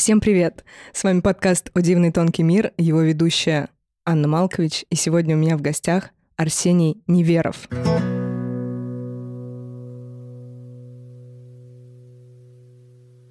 Всем 0.00 0.18
привет! 0.18 0.64
С 0.94 1.04
вами 1.04 1.20
подкаст 1.20 1.70
«О 1.74 1.82
дивный 1.82 2.10
тонкий 2.10 2.42
мир», 2.42 2.72
его 2.78 3.02
ведущая 3.02 3.68
Анна 4.06 4.28
Малкович, 4.28 4.86
и 4.88 4.94
сегодня 4.94 5.36
у 5.36 5.38
меня 5.38 5.58
в 5.58 5.60
гостях 5.60 6.08
Арсений 6.38 7.02
Неверов. 7.06 7.68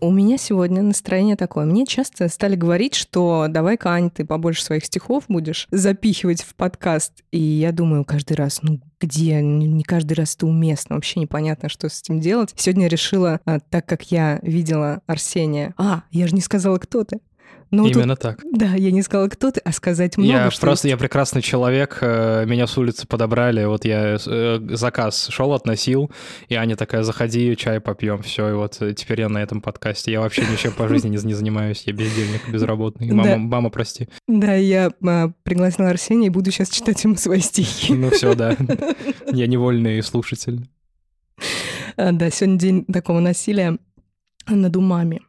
У 0.01 0.11
меня 0.11 0.37
сегодня 0.37 0.81
настроение 0.81 1.35
такое. 1.35 1.65
Мне 1.65 1.85
часто 1.85 2.27
стали 2.29 2.55
говорить, 2.55 2.95
что 2.95 3.47
давай-ка, 3.49 3.91
Ань, 3.91 4.09
ты 4.09 4.25
побольше 4.25 4.63
своих 4.63 4.85
стихов 4.85 5.25
будешь 5.27 5.67
запихивать 5.71 6.41
в 6.41 6.55
подкаст. 6.55 7.23
И 7.31 7.39
я 7.39 7.71
думаю 7.71 8.05
каждый 8.05 8.33
раз, 8.33 8.61
ну 8.61 8.79
где? 8.99 9.41
Не 9.41 9.83
каждый 9.83 10.13
раз 10.13 10.35
это 10.35 10.47
уместно. 10.47 10.95
Вообще 10.95 11.19
непонятно, 11.19 11.69
что 11.69 11.89
с 11.89 12.01
этим 12.01 12.19
делать. 12.19 12.53
Сегодня 12.55 12.87
решила, 12.87 13.39
а, 13.45 13.59
так 13.59 13.85
как 13.85 14.11
я 14.11 14.39
видела 14.41 15.01
Арсения... 15.07 15.73
А, 15.77 16.03
я 16.11 16.27
же 16.27 16.35
не 16.35 16.41
сказала, 16.41 16.77
кто 16.77 17.03
ты. 17.03 17.19
Ну, 17.71 17.87
Именно 17.87 18.15
тут, 18.15 18.21
так. 18.21 18.39
Да, 18.51 18.73
я 18.73 18.91
не 18.91 19.03
сказала, 19.03 19.27
кто 19.27 19.51
ты, 19.51 19.61
а 19.63 19.71
сказать 19.71 20.17
много. 20.17 20.31
Я 20.31 20.51
что 20.51 20.61
просто, 20.61 20.87
есть. 20.87 20.93
я 20.93 20.97
прекрасный 20.97 21.41
человек, 21.41 21.99
э, 22.01 22.45
меня 22.47 22.65
с 22.65 22.77
улицы 22.77 23.05
подобрали, 23.05 23.63
вот 23.65 23.85
я 23.85 24.17
э, 24.25 24.59
заказ 24.71 25.27
шел, 25.29 25.53
относил, 25.53 26.09
и 26.47 26.55
Аня 26.55 26.75
такая, 26.75 27.03
заходи, 27.03 27.55
чай 27.55 27.79
попьем, 27.79 28.23
все, 28.23 28.49
и 28.49 28.53
вот 28.53 28.79
теперь 28.95 29.21
я 29.21 29.29
на 29.29 29.37
этом 29.37 29.61
подкасте. 29.61 30.11
Я 30.11 30.21
вообще 30.21 30.43
ничем 30.51 30.71
по 30.71 30.87
жизни 30.87 31.09
не, 31.09 31.17
занимаюсь, 31.17 31.83
я 31.85 31.93
бездельник, 31.93 32.49
безработный. 32.49 33.11
Мама, 33.11 33.37
мама, 33.37 33.69
прости. 33.69 34.09
Да, 34.27 34.55
я 34.55 34.91
а, 35.05 35.31
пригласила 35.43 35.89
Арсения 35.89 36.27
и 36.27 36.31
буду 36.31 36.51
сейчас 36.51 36.69
читать 36.69 37.03
ему 37.03 37.15
свои 37.17 37.39
стихи. 37.39 37.93
Ну 37.93 38.09
все, 38.09 38.33
да. 38.33 38.57
Я 39.31 39.47
невольный 39.47 40.01
слушатель. 40.01 40.67
А, 41.97 42.11
да, 42.11 42.29
сегодня 42.29 42.57
день 42.57 42.85
такого 42.85 43.19
насилия 43.19 43.77
над 44.47 44.75
умами. 44.75 45.21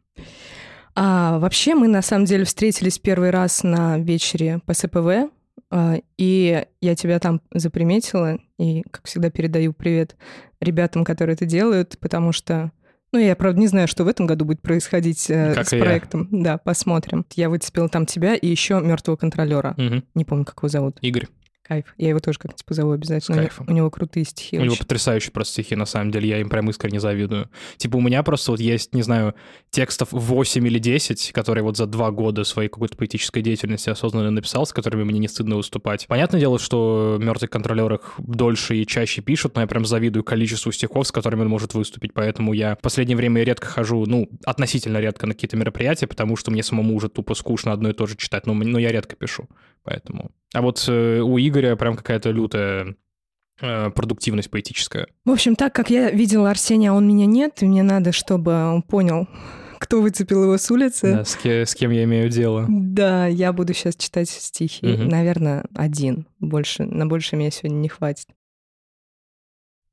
А 0.94 1.38
вообще 1.38 1.74
мы 1.74 1.88
на 1.88 2.02
самом 2.02 2.24
деле 2.24 2.44
встретились 2.44 2.98
первый 2.98 3.30
раз 3.30 3.62
на 3.62 3.98
вечере 3.98 4.60
по 4.66 4.74
СПВ, 4.74 5.30
а, 5.70 5.96
и 6.18 6.64
я 6.80 6.94
тебя 6.94 7.18
там 7.18 7.40
заприметила, 7.52 8.38
и, 8.58 8.82
как 8.90 9.06
всегда, 9.06 9.30
передаю 9.30 9.72
привет 9.72 10.16
ребятам, 10.60 11.04
которые 11.04 11.34
это 11.34 11.46
делают, 11.46 11.96
потому 12.00 12.32
что 12.32 12.72
ну, 13.12 13.18
я, 13.18 13.34
правда, 13.34 13.58
не 13.58 13.66
знаю, 13.66 13.88
что 13.88 14.04
в 14.04 14.08
этом 14.08 14.26
году 14.26 14.44
будет 14.44 14.62
происходить 14.62 15.28
э, 15.30 15.54
как 15.54 15.66
с 15.66 15.70
проектом. 15.70 16.28
Я. 16.30 16.42
Да, 16.44 16.58
посмотрим. 16.58 17.26
Я 17.34 17.48
выцепила 17.48 17.88
там 17.88 18.06
тебя 18.06 18.36
и 18.36 18.46
еще 18.46 18.80
мертвого 18.80 19.16
контролера. 19.16 19.74
Угу. 19.76 20.02
Не 20.14 20.24
помню, 20.24 20.44
как 20.44 20.58
его 20.58 20.68
зовут. 20.68 20.98
Игорь. 21.00 21.26
Кайф. 21.70 21.84
Я 21.98 22.08
его 22.08 22.18
тоже 22.18 22.36
как-нибудь 22.40 22.64
позову 22.64 22.90
обязательно. 22.90 23.36
У 23.38 23.40
него, 23.42 23.50
у 23.68 23.72
него 23.72 23.90
крутые 23.90 24.24
стихи. 24.24 24.56
У 24.56 24.60
очень. 24.60 24.70
него 24.72 24.76
потрясающие 24.76 25.30
просто 25.30 25.52
стихи, 25.52 25.76
на 25.76 25.86
самом 25.86 26.10
деле. 26.10 26.28
Я 26.28 26.40
им 26.40 26.48
прям 26.48 26.68
искренне 26.68 26.98
завидую. 26.98 27.48
Типа 27.76 27.96
у 27.96 28.00
меня 28.00 28.24
просто 28.24 28.50
вот 28.50 28.58
есть, 28.58 28.92
не 28.92 29.02
знаю, 29.02 29.36
текстов 29.70 30.08
8 30.10 30.66
или 30.66 30.80
10, 30.80 31.30
которые 31.30 31.62
вот 31.62 31.76
за 31.76 31.86
два 31.86 32.10
года 32.10 32.42
своей 32.42 32.68
какой-то 32.68 32.96
поэтической 32.96 33.40
деятельности 33.40 33.88
осознанно 33.88 34.32
написал, 34.32 34.66
с 34.66 34.72
которыми 34.72 35.04
мне 35.04 35.20
не 35.20 35.28
стыдно 35.28 35.54
выступать. 35.54 36.08
Понятное 36.08 36.40
дело, 36.40 36.58
что 36.58 37.18
мертвый 37.20 37.48
контролер 37.48 37.94
их 37.94 38.14
дольше 38.18 38.74
и 38.74 38.84
чаще 38.84 39.22
пишут, 39.22 39.54
но 39.54 39.60
я 39.60 39.68
прям 39.68 39.84
завидую 39.84 40.24
количеству 40.24 40.72
стихов, 40.72 41.06
с 41.06 41.12
которыми 41.12 41.42
он 41.42 41.48
может 41.48 41.74
выступить. 41.74 42.14
Поэтому 42.14 42.52
я 42.52 42.74
в 42.74 42.80
последнее 42.80 43.16
время 43.16 43.44
редко 43.44 43.68
хожу, 43.68 44.06
ну, 44.06 44.28
относительно 44.44 44.98
редко 44.98 45.28
на 45.28 45.34
какие-то 45.34 45.56
мероприятия, 45.56 46.08
потому 46.08 46.34
что 46.34 46.50
мне 46.50 46.64
самому 46.64 46.96
уже 46.96 47.08
тупо 47.08 47.34
скучно 47.34 47.72
одно 47.72 47.90
и 47.90 47.92
то 47.92 48.06
же 48.06 48.16
читать. 48.16 48.44
Но, 48.48 48.54
но 48.54 48.80
я 48.80 48.90
редко 48.90 49.14
пишу. 49.14 49.48
Поэтому. 49.84 50.32
А 50.52 50.62
вот 50.62 50.84
э, 50.88 51.20
у 51.20 51.38
Игоря 51.38 51.76
прям 51.76 51.96
какая-то 51.96 52.30
лютая 52.30 52.96
э, 53.60 53.90
продуктивность 53.90 54.50
поэтическая. 54.50 55.06
В 55.24 55.30
общем, 55.30 55.54
так 55.54 55.74
как 55.74 55.90
я 55.90 56.10
видела 56.10 56.50
Арсения, 56.50 56.90
а 56.90 56.94
он 56.94 57.06
меня 57.06 57.26
нет, 57.26 57.62
и 57.62 57.66
мне 57.66 57.82
надо, 57.82 58.12
чтобы 58.12 58.52
он 58.52 58.82
понял, 58.82 59.28
кто 59.78 60.02
выцепил 60.02 60.42
его 60.44 60.58
с 60.58 60.70
улицы. 60.70 61.14
Да, 61.14 61.24
с, 61.24 61.36
ке- 61.36 61.64
с 61.64 61.74
кем 61.74 61.90
я 61.90 62.04
имею 62.04 62.28
дело. 62.28 62.66
Да, 62.68 63.26
я 63.26 63.52
буду 63.52 63.72
сейчас 63.74 63.96
читать 63.96 64.28
стихи. 64.28 64.86
Угу. 64.86 65.04
Наверное, 65.04 65.64
один. 65.74 66.26
Больше, 66.38 66.84
на 66.84 67.06
больше 67.06 67.36
меня 67.36 67.50
сегодня 67.50 67.76
не 67.76 67.88
хватит. 67.88 68.26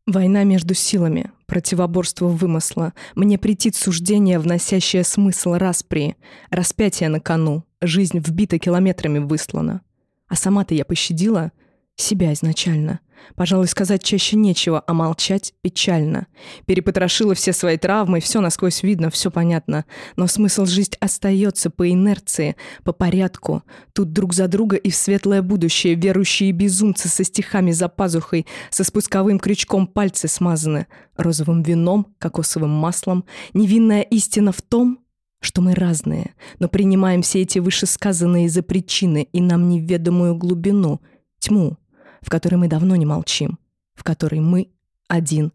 Война 0.07 0.45
между 0.45 0.73
силами, 0.73 1.31
противоборство 1.47 2.27
вымысла, 2.27 2.93
мне 3.15 3.37
претит 3.37 3.75
суждение, 3.75 4.39
вносящее 4.39 5.03
смысл 5.03 5.55
распри, 5.55 6.15
распятие 6.49 7.09
на 7.09 7.19
кону, 7.19 7.65
жизнь 7.81 8.19
вбита 8.19 8.57
километрами 8.57 9.19
выслана. 9.19 9.81
А 10.27 10.35
сама-то 10.35 10.73
я 10.73 10.85
пощадила 10.85 11.51
себя 11.95 12.33
изначально. 12.33 12.99
Пожалуй, 13.35 13.67
сказать 13.67 14.03
чаще 14.03 14.35
нечего, 14.35 14.83
а 14.85 14.93
молчать 14.93 15.53
печально. 15.61 16.27
Перепотрошила 16.65 17.33
все 17.33 17.53
свои 17.53 17.77
травмы, 17.77 18.19
все 18.19 18.41
насквозь 18.41 18.83
видно, 18.83 19.09
все 19.09 19.31
понятно. 19.31 19.85
Но 20.15 20.27
смысл 20.27 20.65
жить 20.65 20.97
остается 20.99 21.69
по 21.69 21.89
инерции, 21.89 22.55
по 22.83 22.93
порядку. 22.93 23.63
Тут 23.93 24.13
друг 24.13 24.33
за 24.33 24.47
друга 24.47 24.75
и 24.75 24.89
в 24.89 24.95
светлое 24.95 25.41
будущее 25.41 25.95
верующие 25.95 26.51
безумцы 26.51 27.09
со 27.09 27.23
стихами 27.23 27.71
за 27.71 27.89
пазухой, 27.89 28.45
со 28.69 28.83
спусковым 28.83 29.39
крючком 29.39 29.87
пальцы 29.87 30.27
смазаны, 30.27 30.87
розовым 31.15 31.63
вином, 31.63 32.13
кокосовым 32.19 32.71
маслом. 32.71 33.25
Невинная 33.53 34.01
истина 34.01 34.51
в 34.51 34.61
том, 34.61 34.99
что 35.39 35.61
мы 35.61 35.73
разные, 35.75 36.33
но 36.59 36.67
принимаем 36.67 37.21
все 37.21 37.41
эти 37.41 37.59
вышесказанные 37.59 38.49
за 38.49 38.63
причины 38.63 39.27
и 39.31 39.41
нам 39.41 39.69
неведомую 39.69 40.35
глубину, 40.35 41.01
тьму, 41.39 41.77
в 42.21 42.29
которой 42.29 42.55
мы 42.55 42.67
давно 42.67 42.95
не 42.95 43.05
молчим, 43.05 43.59
в 43.93 44.03
которой 44.03 44.39
мы 44.39 44.69
один 45.07 45.51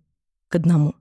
к 0.48 0.56
одному. 0.56 0.94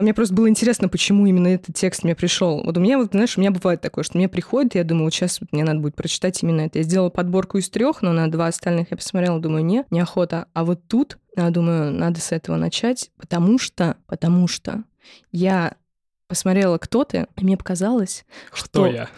Мне 0.00 0.12
просто 0.12 0.34
было 0.34 0.48
интересно, 0.48 0.88
почему 0.88 1.24
именно 1.26 1.46
этот 1.46 1.76
текст 1.76 2.02
мне 2.02 2.16
пришел. 2.16 2.64
Вот 2.64 2.76
у 2.76 2.80
меня, 2.80 2.98
вот, 2.98 3.12
знаешь, 3.12 3.38
у 3.38 3.40
меня 3.40 3.52
бывает 3.52 3.80
такое, 3.80 4.02
что 4.02 4.18
мне 4.18 4.28
приходит, 4.28 4.74
и 4.74 4.78
я 4.78 4.84
думаю, 4.84 5.04
вот 5.04 5.14
сейчас 5.14 5.40
вот 5.40 5.52
мне 5.52 5.62
надо 5.62 5.78
будет 5.78 5.94
прочитать 5.94 6.42
именно 6.42 6.62
это. 6.62 6.78
Я 6.78 6.84
сделала 6.84 7.10
подборку 7.10 7.58
из 7.58 7.70
трех, 7.70 8.02
но 8.02 8.12
на 8.12 8.28
два 8.28 8.48
остальных 8.48 8.90
я 8.90 8.96
посмотрела, 8.96 9.38
думаю, 9.38 9.64
не, 9.64 9.84
неохота. 9.90 10.48
А 10.52 10.64
вот 10.64 10.88
тут, 10.88 11.18
я 11.36 11.48
думаю, 11.50 11.92
надо 11.92 12.20
с 12.20 12.32
этого 12.32 12.56
начать, 12.56 13.12
потому 13.16 13.56
что, 13.56 13.96
потому 14.06 14.48
что 14.48 14.82
я 15.30 15.76
посмотрела, 16.28 16.78
кто 16.78 17.04
ты, 17.04 17.26
и 17.36 17.44
мне 17.44 17.56
показалось, 17.56 18.24
Кто 18.50 18.86
что... 18.86 18.86
я? 18.86 19.08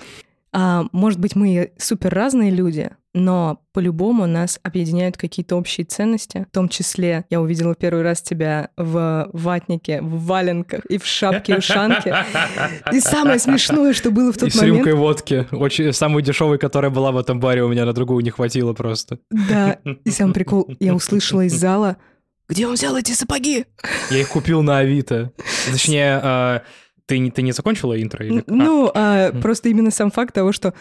А, 0.53 0.87
может 0.93 1.21
быть, 1.21 1.37
мы 1.37 1.72
супер 1.77 2.15
разные 2.15 2.50
люди, 2.50 2.91
но 3.12 3.61
по-любому 3.72 4.27
нас 4.27 4.59
объединяют 4.62 5.19
какие-то 5.19 5.56
общие 5.56 5.84
ценности. 5.84 6.47
В 6.50 6.55
том 6.55 6.71
числе 6.71 7.27
я 7.28 7.43
увидела 7.43 7.75
первый 7.75 8.03
раз 8.03 8.22
тебя 8.22 8.71
в 8.77 9.28
ватнике, 9.34 10.00
в 10.00 10.25
валенках 10.25 10.84
и 10.87 10.97
в 10.97 11.05
шапке-ушанке. 11.05 12.15
И 12.93 13.00
самое 13.00 13.38
смешное, 13.38 13.93
что 13.93 14.11
было 14.11 14.33
в 14.33 14.38
тот 14.38 14.55
и 14.55 14.56
момент... 14.56 14.75
с 14.75 14.77
рюмкой 14.77 14.94
водки. 14.94 15.47
Очень, 15.50 15.93
самой 15.93 16.23
дешевой, 16.23 16.59
которая 16.59 16.91
была 16.91 17.12
в 17.12 17.19
этом 17.19 17.38
баре, 17.38 17.62
у 17.62 17.69
меня 17.69 17.84
на 17.84 17.93
другую 17.93 18.25
не 18.25 18.31
хватило 18.31 18.73
просто. 18.73 19.19
Да, 19.31 19.78
и 20.05 20.11
сам 20.11 20.33
прикол, 20.34 20.71
я 20.81 20.94
услышала 20.94 21.43
из 21.43 21.55
зала, 21.55 21.97
где 22.49 22.67
он 22.67 22.75
взял 22.75 22.97
эти 22.97 23.12
сапоги? 23.12 23.67
Я 24.11 24.21
их 24.21 24.28
купил 24.28 24.62
на 24.62 24.78
Авито. 24.78 25.33
Точнее, 25.71 26.21
а, 26.23 26.62
ты, 27.06 27.31
ты 27.31 27.43
не 27.43 27.53
закончила 27.53 28.00
интро? 28.00 28.27
Или... 28.27 28.44
Ну, 28.47 28.91
а. 28.94 29.28
А, 29.28 29.41
просто 29.41 29.69
именно 29.69 29.91
сам 29.91 30.11
факт 30.11 30.34
того, 30.34 30.53
что 30.53 30.75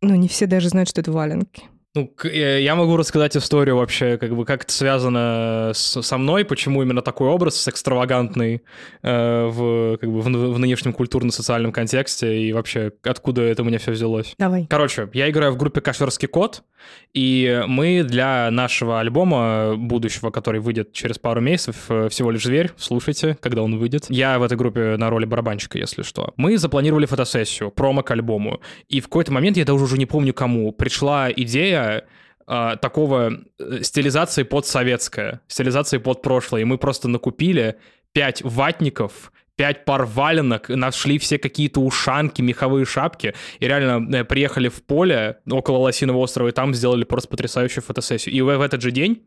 ну, 0.00 0.14
не 0.14 0.28
все 0.28 0.46
даже 0.46 0.68
знают, 0.68 0.88
что 0.88 1.00
это 1.00 1.12
валенки. 1.12 1.64
Ну, 1.96 2.14
э, 2.22 2.62
я 2.62 2.76
могу 2.76 2.96
рассказать 2.96 3.36
историю 3.36 3.76
вообще, 3.76 4.16
как 4.16 4.36
бы, 4.36 4.44
как 4.44 4.62
это 4.62 4.72
связано 4.72 5.72
с, 5.74 6.00
со 6.02 6.18
мной, 6.18 6.44
почему 6.44 6.82
именно 6.84 7.02
такой 7.02 7.26
образ 7.26 7.66
экстравагантный 7.66 8.62
э, 9.02 9.46
в, 9.46 9.96
как 9.96 10.08
бы, 10.08 10.20
в, 10.20 10.24
в 10.24 10.58
нынешнем 10.60 10.92
культурно-социальном 10.92 11.72
контексте, 11.72 12.42
и 12.42 12.52
вообще, 12.52 12.92
откуда 13.02 13.42
это 13.42 13.62
у 13.62 13.64
меня 13.64 13.78
все 13.78 13.90
взялось. 13.90 14.34
Давай. 14.38 14.68
Короче, 14.70 15.08
я 15.14 15.28
играю 15.28 15.50
в 15.50 15.56
группе 15.56 15.80
«Кашерский 15.80 16.28
кот», 16.28 16.62
и 17.12 17.60
мы 17.66 18.04
для 18.04 18.52
нашего 18.52 19.00
альбома 19.00 19.74
будущего, 19.76 20.30
который 20.30 20.60
выйдет 20.60 20.92
через 20.92 21.18
пару 21.18 21.40
месяцев, 21.40 21.86
э, 21.88 22.08
всего 22.08 22.30
лишь 22.30 22.44
«Зверь», 22.44 22.70
слушайте, 22.76 23.36
когда 23.40 23.64
он 23.64 23.78
выйдет. 23.78 24.06
Я 24.08 24.38
в 24.38 24.44
этой 24.44 24.56
группе 24.56 24.96
на 24.96 25.10
роли 25.10 25.24
барабанщика, 25.24 25.76
если 25.76 26.02
что. 26.02 26.34
Мы 26.36 26.56
запланировали 26.56 27.06
фотосессию, 27.06 27.72
промо 27.72 28.04
к 28.04 28.12
альбому, 28.12 28.60
и 28.88 29.00
в 29.00 29.04
какой-то 29.06 29.32
момент, 29.32 29.56
я 29.56 29.64
даже 29.64 29.82
уже 29.82 29.98
не 29.98 30.06
помню 30.06 30.32
кому, 30.32 30.70
пришла 30.70 31.32
идея 31.32 31.79
а, 32.52 32.76
такого 32.76 33.44
э, 33.60 33.82
стилизации 33.82 34.42
под 34.42 34.66
советская, 34.66 35.40
стилизации 35.46 35.98
под 35.98 36.20
прошлое. 36.20 36.62
И 36.62 36.64
мы 36.64 36.78
просто 36.78 37.06
накупили 37.06 37.76
пять 38.12 38.42
ватников, 38.42 39.30
пять 39.54 39.84
пар 39.84 40.04
валенок, 40.04 40.68
нашли 40.68 41.18
все 41.18 41.38
какие-то 41.38 41.80
ушанки, 41.80 42.42
меховые 42.42 42.86
шапки, 42.86 43.34
и 43.60 43.66
реально 43.68 44.16
э, 44.16 44.24
приехали 44.24 44.68
в 44.68 44.82
поле 44.82 45.38
около 45.48 45.76
Лосиного 45.78 46.18
острова, 46.18 46.48
и 46.48 46.52
там 46.52 46.74
сделали 46.74 47.04
просто 47.04 47.28
потрясающую 47.28 47.84
фотосессию. 47.84 48.34
И 48.34 48.40
в 48.40 48.60
этот 48.60 48.82
же 48.82 48.90
день 48.90 49.22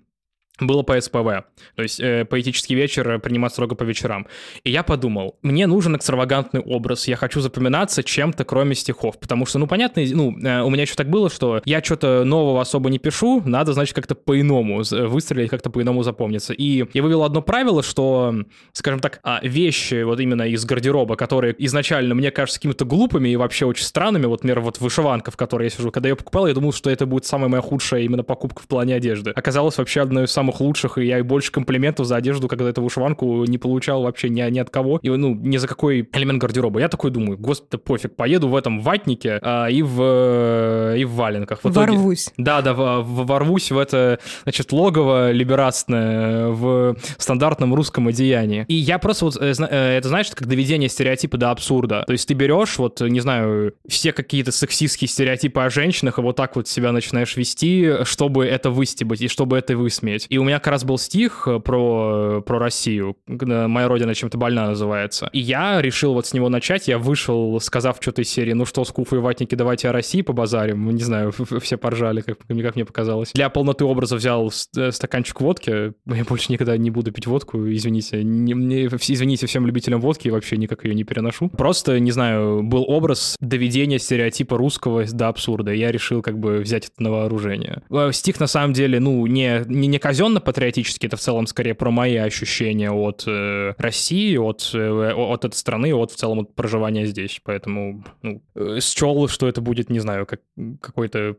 было 0.60 0.84
по 0.84 1.00
СПВ, 1.00 1.46
то 1.76 1.84
есть 1.84 2.00
э, 2.00 2.26
поэтический 2.26 2.76
вечер 2.76 3.20
принимать 3.20 3.52
строго 3.52 3.76
по 3.76 3.84
вечерам. 3.84 4.28
И 4.64 4.72
я 4.72 4.84
подумал, 4.84 5.38
мне 5.42 5.66
нужен 5.66 5.96
экстравагантный 5.96 6.62
образ, 6.62 7.08
я 7.08 7.16
хочу 7.16 7.42
запоминаться 7.42 8.04
чем-то, 8.04 8.46
кроме 8.46 8.76
стихов, 8.76 9.20
потому 9.20 9.46
что, 9.46 9.60
ну, 9.60 9.68
понятно, 9.68 10.04
ну, 10.12 10.38
э, 10.38 10.62
у 10.62 10.70
меня 10.70 10.84
еще 10.84 10.96
так 10.96 11.10
было, 11.10 11.30
что 11.30 11.62
я 11.66 11.84
что-то 11.84 12.24
нового 12.24 12.62
особо 12.62 12.90
не 12.90 13.00
пишу, 13.00 13.42
надо, 13.46 13.74
значит, 13.74 13.96
как-то 13.96 14.16
по-иному 14.16 14.84
выстрелить, 14.92 15.50
как-то 15.50 15.70
по-иному 15.70 16.04
запомниться. 16.04 16.54
И 16.54 16.86
я 16.94 17.04
вывел 17.04 17.24
одно 17.24 17.42
правило, 17.42 17.82
что, 17.82 18.36
скажем 18.74 19.00
так, 19.00 19.20
а, 19.24 19.40
вещи 19.44 20.04
вот 20.04 20.20
именно 20.20 20.44
из 20.44 20.64
гардероба, 20.66 21.16
которые 21.16 21.56
изначально 21.66 22.16
мне 22.16 22.32
кажутся 22.32 22.60
какими-то 22.60 22.86
глупыми 22.86 23.30
и 23.30 23.36
вообще 23.36 23.66
очень 23.66 23.86
странными, 23.86 24.26
вот, 24.28 24.44
например, 24.44 24.62
вот 24.62 24.80
вышиванка, 24.80 25.32
в 25.32 25.38
которой 25.38 25.64
я 25.64 25.70
сижу, 25.70 25.92
когда 25.92 26.10
я 26.10 26.16
покупал, 26.16 26.48
я 26.48 26.54
думал, 26.54 26.74
что 26.74 26.90
это 26.90 27.06
будет 27.06 27.26
самая 27.26 27.50
моя 27.50 27.62
худшая 27.62 28.02
именно 28.02 28.24
покупка 28.24 28.62
в 28.62 28.68
плане 28.68 28.96
одежды. 28.96 29.32
Оказалось 29.32 29.78
вообще 29.78 30.02
одной 30.02 30.26
из 30.26 30.32
самых 30.32 30.43
самых 30.44 30.60
лучших, 30.60 30.98
и 30.98 31.06
я 31.06 31.19
и 31.19 31.22
больше 31.22 31.51
комплиментов 31.51 32.06
за 32.06 32.18
одежду, 32.18 32.48
когда 32.50 32.69
эту 32.69 32.81
вышиванку 32.81 33.45
не 33.45 33.57
получал 33.57 34.04
вообще 34.04 34.28
ни, 34.30 34.42
ни 34.50 34.60
от 34.60 34.69
кого, 34.69 35.00
и, 35.01 35.10
ну, 35.10 35.34
ни 35.34 35.56
за 35.56 35.68
какой 35.68 36.07
элемент 36.13 36.42
гардероба. 36.42 36.81
Я 36.81 36.90
такой 36.90 37.12
думаю, 37.12 37.38
господи, 37.38 37.81
пофиг, 37.81 38.16
поеду 38.16 38.50
в 38.50 38.56
этом 38.56 38.81
ватнике 38.81 39.40
а, 39.42 39.68
и, 39.68 39.81
в, 39.81 40.01
э, 40.01 40.95
и 41.00 41.06
в 41.06 41.12
валенках. 41.13 41.60
В 41.63 41.72
итоге, 41.72 41.94
ворвусь. 41.94 42.30
Да, 42.38 42.62
да, 42.62 42.74
в, 42.74 43.25
ворвусь 43.25 43.72
в 43.72 43.78
это, 43.78 44.19
значит, 44.44 44.74
логово 44.74 45.31
либерастное 45.31 46.50
в 46.50 46.98
стандартном 47.18 47.74
русском 47.74 48.10
одеянии. 48.10 48.66
И 48.68 48.75
я 48.75 49.00
просто 49.00 49.25
вот, 49.25 49.38
э, 49.38 49.54
э, 49.57 49.98
это 49.98 50.10
знаешь, 50.10 50.30
как 50.30 50.46
доведение 50.48 50.89
стереотипа 50.89 51.38
до 51.38 51.51
абсурда. 51.51 52.04
То 52.06 52.12
есть 52.12 52.28
ты 52.28 52.34
берешь, 52.34 52.78
вот, 52.78 53.00
не 53.00 53.22
знаю, 53.22 53.75
все 53.88 54.12
какие-то 54.12 54.51
сексистские 54.51 55.07
стереотипы 55.07 55.62
о 55.62 55.69
женщинах, 55.69 56.19
и 56.19 56.22
вот 56.22 56.36
так 56.36 56.57
вот 56.57 56.68
себя 56.68 56.92
начинаешь 56.92 57.38
вести, 57.38 58.04
чтобы 58.04 58.46
это 58.46 58.72
выстебать 58.72 59.22
и 59.22 59.30
чтобы 59.30 59.57
это 59.57 59.78
высмеять. 59.78 60.28
И 60.34 60.38
у 60.40 60.44
меня 60.44 60.58
как 60.58 60.70
раз 60.70 60.84
был 60.84 60.98
стих 60.98 61.48
э, 61.48 61.60
про, 61.60 62.42
про 62.42 62.58
Россию, 62.58 63.16
«Моя 63.28 63.88
родина 63.88 64.16
чем-то 64.16 64.36
больна» 64.36 64.66
называется. 64.66 65.30
И 65.32 65.38
я 65.38 65.80
решил 65.80 66.16
вот 66.16 66.26
с 66.26 66.34
него 66.34 66.50
начать, 66.50 66.88
я 66.88 66.98
вышел, 66.98 67.60
сказав 67.60 67.98
что-то 68.02 68.24
из 68.24 68.30
серии, 68.30 68.54
ну 68.54 68.66
что, 68.66 68.84
скуфы 68.84 69.18
и 69.18 69.20
ватники, 69.20 69.54
давайте 69.54 69.90
о 69.90 69.92
России 69.92 70.24
побазарим. 70.24 70.90
Не 70.90 71.04
знаю, 71.04 71.32
все 71.62 71.78
поржали, 71.78 72.22
как, 72.22 72.40
как 72.48 72.76
мне 72.76 72.84
показалось. 72.84 73.32
Для 73.34 73.50
полноты 73.50 73.86
образа 73.86 74.16
взял 74.16 74.52
э, 74.76 74.92
стаканчик 74.92 75.40
водки, 75.40 75.70
я 76.08 76.24
больше 76.24 76.52
никогда 76.52 76.78
не 76.78 76.90
буду 76.90 77.12
пить 77.12 77.28
водку, 77.28 77.72
извините. 77.72 78.24
Не, 78.24 78.54
не, 78.54 78.88
извините 78.88 79.46
всем 79.46 79.68
любителям 79.68 80.02
водки, 80.02 80.30
вообще 80.30 80.58
никак 80.58 80.84
ее 80.84 80.96
не 80.96 81.04
переношу. 81.04 81.50
Просто, 81.50 82.00
не 82.00 82.10
знаю, 82.10 82.64
был 82.64 82.86
образ 82.88 83.36
доведения 83.40 84.00
стереотипа 84.00 84.58
русского 84.58 85.06
до 85.06 85.28
абсурда. 85.28 85.74
Я 85.74 85.92
решил 85.92 86.24
как 86.24 86.40
бы 86.40 86.58
взять 86.58 86.86
это 86.86 87.04
на 87.04 87.12
вооружение. 87.12 87.84
Э, 87.92 88.10
стих 88.12 88.40
на 88.40 88.48
самом 88.48 88.74
деле, 88.74 89.00
ну, 89.00 89.24
не, 89.28 89.62
не, 89.68 89.86
не 89.86 90.00
казенный, 90.00 90.23
патриотически, 90.42 91.08
это 91.08 91.18
в 91.18 91.20
целом 91.20 91.48
скорее 91.48 91.74
про 91.74 91.92
мои 91.92 92.16
ощущения 92.16 92.92
от 92.92 93.24
э, 93.28 93.74
России, 93.78 94.38
от, 94.38 94.72
э, 94.74 95.14
от 95.14 95.46
этой 95.46 95.56
страны, 95.56 95.94
от 95.94 96.12
в 96.12 96.16
целом 96.16 96.40
от 96.40 96.56
проживания 96.56 97.06
здесь. 97.06 97.42
Поэтому 97.44 98.04
ну, 98.22 98.42
э, 98.56 98.80
счел, 98.81 99.28
что 99.28 99.48
это 99.48 99.62
будет, 99.62 99.90
не 99.90 100.00
знаю, 100.00 100.25
как 100.25 100.42
какой-то 100.81 101.36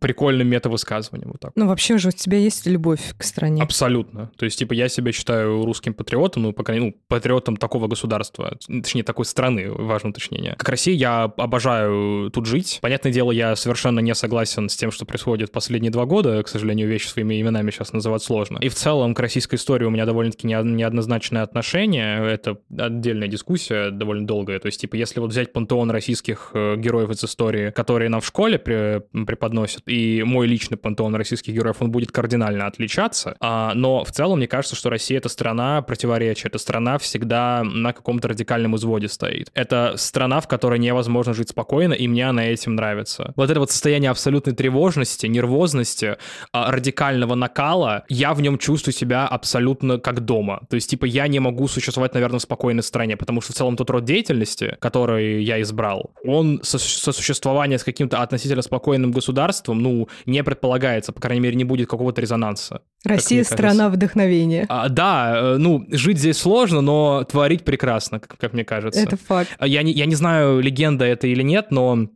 прикольным 0.00 0.48
метавысказыванием. 0.48 1.30
Вот 1.32 1.40
так. 1.40 1.52
Ну, 1.54 1.66
вообще 1.66 1.98
же 1.98 2.08
у 2.08 2.12
тебя 2.12 2.38
есть 2.38 2.66
любовь 2.66 3.14
к 3.16 3.22
стране? 3.22 3.62
Абсолютно. 3.62 4.30
То 4.36 4.44
есть, 4.44 4.58
типа, 4.58 4.72
я 4.72 4.88
себя 4.88 5.12
считаю 5.12 5.64
русским 5.64 5.94
патриотом, 5.94 6.42
ну, 6.44 6.52
по 6.52 6.64
крайней 6.64 6.86
мере, 6.86 6.96
ну, 6.96 7.02
патриотом 7.08 7.56
такого 7.56 7.88
государства, 7.88 8.56
точнее, 8.66 9.02
такой 9.02 9.24
страны, 9.24 9.70
важное 9.70 10.10
уточнение. 10.10 10.54
Как 10.56 10.68
Россия, 10.68 10.94
я 10.94 11.24
обожаю 11.24 12.30
тут 12.30 12.46
жить. 12.46 12.78
Понятное 12.82 13.12
дело, 13.12 13.30
я 13.30 13.56
совершенно 13.56 14.00
не 14.00 14.14
согласен 14.14 14.68
с 14.68 14.76
тем, 14.76 14.90
что 14.90 15.04
происходит 15.04 15.52
последние 15.52 15.90
два 15.90 16.04
года. 16.04 16.42
К 16.42 16.48
сожалению, 16.48 16.88
вещи 16.88 17.08
своими 17.08 17.40
именами 17.40 17.70
сейчас 17.70 17.92
называть 17.92 18.21
сложно. 18.22 18.58
И 18.58 18.68
в 18.68 18.74
целом 18.74 19.14
к 19.14 19.20
российской 19.20 19.56
истории 19.56 19.84
у 19.84 19.90
меня 19.90 20.06
довольно-таки 20.06 20.46
неоднозначное 20.46 21.42
отношение. 21.42 22.26
Это 22.26 22.58
отдельная 22.76 23.28
дискуссия, 23.28 23.90
довольно 23.90 24.26
долгая. 24.26 24.58
То 24.58 24.66
есть, 24.66 24.80
типа, 24.80 24.96
если 24.96 25.20
вот 25.20 25.30
взять 25.30 25.52
пантеон 25.52 25.90
российских 25.90 26.50
э, 26.54 26.76
героев 26.76 27.10
из 27.10 27.24
истории, 27.24 27.70
которые 27.70 28.08
нам 28.08 28.20
в 28.20 28.26
школе 28.26 28.58
преподносят, 28.58 29.82
и 29.86 30.22
мой 30.22 30.46
личный 30.46 30.76
пантеон 30.76 31.14
российских 31.14 31.54
героев, 31.54 31.76
он 31.80 31.90
будет 31.90 32.12
кардинально 32.12 32.66
отличаться. 32.66 33.36
А, 33.40 33.74
но 33.74 34.04
в 34.04 34.12
целом 34.12 34.38
мне 34.38 34.48
кажется, 34.48 34.76
что 34.76 34.90
Россия— 34.90 35.18
это 35.18 35.28
страна 35.28 35.82
противоречия, 35.82 36.48
это 36.48 36.58
страна 36.58 36.98
всегда 36.98 37.62
на 37.64 37.92
каком-то 37.92 38.28
радикальном 38.28 38.76
изводе 38.76 39.08
стоит. 39.08 39.50
Это 39.54 39.94
страна, 39.96 40.40
в 40.40 40.48
которой 40.48 40.78
невозможно 40.78 41.34
жить 41.34 41.50
спокойно, 41.50 41.94
и 41.94 42.08
мне 42.08 42.28
она 42.28 42.44
этим 42.46 42.74
нравится. 42.74 43.32
Вот 43.36 43.50
это 43.50 43.60
вот 43.60 43.70
состояние 43.70 44.10
абсолютной 44.10 44.54
тревожности, 44.54 45.26
нервозности, 45.26 46.16
а, 46.52 46.70
радикального 46.70 47.34
накала, 47.34 48.04
я 48.12 48.34
в 48.34 48.40
нем 48.40 48.58
чувствую 48.58 48.94
себя 48.94 49.26
абсолютно 49.26 49.98
как 49.98 50.20
дома. 50.20 50.60
То 50.68 50.76
есть, 50.76 50.90
типа, 50.90 51.06
я 51.06 51.26
не 51.28 51.40
могу 51.40 51.66
существовать, 51.66 52.14
наверное, 52.14 52.38
в 52.38 52.42
спокойной 52.42 52.82
стране, 52.82 53.16
потому 53.16 53.40
что 53.40 53.52
в 53.52 53.56
целом 53.56 53.76
тот 53.76 53.90
род 53.90 54.04
деятельности, 54.04 54.76
который 54.80 55.42
я 55.42 55.60
избрал, 55.62 56.12
он 56.24 56.60
сосуществование 56.62 57.78
с 57.78 57.84
каким-то 57.84 58.22
относительно 58.22 58.62
спокойным 58.62 59.12
государством, 59.12 59.80
ну, 59.80 60.08
не 60.26 60.44
предполагается, 60.44 61.12
по 61.12 61.20
крайней 61.20 61.40
мере, 61.40 61.56
не 61.56 61.64
будет 61.64 61.88
какого-то 61.88 62.20
резонанса. 62.20 62.82
Россия— 63.04 63.44
страна 63.44 63.88
вдохновения. 63.88 64.66
А, 64.68 64.88
да, 64.88 65.32
э, 65.36 65.56
ну, 65.56 65.86
жить 65.90 66.18
здесь 66.18 66.38
сложно, 66.38 66.80
но 66.80 67.24
творить 67.24 67.64
прекрасно, 67.64 68.20
как, 68.20 68.36
как 68.38 68.52
мне 68.52 68.64
кажется. 68.64 69.00
Это 69.00 69.16
факт. 69.16 69.50
Я 69.60 69.82
не, 69.82 69.92
я 69.92 70.06
не 70.06 70.14
знаю, 70.14 70.60
легенда 70.60 71.04
это 71.04 71.26
или 71.26 71.42
нет, 71.42 71.70
но 71.70 72.08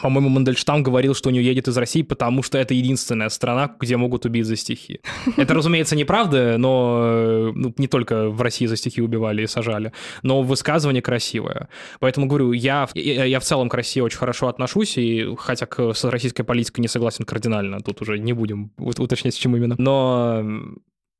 по-моему, 0.00 0.28
Мандельштам 0.28 0.82
говорил, 0.82 1.14
что 1.14 1.30
не 1.30 1.40
уедет 1.40 1.68
из 1.68 1.76
России, 1.76 2.02
потому 2.02 2.42
что 2.42 2.58
это 2.58 2.74
единственная 2.74 3.28
страна, 3.28 3.74
где 3.80 3.96
могут 3.96 4.24
убить 4.24 4.46
за 4.46 4.56
стихи. 4.56 5.00
Это, 5.36 5.54
разумеется, 5.54 5.96
неправда, 5.96 6.58
но 6.58 7.00
э, 7.02 7.52
ну, 7.54 7.74
не 7.78 7.88
только 7.88 8.28
в 8.28 8.40
России 8.42 8.66
за 8.66 8.76
стихи 8.76 9.02
убивали 9.02 9.42
и 9.42 9.46
сажали, 9.46 9.92
но 10.22 10.42
высказывание 10.42 11.02
красивое. 11.02 11.68
Поэтому 12.00 12.26
говорю, 12.26 12.52
я, 12.52 12.88
я 12.94 13.40
в 13.40 13.44
целом 13.44 13.68
к 13.68 13.74
России 13.74 14.00
очень 14.00 14.18
хорошо 14.18 14.48
отношусь, 14.48 14.98
и 14.98 15.34
хотя 15.38 15.66
к, 15.66 15.94
с 15.94 16.04
российской 16.04 16.42
политикой 16.42 16.80
не 16.80 16.88
согласен 16.88 17.24
кардинально, 17.24 17.80
тут 17.80 18.02
уже 18.02 18.18
не 18.18 18.32
будем 18.32 18.72
уточнять, 18.78 19.34
с 19.34 19.38
чем 19.38 19.56
именно. 19.56 19.76
Но 19.78 20.44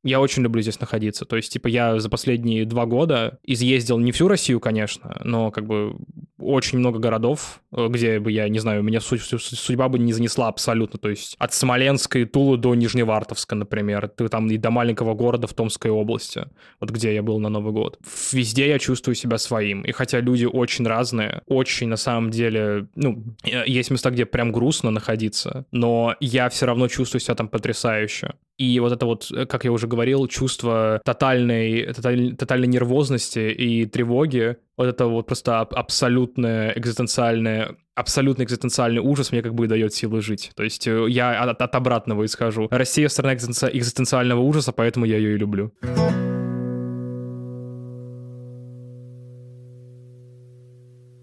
я 0.06 0.20
очень 0.20 0.42
люблю 0.42 0.62
здесь 0.62 0.80
находиться. 0.80 1.24
То 1.24 1.36
есть, 1.36 1.52
типа, 1.52 1.68
я 1.68 1.98
за 1.98 2.08
последние 2.08 2.64
два 2.64 2.86
года 2.86 3.38
изъездил 3.42 3.98
не 3.98 4.12
всю 4.12 4.28
Россию, 4.28 4.60
конечно, 4.60 5.20
но 5.24 5.50
как 5.50 5.66
бы 5.66 5.96
очень 6.38 6.78
много 6.78 6.98
городов, 6.98 7.60
э, 7.72 7.88
где 7.88 8.20
бы 8.20 8.30
я, 8.30 8.48
не 8.48 8.58
знаю, 8.58 8.82
меня 8.82 9.00
судьба 9.00 9.88
бы 9.88 9.98
не 9.98 10.12
занесла 10.12 10.48
абсолютно. 10.48 10.98
То 10.98 11.08
есть 11.08 11.34
от 11.38 11.52
Смоленска 11.52 12.18
и 12.18 12.24
Тулы 12.24 12.56
до 12.56 12.74
Нижневартовска, 12.74 13.54
например, 13.54 14.08
ты 14.08 14.28
там 14.28 14.48
и 14.50 14.56
до 14.56 14.70
маленького 14.70 15.14
города 15.14 15.46
в 15.46 15.54
Томской 15.54 15.90
области, 15.90 16.46
вот 16.80 16.90
где 16.90 17.14
я 17.14 17.22
был 17.22 17.40
на 17.40 17.48
Новый 17.48 17.72
год. 17.72 17.98
Везде 18.32 18.68
я 18.68 18.78
чувствую 18.78 19.14
себя 19.14 19.38
своим. 19.38 19.82
И 19.82 19.92
хотя 19.92 20.20
люди 20.20 20.44
очень 20.44 20.86
разные, 20.86 21.42
очень 21.46 21.88
на 21.88 21.96
самом 21.96 22.30
деле, 22.30 22.88
ну, 22.94 23.24
э, 23.42 23.64
есть 23.66 23.90
места, 23.90 24.10
где 24.10 24.26
прям 24.26 24.52
грустно 24.52 24.90
находиться, 24.90 25.66
но 25.72 26.14
я 26.20 26.48
все 26.48 26.66
равно 26.66 26.88
чувствую 26.88 27.20
себя 27.20 27.34
там 27.34 27.48
потрясающе. 27.48 28.34
И 28.58 28.80
вот 28.80 28.92
это 28.92 29.06
вот, 29.06 29.30
э, 29.30 29.46
как 29.46 29.64
я 29.64 29.72
уже 29.72 29.86
говорил, 29.86 30.26
чувство 30.26 31.00
тотальной, 31.04 31.92
тоталь, 31.92 32.36
тотальной 32.36 32.68
нервозности 32.68 33.50
и 33.50 33.86
тревоги, 33.86 34.56
вот 34.76 34.86
это 34.86 35.06
вот 35.06 35.26
просто 35.26 35.60
абсолютное 35.60 36.72
экзистенциальное 36.76 37.76
абсолютно 37.94 38.42
экзистенциальный 38.42 39.00
ужас 39.00 39.32
мне 39.32 39.40
как 39.40 39.54
бы 39.54 39.64
и 39.64 39.68
дает 39.68 39.94
силы 39.94 40.20
жить. 40.20 40.50
То 40.54 40.62
есть 40.62 40.86
э, 40.86 41.06
я 41.08 41.40
от, 41.42 41.60
от 41.60 41.74
обратного 41.74 42.24
исхожу. 42.24 42.68
Россия— 42.70 43.08
страна 43.10 43.34
экзистенциального 43.34 44.40
ужаса, 44.40 44.72
поэтому 44.72 45.06
я 45.06 45.16
ее 45.16 45.34
и 45.34 45.38
люблю. 45.38 45.72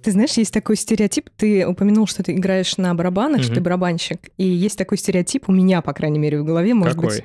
Ты 0.03 0.12
знаешь, 0.12 0.33
есть 0.33 0.53
такой 0.53 0.75
стереотип, 0.75 1.29
ты 1.38 1.65
упомянул, 1.65 2.07
что 2.07 2.24
ты 2.24 2.33
играешь 2.33 2.77
на 2.77 2.93
барабанах, 2.93 3.38
угу. 3.38 3.43
что 3.43 3.55
ты 3.55 3.62
барабанщик, 3.62 4.29
и 4.38 4.45
есть 4.45 4.77
такой 4.77 4.98
стереотип, 4.98 5.48
у 5.48 5.53
меня, 5.53 5.81
по 5.81 5.93
крайней 5.93 6.19
мере, 6.19 6.41
в 6.41 6.45
голове, 6.45 6.74
может 6.74 6.95
Какой? 6.95 7.10
быть, 7.10 7.24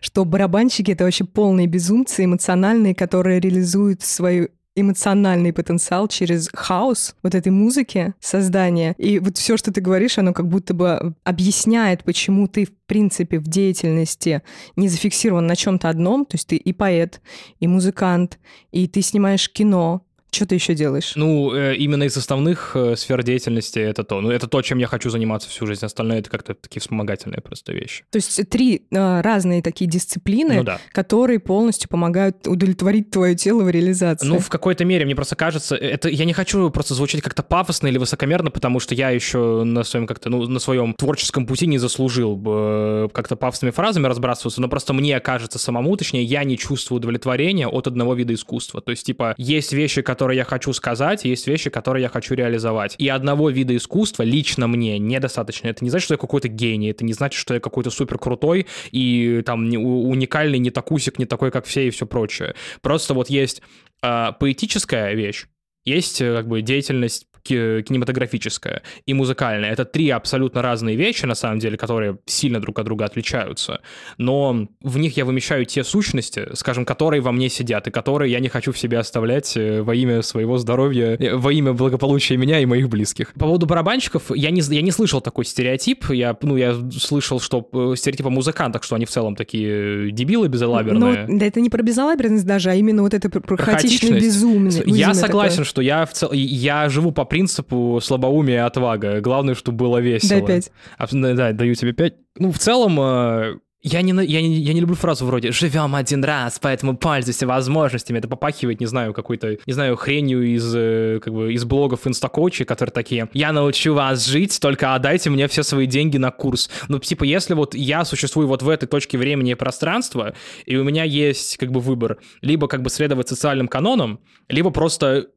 что 0.00 0.24
барабанщики— 0.24 0.90
это 0.92 1.04
вообще 1.04 1.24
полные 1.24 1.66
безумцы, 1.66 2.24
эмоциональные, 2.24 2.94
которые 2.94 3.40
реализуют 3.40 4.02
свою 4.02 4.48
эмоциональный 4.76 5.52
потенциал 5.52 6.08
через 6.08 6.48
хаос 6.52 7.16
вот 7.22 7.34
этой 7.34 7.50
музыки, 7.50 8.14
создания. 8.20 8.94
И 8.98 9.18
вот 9.18 9.36
все, 9.36 9.56
что 9.56 9.72
ты 9.72 9.80
говоришь, 9.80 10.18
оно 10.18 10.32
как 10.32 10.46
будто 10.48 10.74
бы 10.74 11.14
объясняет, 11.24 12.04
почему 12.04 12.46
ты, 12.46 12.66
в 12.66 12.72
принципе, 12.86 13.38
в 13.38 13.44
деятельности 13.44 14.42
не 14.76 14.88
зафиксирован 14.88 15.46
на 15.46 15.56
чем-то 15.56 15.88
одном. 15.88 16.24
То 16.24 16.36
есть 16.36 16.48
ты 16.48 16.56
и 16.56 16.72
поэт, 16.72 17.20
и 17.58 17.66
музыкант, 17.66 18.38
и 18.70 18.86
ты 18.86 19.02
снимаешь 19.02 19.50
кино, 19.50 20.02
Что 20.32 20.46
ты 20.46 20.54
еще 20.54 20.74
делаешь? 20.74 21.12
Ну, 21.16 21.52
э, 21.54 21.74
именно 21.76 22.04
из 22.04 22.16
основных 22.16 22.72
э, 22.74 22.94
сфер 22.96 23.22
деятельности 23.22 23.78
это 23.78 24.04
то. 24.04 24.20
Ну, 24.20 24.30
это 24.30 24.46
то, 24.46 24.62
чем 24.62 24.78
я 24.78 24.86
хочу 24.86 25.10
заниматься 25.10 25.48
всю 25.48 25.66
жизнь. 25.66 25.84
Остальное 25.84 26.20
это 26.20 26.30
как-то 26.30 26.54
такие 26.54 26.80
вспомогательные 26.80 27.40
просто 27.40 27.72
вещи. 27.72 28.04
То 28.10 28.16
есть 28.16 28.48
три 28.48 28.86
э, 28.90 29.20
разные 29.20 29.62
такие 29.62 29.90
дисциплины, 29.90 30.58
Ну 30.58 30.64
да. 30.64 30.80
которые 30.92 31.40
полностью 31.40 31.88
помогают 31.88 32.46
удовлетворить 32.46 33.10
твое 33.10 33.34
тело 33.34 33.64
в 33.64 33.70
реализации. 33.70 34.26
Ну, 34.26 34.38
в 34.38 34.48
какой-то 34.48 34.84
мере, 34.84 35.04
мне 35.04 35.16
просто 35.16 35.36
кажется, 35.36 35.74
это 35.74 36.08
я 36.08 36.24
не 36.24 36.32
хочу 36.32 36.70
просто 36.70 36.94
звучать 36.94 37.22
как-то 37.22 37.42
пафосно 37.42 37.88
или 37.88 37.98
высокомерно, 37.98 38.50
потому 38.50 38.78
что 38.80 38.94
я 38.94 39.10
еще 39.10 39.64
на 39.64 39.82
своем 39.82 40.06
как-то, 40.06 40.30
ну, 40.30 40.46
на 40.46 40.60
своем 40.60 40.94
творческом 40.94 41.46
пути 41.46 41.66
не 41.66 41.78
заслужил 41.78 42.36
бы 42.36 43.10
как-то 43.12 43.36
пафосными 43.36 43.72
фразами 43.72 44.06
разбрасываться, 44.06 44.60
но 44.60 44.68
просто 44.68 44.92
мне 44.92 45.18
кажется 45.20 45.58
самому, 45.58 45.96
точнее, 45.96 46.22
я 46.22 46.44
не 46.44 46.56
чувствую 46.56 46.98
удовлетворения 46.98 47.66
от 47.66 47.86
одного 47.86 48.14
вида 48.14 48.34
искусства. 48.34 48.80
То 48.80 48.90
есть, 48.90 49.04
типа, 49.04 49.34
есть 49.36 49.72
вещи, 49.72 50.02
которые 50.02 50.19
я 50.28 50.44
хочу 50.44 50.72
сказать, 50.72 51.24
есть 51.24 51.46
вещи, 51.46 51.70
которые 51.70 52.02
я 52.02 52.08
хочу 52.08 52.34
реализовать. 52.34 52.94
И 52.98 53.08
одного 53.08 53.50
вида 53.50 53.76
искусства 53.76 54.22
лично 54.22 54.66
мне 54.66 54.98
недостаточно. 54.98 55.68
Это 55.68 55.84
не 55.84 55.90
значит, 55.90 56.04
что 56.04 56.14
я 56.14 56.18
какой-то 56.18 56.48
гений, 56.48 56.90
это 56.90 57.04
не 57.04 57.12
значит, 57.12 57.38
что 57.38 57.54
я 57.54 57.60
какой-то 57.60 57.90
супер 57.90 58.18
крутой 58.18 58.66
и 58.90 59.42
там 59.44 59.68
уникальный, 59.68 60.58
не 60.58 60.70
такусик, 60.70 61.18
не 61.18 61.26
такой, 61.26 61.50
как 61.50 61.64
все 61.64 61.88
и 61.88 61.90
все 61.90 62.06
прочее. 62.06 62.54
Просто 62.82 63.14
вот 63.14 63.30
есть 63.30 63.62
а, 64.02 64.32
поэтическая 64.32 65.14
вещь, 65.14 65.46
есть 65.84 66.20
э, 66.20 66.36
как 66.36 66.48
бы 66.48 66.62
деятельность 66.62 67.26
ки- 67.42 67.82
кинематографическая 67.82 68.82
и 69.06 69.14
музыкальная. 69.14 69.70
Это 69.70 69.84
три 69.84 70.10
абсолютно 70.10 70.62
разные 70.62 70.96
вещи, 70.96 71.26
на 71.26 71.34
самом 71.34 71.58
деле, 71.58 71.76
которые 71.76 72.18
сильно 72.26 72.60
друг 72.60 72.78
от 72.78 72.84
друга 72.84 73.04
отличаются. 73.04 73.80
Но 74.18 74.68
в 74.82 74.98
них 74.98 75.16
я 75.16 75.24
вымещаю 75.24 75.64
те 75.64 75.84
сущности, 75.84 76.48
скажем, 76.54 76.84
которые 76.84 77.20
во 77.20 77.32
мне 77.32 77.48
сидят, 77.48 77.86
и 77.86 77.90
которые 77.90 78.32
я 78.32 78.40
не 78.40 78.48
хочу 78.48 78.72
в 78.72 78.78
себе 78.78 78.98
оставлять 78.98 79.56
э, 79.56 79.82
во 79.82 79.94
имя 79.94 80.22
своего 80.22 80.58
здоровья, 80.58 81.16
э, 81.18 81.36
во 81.36 81.52
имя 81.52 81.72
благополучия 81.72 82.36
меня 82.36 82.60
и 82.60 82.66
моих 82.66 82.88
близких. 82.88 83.32
По 83.34 83.46
поводу 83.46 83.66
барабанщиков, 83.66 84.30
я 84.34 84.50
не, 84.50 84.60
я 84.60 84.82
не 84.82 84.90
слышал 84.90 85.20
такой 85.20 85.44
стереотип. 85.44 86.10
Я, 86.10 86.36
ну, 86.42 86.56
я 86.56 86.74
слышал, 86.98 87.40
что 87.40 87.68
э, 87.72 87.94
стереотип 87.96 88.26
о 88.26 88.30
музыкантах, 88.30 88.82
что 88.82 88.96
они 88.96 89.06
в 89.06 89.10
целом 89.10 89.36
такие 89.36 90.10
дебилы 90.10 90.48
безалаберные. 90.48 91.26
Ну, 91.28 91.38
да 91.38 91.46
это 91.46 91.60
не 91.60 91.70
про 91.70 91.82
безалаберность 91.82 92.46
даже, 92.46 92.70
а 92.70 92.74
именно 92.74 93.02
вот 93.02 93.14
это 93.14 93.28
про, 93.28 93.56
хаотичное 93.56 94.20
безумие. 94.20 94.82
Я 94.86 95.14
согласен, 95.14 95.58
такое. 95.58 95.64
что 95.64 95.82
я 95.82 96.06
в 96.06 96.12
цел... 96.12 96.32
я 96.32 96.88
живу 96.88 97.12
по 97.12 97.24
принципу 97.30 97.98
слабоумия 98.02 98.56
и 98.56 98.58
отвага. 98.58 99.20
Главное, 99.20 99.54
чтобы 99.54 99.78
было 99.78 99.98
весело. 99.98 100.40
Дай 100.40 100.46
пять. 100.46 100.72
А, 100.98 101.06
да, 101.10 101.34
да, 101.34 101.52
даю 101.52 101.74
тебе 101.74 101.92
пять. 101.92 102.16
Ну, 102.36 102.52
в 102.52 102.58
целом, 102.58 103.00
э, 103.00 103.54
я 103.82 104.02
не, 104.02 104.12
я, 104.26 104.42
не, 104.42 104.56
я 104.56 104.74
не 104.74 104.80
люблю 104.80 104.94
фразу 104.94 105.24
вроде 105.24 105.52
«живем 105.52 105.94
один 105.94 106.22
раз, 106.22 106.58
поэтому 106.58 106.98
пользуйся 106.98 107.46
возможностями». 107.46 108.18
Это 108.18 108.28
попахивает, 108.28 108.78
не 108.80 108.86
знаю, 108.86 109.14
какой-то, 109.14 109.56
не 109.64 109.72
знаю, 109.72 109.96
хренью 109.96 110.42
из, 110.42 110.70
э, 110.76 111.20
как 111.22 111.32
бы, 111.32 111.54
из 111.54 111.64
блогов 111.64 112.06
инстакоучи, 112.06 112.64
которые 112.64 112.92
такие 112.92 113.30
«я 113.32 113.52
научу 113.52 113.94
вас 113.94 114.26
жить, 114.26 114.60
только 114.60 114.94
отдайте 114.94 115.30
мне 115.30 115.48
все 115.48 115.62
свои 115.62 115.86
деньги 115.86 116.18
на 116.18 116.30
курс». 116.30 116.68
Ну, 116.88 116.98
типа, 116.98 117.24
если 117.24 117.54
вот 117.54 117.74
я 117.74 118.04
существую 118.04 118.48
вот 118.48 118.62
в 118.62 118.68
этой 118.68 118.86
точке 118.86 119.16
времени 119.16 119.52
и 119.52 119.54
пространства, 119.54 120.34
и 120.66 120.76
у 120.76 120.84
меня 120.84 121.04
есть, 121.04 121.56
как 121.56 121.70
бы, 121.72 121.80
выбор, 121.80 122.18
либо, 122.42 122.68
как 122.68 122.82
бы, 122.82 122.90
следовать 122.90 123.28
социальным 123.28 123.66
канонам, 123.66 124.20
либо 124.48 124.70
просто 124.70 125.28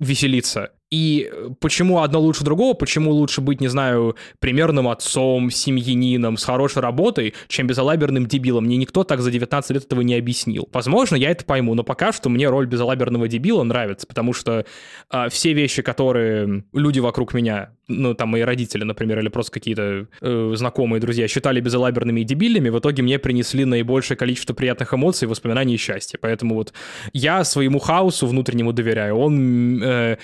веселиться. 0.00 0.72
И 0.96 1.28
э, 1.30 1.50
почему 1.60 2.00
одно 2.00 2.20
лучше 2.20 2.42
другого, 2.42 2.72
почему 2.72 3.10
лучше 3.10 3.42
быть, 3.42 3.60
не 3.60 3.68
знаю, 3.68 4.16
примерным 4.38 4.88
отцом, 4.88 5.50
семьянином, 5.50 6.38
с 6.38 6.44
хорошей 6.44 6.80
работой, 6.80 7.34
чем 7.48 7.66
безалаберным 7.66 8.24
дебилом. 8.24 8.64
Мне 8.64 8.78
никто 8.78 9.04
так 9.04 9.20
за 9.20 9.30
19 9.30 9.70
лет 9.72 9.84
этого 9.84 10.00
не 10.00 10.14
объяснил. 10.14 10.70
Возможно, 10.72 11.16
я 11.16 11.32
это 11.32 11.44
пойму, 11.44 11.74
но 11.74 11.82
пока 11.84 12.12
что 12.12 12.30
мне 12.30 12.48
роль 12.48 12.66
безалаберного 12.66 13.28
дебила 13.28 13.62
нравится, 13.62 14.06
потому 14.06 14.32
что 14.32 14.64
а, 15.10 15.28
все 15.28 15.52
вещи, 15.52 15.82
которые 15.82 16.64
люди 16.72 17.00
вокруг 17.00 17.34
меня, 17.34 17.72
ну, 17.88 18.14
там, 18.14 18.30
мои 18.30 18.40
родители, 18.40 18.84
например, 18.84 19.18
или 19.18 19.28
просто 19.28 19.52
какие-то 19.52 20.06
э, 20.22 20.52
знакомые 20.56 20.98
друзья 20.98 21.28
считали 21.28 21.60
безалаберными 21.60 22.22
и 22.22 22.24
дебильными, 22.24 22.70
в 22.70 22.78
итоге 22.78 23.02
мне 23.02 23.18
принесли 23.18 23.66
наибольшее 23.66 24.16
количество 24.16 24.54
приятных 24.54 24.94
эмоций, 24.94 25.28
воспоминаний 25.28 25.74
и 25.74 25.78
счастья. 25.78 26.18
Поэтому 26.18 26.54
вот 26.54 26.72
я 27.12 27.44
своему 27.44 27.80
хаосу 27.80 28.26
внутреннему 28.26 28.72
доверяю. 28.72 29.16
Он 29.16 29.82
э, 29.82 30.16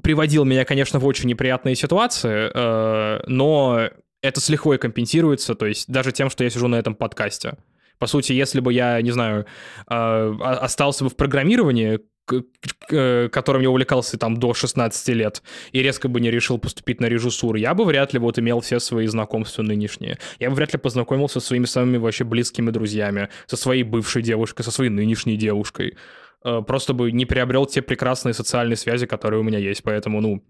приводил 0.00 0.44
меня, 0.44 0.64
конечно, 0.64 0.98
в 0.98 1.06
очень 1.06 1.28
неприятные 1.28 1.74
ситуации, 1.74 2.50
э, 2.52 3.20
но 3.26 3.90
это 4.22 4.40
с 4.40 4.48
лихвой 4.48 4.78
компенсируется, 4.78 5.54
то 5.54 5.66
есть 5.66 5.90
даже 5.90 6.12
тем, 6.12 6.30
что 6.30 6.44
я 6.44 6.50
сижу 6.50 6.68
на 6.68 6.76
этом 6.76 6.94
подкасте. 6.94 7.56
По 7.98 8.06
сути, 8.06 8.32
если 8.32 8.60
бы 8.60 8.72
я, 8.72 9.00
не 9.02 9.10
знаю, 9.10 9.46
э, 9.88 10.36
остался 10.40 11.04
бы 11.04 11.10
в 11.10 11.16
программировании, 11.16 12.00
э, 12.90 13.28
которым 13.28 13.62
я 13.62 13.70
увлекался 13.70 14.18
там 14.18 14.38
до 14.38 14.54
16 14.54 15.08
лет, 15.10 15.42
и 15.72 15.82
резко 15.82 16.08
бы 16.08 16.20
не 16.20 16.30
решил 16.30 16.58
поступить 16.58 17.00
на 17.00 17.06
режиссуру, 17.06 17.58
я 17.58 17.74
бы 17.74 17.84
вряд 17.84 18.12
ли 18.12 18.18
вот 18.18 18.38
имел 18.38 18.60
все 18.60 18.80
свои 18.80 19.06
знакомства 19.06 19.62
нынешние. 19.62 20.18
Я 20.40 20.50
бы 20.50 20.56
вряд 20.56 20.72
ли 20.72 20.78
познакомился 20.78 21.40
со 21.40 21.46
своими 21.46 21.66
самыми 21.66 21.98
вообще 21.98 22.24
близкими 22.24 22.70
друзьями, 22.70 23.28
со 23.46 23.56
своей 23.56 23.82
бывшей 23.82 24.22
девушкой, 24.22 24.62
со 24.62 24.70
своей 24.70 24.90
нынешней 24.90 25.36
девушкой. 25.36 25.96
Э, 26.44 26.62
Просто 26.66 26.94
бы 26.94 27.12
не 27.12 27.26
приобрел 27.26 27.66
те 27.66 27.82
прекрасные 27.82 28.34
социальные 28.34 28.76
связи, 28.76 29.06
которые 29.06 29.40
у 29.40 29.42
меня 29.42 29.58
есть. 29.58 29.82
Поэтому, 29.82 30.20
ну, 30.20 30.42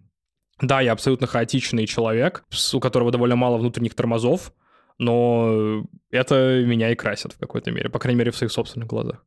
да, 0.61 0.81
я 0.81 0.93
абсолютно 0.93 1.27
хаотичный 1.27 1.87
человек, 1.87 2.45
у 2.73 2.81
которого 2.81 3.11
довольно 3.11 3.37
мало 3.37 3.59
внутренних 3.59 3.95
тормозов, 3.95 4.53
но 4.99 5.85
это 6.11 6.63
меня 6.65 6.91
и 6.91 6.95
красит 6.95 7.33
в 7.33 7.39
какой-то 7.39 7.71
мере, 7.71 7.89
по 7.89 7.99
крайней 7.99 8.19
мере, 8.19 8.31
в 8.31 8.37
своих 8.37 8.53
собственных 8.53 8.89
глазах. 8.89 9.25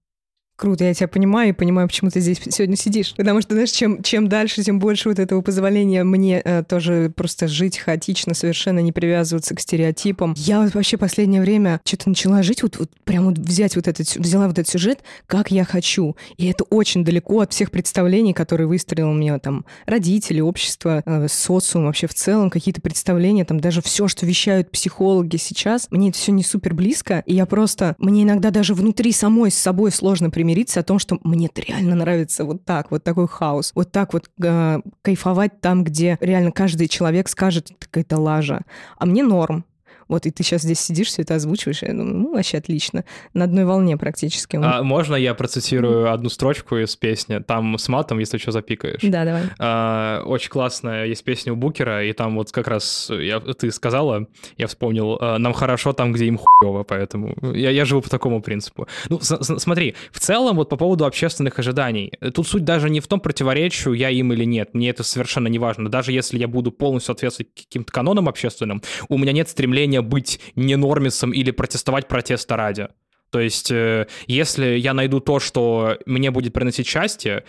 Круто, 0.58 0.86
я 0.86 0.94
тебя 0.94 1.10
понимаю 1.10 1.50
и 1.50 1.52
понимаю, 1.52 1.90
почему 1.90 2.10
ты 2.10 2.22
здесь 2.22 2.40
сегодня 2.50 2.78
сидишь. 2.78 3.14
Потому 3.18 3.42
что, 3.42 3.56
знаешь, 3.56 3.72
чем, 3.72 4.02
чем 4.02 4.30
дальше, 4.30 4.64
тем 4.64 4.80
больше 4.80 5.10
вот 5.10 5.20
этого 5.20 5.42
позволения 5.42 6.06
мне 6.06 6.42
э, 6.44 6.64
тоже 6.64 7.12
просто 7.14 7.50
жить 7.50 7.78
хаотично, 7.78 8.34
совершенно 8.34 8.80
не 8.80 8.94
привязываться 8.94 9.54
к 9.54 9.60
стереотипам. 9.60 10.34
Я 10.38 10.62
вот 10.62 10.74
вообще 10.74 10.98
последнее 10.98 11.42
время 11.42 11.82
что-то 11.84 12.08
начала 12.08 12.42
жить, 12.42 12.64
вот, 12.64 12.78
вот 12.78 12.90
прям 13.04 13.26
вот 13.26 13.38
взять 13.38 13.76
вот 13.76 13.90
этот, 13.90 14.16
взяла 14.16 14.48
вот 14.48 14.58
этот 14.58 14.70
сюжет, 14.70 15.00
как 15.28 15.52
я 15.52 15.66
хочу. 15.66 16.16
И 16.38 16.48
это 16.48 16.64
очень 16.70 17.04
далеко 17.04 17.42
от 17.42 17.52
всех 17.52 17.70
представлений, 17.70 18.32
которые 18.32 18.68
выстроил 18.68 19.12
мне 19.12 19.38
там 19.40 19.66
родители, 19.86 20.40
общество, 20.40 21.04
э, 21.06 21.28
социум 21.28 21.86
вообще 21.86 22.08
в 22.08 22.14
целом, 22.14 22.50
какие-то 22.50 22.80
представления, 22.80 23.44
там 23.44 23.60
даже 23.60 23.82
все, 23.82 24.08
что 24.08 24.26
вещают 24.26 24.72
психологи 24.72 25.36
сейчас, 25.36 25.88
мне 25.92 26.10
это 26.10 26.18
все 26.18 26.32
не 26.32 26.44
супер 26.44 26.74
близко, 26.74 27.24
и 27.26 27.34
я 27.34 27.46
просто, 27.46 27.96
мне 27.98 28.24
иногда 28.24 28.52
даже 28.52 28.74
внутри 28.74 29.12
самой 29.12 29.52
с 29.52 29.56
собой 29.56 29.92
сложно 29.92 30.30
примириться 30.30 30.45
о 30.80 30.84
том, 30.84 31.00
что 31.00 31.20
мне 31.24 31.50
реально 31.56 31.96
нравится 31.96 32.46
вот 32.46 32.66
так, 32.66 32.92
вот 32.92 33.04
такой 33.04 33.28
хаос, 33.28 33.72
вот 33.76 33.92
так 33.92 34.14
вот 34.14 34.30
э, 34.42 34.80
кайфовать 35.02 35.62
там, 35.62 35.84
где 35.84 36.18
реально 36.22 36.52
каждый 36.52 36.88
человек 36.88 37.28
скажет, 37.28 37.72
какая-то 37.80 38.18
лажа, 38.18 38.62
а 38.98 39.06
мне 39.06 39.24
норм. 39.24 39.66
Вот, 40.08 40.26
и 40.26 40.32
ты 40.32 40.44
сейчас 40.44 40.62
здесь 40.62 40.80
сидишь, 40.80 41.08
все 41.08 41.24
это 41.24 41.36
озвучиваешь, 41.36 41.82
я 41.82 41.90
думаю, 41.90 42.16
ну, 42.16 42.34
вообще 42.34 42.58
отлично. 42.58 43.04
На 43.34 43.46
одной 43.46 43.66
волне 43.66 43.98
практически. 43.98 44.58
А 44.62 44.84
можно 44.84 45.16
я 45.16 45.34
процитирую 45.34 46.12
одну 46.12 46.30
строчку 46.30 46.78
из 46.78 46.96
песни? 46.96 47.40
Там 47.40 47.78
с 47.78 47.88
матом, 47.88 48.20
если 48.20 48.38
что, 48.38 48.52
запикаешь. 48.52 49.02
Да, 49.02 49.26
давай. 49.26 49.44
А, 49.60 50.24
очень 50.26 50.50
классная 50.50 51.06
есть 51.06 51.24
песня 51.24 51.54
у 51.54 51.56
Букера, 51.56 52.06
и 52.06 52.14
там 52.14 52.36
вот 52.36 52.52
как 52.52 52.68
раз 52.68 53.10
я, 53.10 53.40
ты 53.40 53.72
сказала, 53.72 54.28
я 54.58 54.68
вспомнил, 54.68 55.18
а, 55.20 55.38
нам 55.40 55.54
хорошо 55.54 55.94
там, 55.94 56.12
где 56.12 56.26
им 56.26 56.38
хуево, 56.38 56.84
поэтому 56.84 57.36
я, 57.54 57.72
я 57.72 57.86
живу 57.86 58.02
по 58.02 58.10
такому 58.10 58.42
принципу. 58.42 58.88
Ну, 59.10 59.20
смотри, 59.22 59.96
в 60.12 60.20
целом 60.20 60.58
вот 60.58 60.70
по 60.70 60.78
поводу 60.78 61.06
общественных 61.06 61.58
ожиданий, 61.60 62.12
тут 62.34 62.48
суть 62.48 62.64
даже 62.64 62.90
не 62.90 63.00
в 63.00 63.08
том, 63.08 63.20
противоречию 63.20 63.94
я 63.94 64.10
им 64.10 64.34
или 64.34 64.46
нет, 64.46 64.74
мне 64.74 64.90
это 64.90 65.04
совершенно 65.04 65.48
не 65.48 65.60
важно. 65.60 65.90
Даже 65.90 66.12
если 66.12 66.38
я 66.38 66.48
буду 66.48 66.72
полностью 66.72 67.08
соответствовать 67.08 67.50
каким-то 67.56 67.92
канонам 67.92 68.30
общественным, 68.30 68.82
у 69.10 69.18
меня 69.18 69.32
нет 69.32 69.50
стремления 69.50 69.95
быть 70.02 70.40
ненормисом 70.56 71.32
или 71.32 71.52
протестовать 71.52 72.08
протеста 72.08 72.56
ради. 72.56 72.88
То 73.30 73.40
есть, 73.40 73.72
э, 73.72 74.08
если 74.28 74.78
я 74.78 74.94
найду 74.94 75.20
то, 75.20 75.40
что 75.40 75.98
мне 76.06 76.32
будет 76.32 76.54
приносить 76.54 76.88
счастье, 76.88 77.44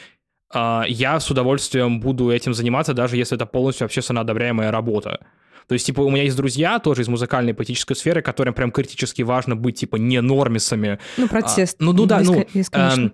а, 0.52 0.84
я 0.88 1.18
с 1.20 1.30
удовольствием 1.30 2.00
буду 2.00 2.30
этим 2.30 2.54
заниматься, 2.54 2.94
даже 2.94 3.16
если 3.16 3.36
это 3.36 3.46
полностью 3.46 3.84
общественно 3.84 4.20
одобряемая 4.20 4.70
работа. 4.70 5.26
То 5.68 5.72
есть, 5.72 5.86
типа, 5.86 6.00
у 6.00 6.10
меня 6.10 6.22
есть 6.22 6.36
друзья 6.36 6.78
тоже 6.78 7.02
из 7.02 7.08
музыкальной 7.08 7.50
и 7.50 7.54
поэтической 7.54 7.96
сферы, 7.96 8.22
которым 8.22 8.54
прям 8.54 8.70
критически 8.70 9.22
важно 9.22 9.56
быть, 9.56 9.80
типа, 9.80 9.96
не 9.96 10.20
нормисами. 10.20 11.00
Ну, 11.16 11.28
протест. 11.28 11.76
А, 11.80 11.84
ну, 11.84 11.92
ну 11.92 12.06
да, 12.06 12.20
ну, 12.20 12.34
ко- 12.34 12.46
есть, 12.54 12.70
конечно. 12.70 13.00
эм, 13.02 13.12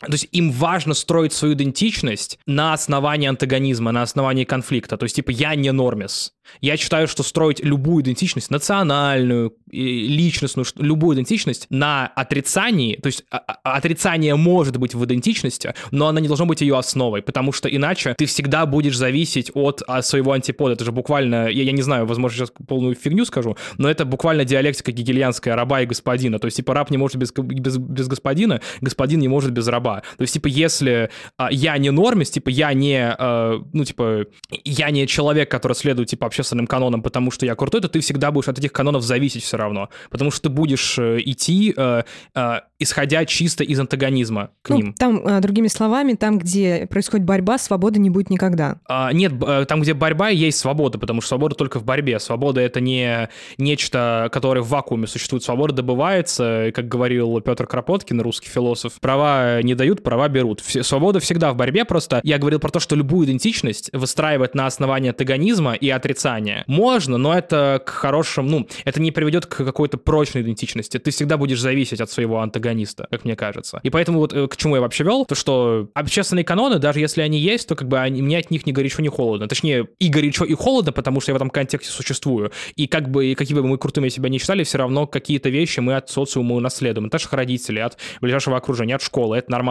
то 0.00 0.12
есть 0.12 0.28
им 0.32 0.50
важно 0.50 0.94
строить 0.94 1.32
свою 1.32 1.54
идентичность 1.54 2.38
на 2.46 2.72
основании 2.72 3.28
антагонизма, 3.28 3.92
на 3.92 4.02
основании 4.02 4.44
конфликта. 4.44 4.96
То 4.96 5.04
есть, 5.04 5.16
типа, 5.16 5.30
я 5.30 5.54
не 5.54 5.72
нормис. 5.72 6.32
Я 6.60 6.76
считаю, 6.76 7.06
что 7.06 7.22
строить 7.22 7.60
любую 7.62 8.02
идентичность, 8.02 8.50
национальную, 8.50 9.54
личностную, 9.70 10.66
любую 10.76 11.14
идентичность 11.14 11.66
на 11.70 12.06
отрицании, 12.06 12.96
то 12.96 13.06
есть 13.06 13.24
а- 13.30 13.38
а- 13.38 13.76
отрицание 13.76 14.34
может 14.34 14.76
быть 14.76 14.94
в 14.94 15.04
идентичности, 15.04 15.74
но 15.90 16.08
оно 16.08 16.18
не 16.20 16.28
должно 16.28 16.46
быть 16.46 16.60
ее 16.60 16.76
основой, 16.76 17.22
потому 17.22 17.52
что 17.52 17.68
иначе 17.68 18.14
ты 18.16 18.26
всегда 18.26 18.66
будешь 18.66 18.96
зависеть 18.96 19.50
от 19.54 19.82
а, 19.86 20.02
своего 20.02 20.32
антипода. 20.32 20.74
Это 20.74 20.84
же 20.84 20.92
буквально, 20.92 21.48
я, 21.48 21.62
я 21.62 21.72
не 21.72 21.82
знаю, 21.82 22.06
возможно, 22.06 22.38
сейчас 22.38 22.52
полную 22.66 22.94
фигню 22.94 23.24
скажу, 23.24 23.56
но 23.78 23.88
это 23.90 24.04
буквально 24.04 24.44
диалектика 24.44 24.92
гегельянская 24.92 25.54
раба 25.54 25.82
и 25.82 25.86
господина. 25.86 26.38
То 26.38 26.46
есть, 26.46 26.56
типа, 26.56 26.74
раб 26.74 26.90
не 26.90 26.98
может 26.98 27.16
без, 27.16 27.32
без, 27.32 27.76
без 27.76 28.08
господина, 28.08 28.60
господин 28.80 29.20
не 29.20 29.28
может 29.28 29.52
без 29.52 29.68
раба. 29.68 29.89
Борьба. 29.90 30.02
То 30.16 30.22
есть, 30.22 30.34
типа, 30.34 30.46
если 30.46 31.10
э, 31.38 31.46
я 31.50 31.78
не 31.78 31.90
нормис, 31.90 32.30
типа, 32.30 32.48
я 32.48 32.72
не, 32.72 33.14
э, 33.18 33.60
ну, 33.72 33.84
типа, 33.84 34.26
я 34.64 34.90
не 34.90 35.06
человек, 35.06 35.50
который 35.50 35.74
следует, 35.74 36.08
типа, 36.08 36.26
общественным 36.26 36.66
канонам, 36.66 37.02
потому 37.02 37.30
что 37.30 37.46
я 37.46 37.54
крутой, 37.54 37.80
то 37.80 37.88
ты 37.88 38.00
всегда 38.00 38.30
будешь 38.30 38.48
от 38.48 38.58
этих 38.58 38.72
канонов 38.72 39.02
зависеть 39.02 39.42
все 39.42 39.56
равно. 39.56 39.88
Потому 40.10 40.30
что 40.30 40.42
ты 40.42 40.48
будешь 40.48 40.98
э, 40.98 41.18
идти, 41.24 41.74
э, 41.76 42.02
э, 42.34 42.60
исходя 42.78 43.24
чисто 43.24 43.64
из 43.64 43.78
антагонизма 43.78 44.50
к 44.62 44.70
ну, 44.70 44.76
ним. 44.76 44.94
Там, 44.94 45.26
э, 45.26 45.40
другими 45.40 45.68
словами, 45.68 46.14
там, 46.14 46.38
где 46.38 46.86
происходит 46.86 47.26
борьба, 47.26 47.58
свободы 47.58 48.00
не 48.00 48.10
будет 48.10 48.30
никогда. 48.30 48.78
А, 48.88 49.12
нет, 49.12 49.32
э, 49.46 49.64
там, 49.66 49.82
где 49.82 49.94
борьба, 49.94 50.28
есть 50.28 50.58
свобода, 50.58 50.98
потому 50.98 51.20
что 51.20 51.28
свобода 51.28 51.54
только 51.54 51.78
в 51.78 51.84
борьбе. 51.84 52.18
Свобода— 52.18 52.60
это 52.62 52.80
не 52.80 53.28
нечто, 53.58 54.28
которое 54.32 54.62
в 54.62 54.68
вакууме 54.68 55.06
существует. 55.06 55.44
Свобода 55.44 55.74
добывается, 55.74 56.70
как 56.74 56.88
говорил 56.88 57.40
Петр 57.40 57.66
Кропоткин, 57.66 58.20
русский 58.20 58.48
философ. 58.48 59.00
Права 59.00 59.62
не 59.62 59.74
дают, 59.80 60.02
права 60.02 60.28
берут. 60.28 60.60
Свобода 60.60 61.20
всегда 61.20 61.52
в 61.52 61.56
борьбе, 61.56 61.86
просто 61.86 62.20
я 62.22 62.36
говорил 62.36 62.60
про 62.60 62.70
то, 62.70 62.80
что 62.80 62.96
любую 62.96 63.26
идентичность 63.26 63.88
выстраивать 63.94 64.54
на 64.54 64.66
основании 64.66 65.08
антагонизма 65.08 65.72
и 65.72 65.88
отрицания 65.88 66.64
можно, 66.66 67.16
но 67.16 67.32
это 67.32 67.82
к 67.84 67.88
хорошим, 67.88 68.46
ну, 68.46 68.68
это 68.84 69.00
не 69.00 69.10
приведет 69.10 69.46
к 69.46 69.64
какой-то 69.64 69.96
прочной 69.96 70.42
идентичности. 70.42 70.98
Ты 70.98 71.10
всегда 71.10 71.38
будешь 71.38 71.60
зависеть 71.60 72.02
от 72.02 72.10
своего 72.10 72.40
антагониста, 72.40 73.08
как 73.10 73.24
мне 73.24 73.36
кажется. 73.36 73.80
И 73.82 73.88
поэтому 73.88 74.18
вот 74.18 74.34
э, 74.34 74.48
к 74.48 74.56
чему 74.58 74.74
я 74.74 74.82
вообще 74.82 75.04
вел, 75.04 75.24
то 75.24 75.34
что 75.34 75.88
общественные 75.94 76.44
каноны, 76.44 76.78
даже 76.78 77.00
если 77.00 77.22
они 77.22 77.38
есть, 77.38 77.66
то 77.66 77.74
как 77.74 77.88
бы 77.88 77.98
они, 77.98 78.20
мне 78.20 78.36
от 78.36 78.50
них 78.50 78.66
ни 78.66 78.72
горячо, 78.72 79.00
ни 79.00 79.08
холодно. 79.08 79.48
Точнее, 79.48 79.88
и 79.98 80.08
горячо, 80.10 80.44
и 80.44 80.52
холодно, 80.52 80.92
потому 80.92 81.22
что 81.22 81.30
я 81.30 81.34
в 81.34 81.36
этом 81.36 81.48
контексте 81.48 81.90
существую. 81.90 82.52
И 82.76 82.86
как 82.86 83.10
бы, 83.10 83.34
какие 83.34 83.56
бы 83.56 83.66
мы 83.66 83.78
крутыми 83.78 84.10
себя 84.10 84.28
не 84.28 84.38
считали, 84.38 84.62
все 84.62 84.76
равно 84.76 85.06
какие-то 85.06 85.48
вещи 85.48 85.80
мы 85.80 85.96
от 85.96 86.10
социума 86.10 86.54
унаследуем. 86.54 87.06
От 87.06 87.14
наших 87.14 87.32
родителей, 87.32 87.80
от 87.80 87.96
ближайшего 88.20 88.58
окружения, 88.58 88.96
от 88.96 89.02
школы. 89.02 89.38
Это 89.38 89.50
нормально. 89.50 89.69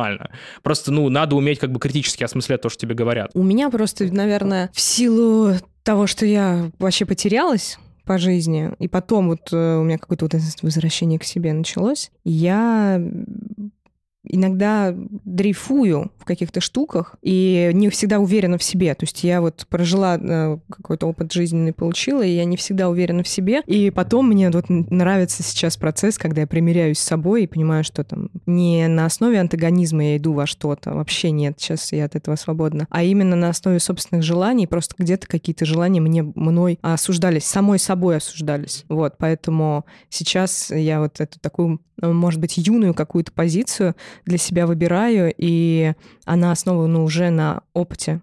Просто, 0.64 0.92
ну, 0.92 1.10
надо 1.10 1.36
уметь 1.36 1.60
как 1.60 1.72
бы 1.72 1.80
критически 1.80 2.24
осмыслять 2.24 2.62
то, 2.62 2.70
что 2.70 2.80
тебе 2.80 2.96
говорят. 2.96 3.32
У 3.34 3.44
меня 3.44 3.70
просто, 3.70 4.06
наверное, 4.14 4.70
в 4.74 4.80
силу 4.80 5.54
того, 5.84 6.08
что 6.08 6.26
я 6.26 6.72
вообще 6.80 7.06
потерялась 7.06 7.78
по 8.06 8.18
жизни, 8.18 8.72
и 8.80 8.88
потом 8.88 9.30
вот 9.30 9.54
э, 9.54 9.78
у 9.78 9.84
меня 9.84 9.98
какое-то 10.00 10.26
вот 10.26 10.34
возвращение 10.64 11.20
к 11.20 11.24
себе 11.24 11.54
началось, 11.54 12.12
я 12.24 13.00
иногда 14.30 14.94
дрейфую 14.96 16.12
в 16.18 16.26
каких-то 16.26 16.62
штуках 16.62 17.16
и 17.22 17.72
не 17.74 17.90
всегда 17.90 18.20
уверена 18.20 18.58
в 18.58 18.64
себе. 18.64 18.94
То 18.94 19.04
есть 19.04 19.24
я 19.24 19.42
вот 19.42 19.66
прожила 19.70 20.18
э, 20.18 20.58
какой-то 20.70 21.08
опыт 21.08 21.34
жизненный, 21.34 21.74
получила, 21.74 22.22
и 22.22 22.32
я 22.32 22.46
не 22.46 22.56
всегда 22.56 22.90
уверена 22.90 23.24
в 23.24 23.28
себе. 23.28 23.62
И 23.66 23.90
потом 23.90 24.30
мне 24.30 24.50
вот 24.50 24.66
нравится 24.70 25.44
сейчас 25.44 25.76
процесс, 25.78 26.18
когда 26.18 26.42
я 26.42 26.48
примеряюсь 26.48 27.00
с 27.00 27.04
собой 27.04 27.44
и 27.44 27.48
понимаю, 27.48 27.84
что 27.84 28.04
там 28.04 28.30
не 28.46 28.88
на 28.88 29.06
основе 29.06 29.40
антагонизма 29.40 30.04
я 30.04 30.18
иду 30.18 30.34
во 30.34 30.46
что-то, 30.46 30.94
вообще 30.94 31.32
нет, 31.32 31.56
сейчас 31.58 31.92
я 31.92 32.06
от 32.06 32.16
этого 32.16 32.36
свободна, 32.36 32.88
а 32.90 33.04
именно 33.04 33.36
на 33.36 33.50
основе 33.50 33.80
собственных 33.80 34.24
желаний, 34.24 34.68
просто 34.68 34.96
где-то 34.98 35.28
какие-то 35.28 35.66
желания 35.66 36.02
мне 36.02 36.24
мной 36.24 36.78
осуждались, 36.82 37.46
самой 37.46 37.80
собой 37.80 38.18
осуждались. 38.18 38.86
Вот, 38.90 39.16
поэтому 39.18 39.86
сейчас 40.10 40.72
я 40.72 41.00
вот 41.00 41.20
эту 41.20 41.40
такую, 41.40 41.82
может 42.02 42.40
быть, 42.40 42.58
юную 42.58 42.94
какую-то 42.94 43.32
позицию 43.32 43.96
для 44.26 44.38
себя 44.38 44.68
выбираю, 44.68 45.34
и 45.38 45.94
она 46.26 46.52
основана 46.52 47.04
уже 47.04 47.30
на 47.30 47.64
опыте. 47.74 48.22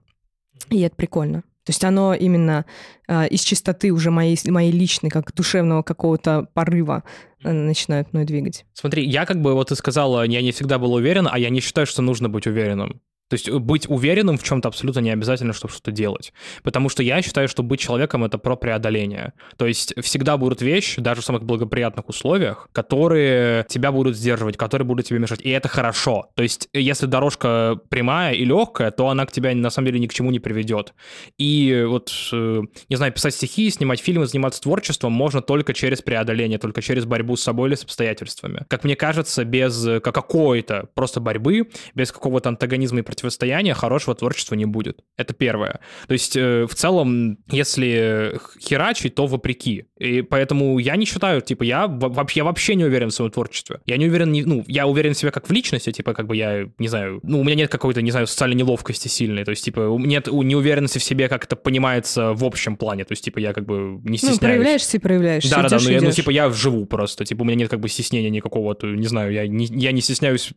И 0.70 0.80
это 0.80 0.96
прикольно. 0.96 1.42
То 1.66 1.70
есть 1.70 1.82
оно 1.82 2.14
именно 2.14 2.64
э, 3.08 3.26
из 3.26 3.40
чистоты 3.40 3.90
уже 3.90 4.12
моей, 4.12 4.38
моей 4.48 4.70
личной, 4.70 5.10
как 5.10 5.34
душевного 5.34 5.82
какого-то 5.82 6.48
порыва 6.54 7.02
э, 7.42 7.50
начинают 7.50 8.12
мной 8.12 8.24
двигать. 8.24 8.64
Смотри, 8.72 9.04
я 9.04 9.26
как 9.26 9.42
бы, 9.42 9.52
вот 9.54 9.68
ты 9.70 9.74
сказала, 9.74 10.24
я 10.24 10.42
не 10.42 10.52
всегда 10.52 10.78
был 10.78 10.92
уверен, 10.94 11.26
а 11.28 11.36
я 11.40 11.50
не 11.50 11.58
считаю, 11.58 11.88
что 11.88 12.02
нужно 12.02 12.28
быть 12.28 12.46
уверенным. 12.46 13.00
То 13.28 13.34
есть 13.34 13.48
э, 13.48 13.58
быть 13.58 13.88
уверенным 13.88 14.38
в 14.38 14.42
чем-то 14.42 14.68
абсолютно 14.68 15.00
не 15.00 15.10
обязательно, 15.10 15.52
чтобы 15.52 15.72
что-то 15.72 15.92
делать. 15.92 16.32
Потому 16.62 16.88
что 16.88 17.02
я 17.02 17.22
считаю, 17.22 17.48
что 17.48 17.62
быть 17.62 17.80
человеком— 17.80 18.24
это 18.24 18.38
про 18.38 18.56
преодоление. 18.56 19.32
То 19.56 19.66
есть 19.66 19.94
всегда 20.02 20.36
будут 20.36 20.62
вещи, 20.62 21.00
даже 21.00 21.20
в 21.20 21.24
самых 21.24 21.44
благоприятных 21.44 22.08
условиях, 22.08 22.68
которые 22.72 23.64
тебя 23.68 23.92
будут 23.92 24.16
сдерживать, 24.16 24.56
которые 24.56 24.86
будут 24.86 25.06
тебе 25.06 25.18
мешать. 25.18 25.40
И 25.42 25.50
это 25.50 25.68
хорошо. 25.68 26.30
То 26.34 26.42
есть 26.42 26.68
если 26.72 27.06
дорожка 27.06 27.78
прямая 27.88 28.34
и 28.34 28.44
легкая, 28.44 28.90
то 28.90 29.08
она 29.08 29.26
к 29.26 29.32
тебе 29.32 29.54
на 29.54 29.70
самом 29.70 29.86
деле 29.86 30.00
ни 30.00 30.06
к 30.06 30.14
чему 30.14 30.30
не 30.30 30.40
приведет. 30.40 30.94
И 31.38 31.84
вот, 31.86 32.12
э, 32.32 32.62
не 32.88 32.96
знаю, 32.96 33.12
писать 33.12 33.34
стихи, 33.34 33.70
снимать 33.70 34.00
фильмы, 34.00 34.26
заниматься 34.26 34.60
творчеством 34.60 35.12
можно 35.12 35.42
только 35.42 35.74
через 35.74 36.02
преодоление, 36.02 36.58
только 36.58 36.82
через 36.82 37.04
борьбу 37.04 37.36
с 37.36 37.42
собой 37.42 37.68
или 37.68 37.74
с 37.76 37.84
обстоятельствами. 37.84 38.64
Как 38.68 38.84
мне 38.84 38.96
кажется, 38.96 39.44
без 39.44 39.86
э, 39.86 40.00
какой-то 40.00 40.88
просто 40.94 41.20
борьбы, 41.20 41.68
без 41.94 42.12
какого-то 42.12 42.48
антагонизма 42.48 43.00
и 43.00 43.02
противостояния 43.16 43.74
хорошего 43.74 44.14
творчества 44.14 44.54
не 44.56 44.66
будет. 44.66 45.00
Это 45.16 45.32
первое. 45.32 45.80
То 46.06 46.12
есть 46.12 46.36
э, 46.36 46.66
в 46.66 46.74
целом, 46.74 47.38
если 47.50 48.38
херачить, 48.60 49.14
то 49.14 49.26
вопреки. 49.26 49.86
И 49.98 50.22
поэтому 50.22 50.78
я 50.78 50.96
не 50.96 51.06
считаю, 51.06 51.40
типа, 51.40 51.62
я 51.62 51.86
вообще, 51.86 52.40
я 52.40 52.44
вообще 52.44 52.74
не 52.74 52.84
уверен 52.84 53.08
в 53.08 53.14
своем 53.14 53.30
творчестве. 53.30 53.80
Я 53.86 53.96
не 53.96 54.06
уверен, 54.06 54.32
ну, 54.46 54.64
я 54.66 54.86
уверен 54.86 55.14
в 55.14 55.18
себе 55.18 55.30
как 55.30 55.48
в 55.48 55.52
личности, 55.52 55.92
типа, 55.92 56.12
как 56.12 56.26
бы 56.26 56.36
я, 56.36 56.68
не 56.78 56.88
знаю, 56.88 57.20
ну, 57.22 57.40
у 57.40 57.44
меня 57.44 57.54
нет 57.54 57.70
какой-то, 57.70 58.02
не 58.02 58.10
знаю, 58.10 58.26
социальной 58.26 58.56
неловкости 58.56 59.08
сильной, 59.08 59.44
то 59.44 59.50
есть, 59.50 59.64
типа, 59.64 59.96
нет 59.98 60.26
неуверенности 60.26 60.98
в 60.98 61.04
себе, 61.04 61.28
как 61.28 61.44
это 61.44 61.56
понимается 61.56 62.34
в 62.34 62.44
общем 62.44 62.76
плане, 62.76 63.04
то 63.04 63.12
есть, 63.12 63.24
типа, 63.24 63.38
я 63.38 63.54
как 63.54 63.64
бы 63.64 63.74
не 63.74 64.10
ну, 64.10 64.16
стесняюсь. 64.16 64.40
Ну, 64.40 64.48
проявляешься 64.48 64.96
и 64.98 65.00
проявляешься. 65.00 65.50
Да-да-да, 65.50 65.78
ну, 65.82 65.90
я, 65.90 66.00
ну, 66.02 66.10
типа, 66.10 66.30
я 66.30 66.50
живу 66.50 66.84
просто, 66.84 67.24
типа, 67.24 67.42
у 67.42 67.44
меня 67.44 67.56
нет 67.56 67.70
как 67.70 67.80
бы 67.80 67.88
стеснения 67.88 68.30
никакого, 68.30 68.74
то, 68.74 68.86
не 68.86 69.06
знаю, 69.06 69.32
я 69.32 69.46
не, 69.46 69.64
я 69.66 69.92
не 69.92 70.02
стесняюсь 70.02 70.52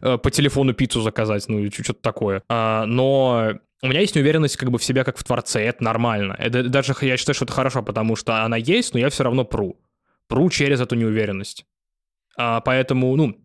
э, 0.00 0.18
по 0.18 0.30
телефону 0.30 0.72
пиццу 0.72 1.02
заказать, 1.02 1.44
ну, 1.48 1.68
что-то 1.90 2.02
такое. 2.02 2.42
А, 2.48 2.86
но 2.86 3.54
у 3.82 3.86
меня 3.86 4.00
есть 4.00 4.14
неуверенность 4.14 4.56
как 4.56 4.70
бы 4.70 4.78
в 4.78 4.84
себе 4.84 5.04
как 5.04 5.18
в 5.18 5.24
творце, 5.24 5.62
это 5.62 5.82
нормально. 5.82 6.34
Это, 6.38 6.64
даже 6.64 6.94
я 7.00 7.16
считаю, 7.16 7.34
что 7.34 7.44
это 7.44 7.52
хорошо, 7.52 7.82
потому 7.82 8.16
что 8.16 8.44
она 8.44 8.56
есть, 8.56 8.94
но 8.94 9.00
я 9.00 9.10
все 9.10 9.24
равно 9.24 9.44
пру. 9.44 9.80
Пру 10.28 10.48
через 10.50 10.80
эту 10.80 10.94
неуверенность. 10.94 11.66
А, 12.36 12.60
поэтому, 12.60 13.14
ну, 13.16 13.36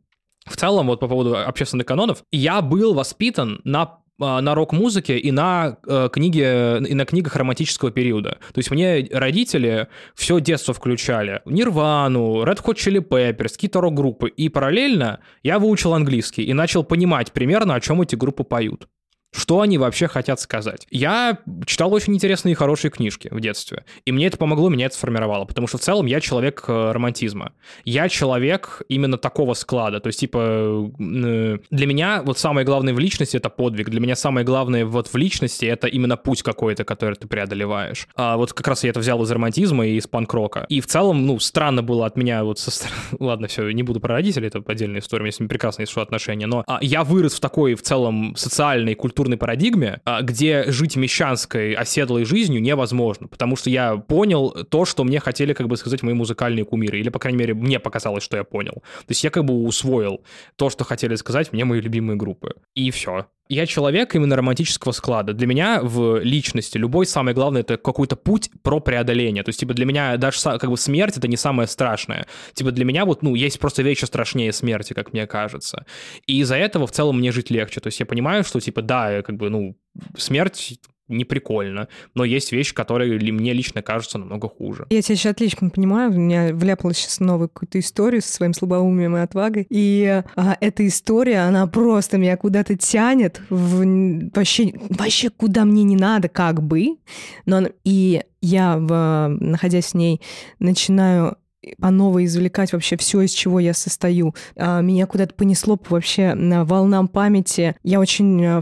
в 0.45 0.57
целом, 0.57 0.87
вот 0.87 0.99
по 0.99 1.07
поводу 1.07 1.37
общественных 1.37 1.87
канонов, 1.87 2.23
я 2.31 2.61
был 2.61 2.93
воспитан 2.93 3.61
на 3.63 3.99
на 4.17 4.55
рок-музыке 4.55 5.17
и 5.17 5.31
на 5.31 5.77
э, 5.85 6.09
книге 6.11 6.79
и 6.87 6.93
на 6.93 7.05
книгах 7.05 7.35
романтического 7.35 7.91
периода. 7.91 8.37
То 8.53 8.59
есть 8.59 8.71
мне 8.71 9.07
родители 9.11 9.87
все 10.15 10.39
детство 10.39 10.73
включали. 10.73 11.41
Нирвану, 11.45 12.43
Red 12.43 12.63
Hot 12.63 12.75
Chili 12.75 12.99
Peppers, 12.99 13.53
какие-то 13.53 13.81
рок-группы. 13.81 14.29
И 14.29 14.49
параллельно 14.49 15.19
я 15.43 15.59
выучил 15.59 15.93
английский 15.93 16.43
и 16.43 16.53
начал 16.53 16.83
понимать 16.83 17.31
примерно, 17.31 17.75
о 17.75 17.79
чем 17.81 18.01
эти 18.01 18.15
группы 18.15 18.43
поют 18.43 18.87
что 19.35 19.61
они 19.61 19.77
вообще 19.77 20.07
хотят 20.07 20.39
сказать. 20.39 20.87
Я 20.89 21.39
читал 21.65 21.93
очень 21.93 22.15
интересные 22.15 22.53
и 22.53 22.55
хорошие 22.55 22.91
книжки 22.91 23.27
в 23.31 23.39
детстве, 23.39 23.85
и 24.05 24.11
мне 24.11 24.27
это 24.27 24.37
помогло, 24.37 24.69
меня 24.69 24.87
это 24.87 24.95
сформировало, 24.95 25.45
потому 25.45 25.67
что 25.67 25.77
в 25.77 25.81
целом 25.81 26.05
я 26.05 26.19
человек 26.19 26.63
э, 26.67 26.91
романтизма. 26.91 27.53
Я 27.83 28.09
человек 28.09 28.81
именно 28.89 29.17
такого 29.17 29.53
склада, 29.53 29.99
то 29.99 30.07
есть, 30.07 30.19
типа, 30.19 30.91
э, 30.99 31.57
для 31.69 31.87
меня 31.87 32.21
вот 32.23 32.39
самое 32.39 32.65
главное 32.65 32.93
в 32.93 32.99
личности— 32.99 33.37
это 33.37 33.49
подвиг, 33.49 33.89
для 33.89 33.99
меня 33.99 34.15
самое 34.15 34.45
главное 34.45 34.85
вот 34.85 35.07
в 35.07 35.15
личности— 35.17 35.65
это 35.65 35.87
именно 35.87 36.17
путь 36.17 36.43
какой-то, 36.43 36.83
который 36.83 37.15
ты 37.15 37.27
преодолеваешь. 37.27 38.07
А 38.15 38.37
вот 38.37 38.53
как 38.53 38.67
раз 38.67 38.83
я 38.83 38.91
это 38.91 38.99
взял 38.99 39.21
из 39.21 39.31
романтизма 39.31 39.85
и 39.87 39.95
из 39.95 40.07
панк-рока. 40.07 40.65
И 40.69 40.81
в 40.81 40.87
целом, 40.87 41.25
ну, 41.25 41.39
странно 41.39 41.83
было 41.83 42.05
от 42.05 42.15
меня 42.15 42.43
вот 42.43 42.59
со 42.59 42.71
стороны... 42.71 42.95
Ладно, 43.19 43.47
все, 43.47 43.69
не 43.71 43.83
буду 43.83 43.99
про 43.99 44.15
родителей, 44.15 44.47
это 44.47 44.63
отдельная 44.65 44.99
история, 44.99 45.21
у 45.21 45.25
меня 45.25 45.31
с 45.31 45.39
ними 45.39 45.49
прекрасные 45.49 45.87
отношения, 45.95 46.47
но 46.47 46.63
а, 46.67 46.79
я 46.81 47.03
вырос 47.03 47.35
в 47.35 47.39
такой 47.39 47.75
в 47.75 47.81
целом 47.81 48.35
социальной, 48.35 48.95
культурной 48.95 49.24
культурной 49.25 49.37
парадигме, 49.37 50.01
а, 50.05 50.21
где 50.21 50.71
жить 50.71 50.95
мещанской, 50.95 51.73
оседлой 51.73 52.25
жизнью 52.25 52.61
невозможно, 52.61 53.27
потому 53.27 53.55
что 53.55 53.69
я 53.69 53.95
понял 53.97 54.51
то, 54.69 54.85
что 54.85 55.03
мне 55.03 55.19
хотели, 55.19 55.53
как 55.53 55.67
бы 55.67 55.77
сказать, 55.77 56.03
мои 56.03 56.13
музыкальные 56.13 56.65
кумиры, 56.65 56.99
или, 56.99 57.09
по 57.09 57.19
крайней 57.19 57.39
мере, 57.39 57.53
мне 57.53 57.79
показалось, 57.79 58.23
что 58.23 58.37
я 58.37 58.43
понял. 58.43 58.73
То 58.73 59.09
есть 59.09 59.23
я 59.23 59.29
как 59.29 59.43
бы 59.43 59.53
усвоил 59.53 60.21
то, 60.55 60.69
что 60.69 60.83
хотели 60.83 61.15
сказать 61.15 61.53
мне 61.53 61.65
мои 61.65 61.81
любимые 61.81 62.17
группы. 62.17 62.53
И 62.75 62.91
все. 62.91 63.25
Я 63.47 63.67
человек 63.67 64.15
именно 64.15 64.35
романтического 64.35 64.91
склада. 64.91 65.33
Для 65.33 65.45
меня 65.45 65.79
в 65.83 66.19
личности 66.19 66.77
любой 66.77 67.05
самое 67.05 67.35
главное 67.35 67.61
это 67.61 67.77
какой-то 67.77 68.15
путь 68.15 68.49
про 68.63 68.79
преодоление. 68.79 69.43
То 69.43 69.49
есть, 69.49 69.59
типа, 69.59 69.73
для 69.75 69.85
меня 69.85 70.17
даже 70.17 70.39
как 70.41 70.69
бы 70.69 70.77
смерть 70.77 71.17
это 71.17 71.27
не 71.27 71.37
самое 71.37 71.67
страшное. 71.67 72.25
Типа, 72.53 72.71
для 72.71 72.85
меня 72.85 73.05
вот, 73.05 73.21
ну, 73.21 73.35
есть 73.35 73.59
просто 73.59 73.83
вещи 73.83 74.05
страшнее 74.05 74.51
смерти, 74.51 74.93
как 74.93 75.13
мне 75.13 75.27
кажется. 75.27 75.85
И 76.25 76.39
из-за 76.39 76.55
этого 76.55 76.87
в 76.87 76.91
целом 76.91 77.19
мне 77.19 77.31
жить 77.31 77.51
легче. 77.51 77.79
То 77.81 77.87
есть 77.87 77.99
я 77.99 78.07
понимаю, 78.07 78.43
что, 78.43 78.59
типа, 78.59 78.81
да, 78.81 79.21
как 79.21 79.37
бы, 79.37 79.49
ну, 79.49 79.77
смерть 80.17 80.79
не 81.07 81.25
прикольно, 81.25 81.87
но 82.13 82.23
есть 82.23 82.51
вещи, 82.51 82.73
которые 82.73 83.19
мне 83.31 83.53
лично 83.53 83.81
кажутся 83.81 84.17
намного 84.17 84.49
хуже. 84.49 84.87
Я 84.89 85.01
тебя 85.01 85.15
сейчас 85.15 85.31
отлично 85.31 85.69
понимаю, 85.69 86.11
у 86.11 86.15
меня 86.15 86.53
вляпалась 86.53 86.97
сейчас 86.97 87.19
новую 87.19 87.49
какую-то 87.49 87.79
историю 87.79 88.21
со 88.21 88.33
своим 88.33 88.53
слабоумием 88.53 89.15
и 89.17 89.21
отвагой, 89.21 89.67
и 89.69 90.23
а, 90.35 90.57
эта 90.59 90.85
история, 90.87 91.39
она 91.39 91.67
просто 91.67 92.17
меня 92.17 92.37
куда-то 92.37 92.75
тянет, 92.75 93.41
в, 93.49 93.85
вообще, 94.33 94.73
вообще 94.89 95.29
куда 95.29 95.65
мне 95.65 95.83
не 95.83 95.95
надо, 95.95 96.27
как 96.27 96.63
бы, 96.63 96.97
но 97.45 97.67
и 97.83 98.23
я, 98.41 98.77
в, 98.77 99.27
находясь 99.39 99.91
в 99.91 99.95
ней, 99.95 100.21
начинаю 100.59 101.37
по 101.79 101.89
новой 101.89 102.25
извлекать 102.25 102.73
вообще 102.73 102.97
все, 102.97 103.21
из 103.21 103.31
чего 103.31 103.59
я 103.59 103.73
состою. 103.73 104.35
А, 104.55 104.81
меня 104.81 105.05
куда-то 105.07 105.33
понесло 105.33 105.79
вообще 105.89 106.33
на 106.33 106.63
волнам 106.65 107.07
памяти. 107.07 107.75
Я 107.83 107.99
очень 107.99 108.43
э, 108.43 108.61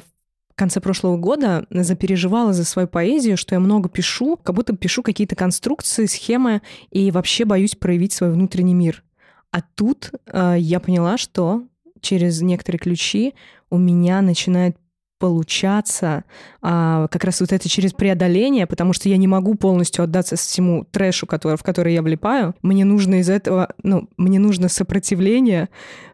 в 0.53 0.55
конце 0.55 0.79
прошлого 0.79 1.17
года 1.17 1.65
запереживала 1.71 2.53
за 2.53 2.63
свою 2.63 2.87
поэзию, 2.87 3.37
что 3.37 3.55
я 3.55 3.59
много 3.59 3.89
пишу, 3.89 4.37
как 4.37 4.55
будто 4.55 4.75
пишу 4.75 5.01
какие-то 5.01 5.35
конструкции, 5.35 6.05
схемы, 6.05 6.61
и 6.91 7.09
вообще 7.09 7.43
боюсь 7.43 7.75
проявить 7.75 8.13
свой 8.13 8.31
внутренний 8.31 8.75
мир. 8.75 9.03
А 9.51 9.61
тут 9.61 10.11
э, 10.27 10.55
я 10.59 10.79
поняла, 10.79 11.17
что 11.17 11.63
через 12.01 12.41
некоторые 12.41 12.79
ключи 12.79 13.33
у 13.71 13.79
меня 13.79 14.21
начинает 14.21 14.77
получаться 15.17 16.25
а, 16.61 17.07
как 17.07 17.23
раз 17.23 17.39
вот 17.39 17.53
это 17.53 17.69
через 17.69 17.93
преодоление, 17.93 18.67
потому 18.67 18.91
что 18.91 19.07
я 19.07 19.15
не 19.15 19.27
могу 19.27 19.55
полностью 19.55 20.03
отдаться 20.03 20.35
всему 20.35 20.83
трэшу, 20.83 21.25
который, 21.27 21.55
в 21.55 21.63
который 21.63 21.93
я 21.93 22.01
влипаю. 22.01 22.55
Мне 22.61 22.83
нужно 22.83 23.21
из 23.21 23.29
этого, 23.29 23.73
ну, 23.81 24.09
мне 24.17 24.37
нужно 24.37 24.67
сопротивление, 24.67 25.69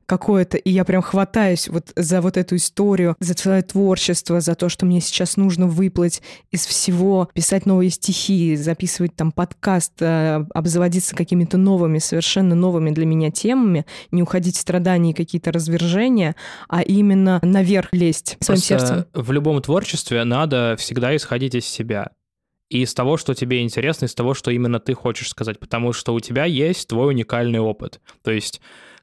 какое-то, 0.09 0.57
и 0.57 0.71
я 0.71 0.83
прям 0.85 1.03
хватаюсь 1.03 1.69
вот 1.69 1.91
за 1.95 2.19
вот 2.19 2.35
эту 2.35 2.55
историю, 2.55 3.15
за 3.19 3.37
свое 3.37 3.61
творчество, 3.61 4.41
за 4.41 4.55
то, 4.55 4.67
что 4.67 4.87
мне 4.87 5.01
сейчас 5.01 5.37
нужно 5.37 5.67
выплыть 5.67 6.23
из 6.49 6.65
всего, 6.65 7.29
писать 7.33 7.67
новые 7.67 7.91
стихи, 7.91 8.55
записывать 8.55 9.15
там 9.15 9.31
подкаст, 9.31 9.93
э, 10.01 10.43
обзаводиться 10.55 11.15
какими-то 11.15 11.57
новыми, 11.57 11.99
совершенно 11.99 12.55
новыми 12.55 12.89
для 12.89 13.05
меня 13.05 13.29
темами, 13.29 13.85
не 14.09 14.23
уходить 14.23 14.57
в 14.57 14.59
страдания 14.59 15.11
и 15.11 15.13
какие-то 15.13 15.51
развержения, 15.51 16.35
а 16.67 16.81
именно 16.81 17.39
наверх 17.43 17.89
лезть 17.91 18.37
своим 18.39 18.59
сердцем. 18.59 19.05
В 19.13 19.31
любом 19.31 19.61
творчестве 19.61 20.23
надо 20.23 20.75
всегда 20.79 21.15
исходить 21.15 21.53
из 21.53 21.65
себя 21.65 22.09
и 22.69 22.81
из 22.81 22.95
того, 22.95 23.17
что 23.17 23.35
тебе 23.35 23.61
интересно, 23.61 24.05
из 24.05 24.15
того, 24.15 24.33
что 24.33 24.49
именно 24.49 24.79
ты 24.79 24.95
хочешь 24.95 25.29
сказать, 25.29 25.59
потому 25.59 25.93
что 25.93 26.15
у 26.15 26.19
тебя 26.19 26.45
есть 26.45 26.87
твой 26.87 27.09
уникальный 27.09 27.59
опыт. 27.59 28.01
То 28.23 28.31
есть 28.31 28.59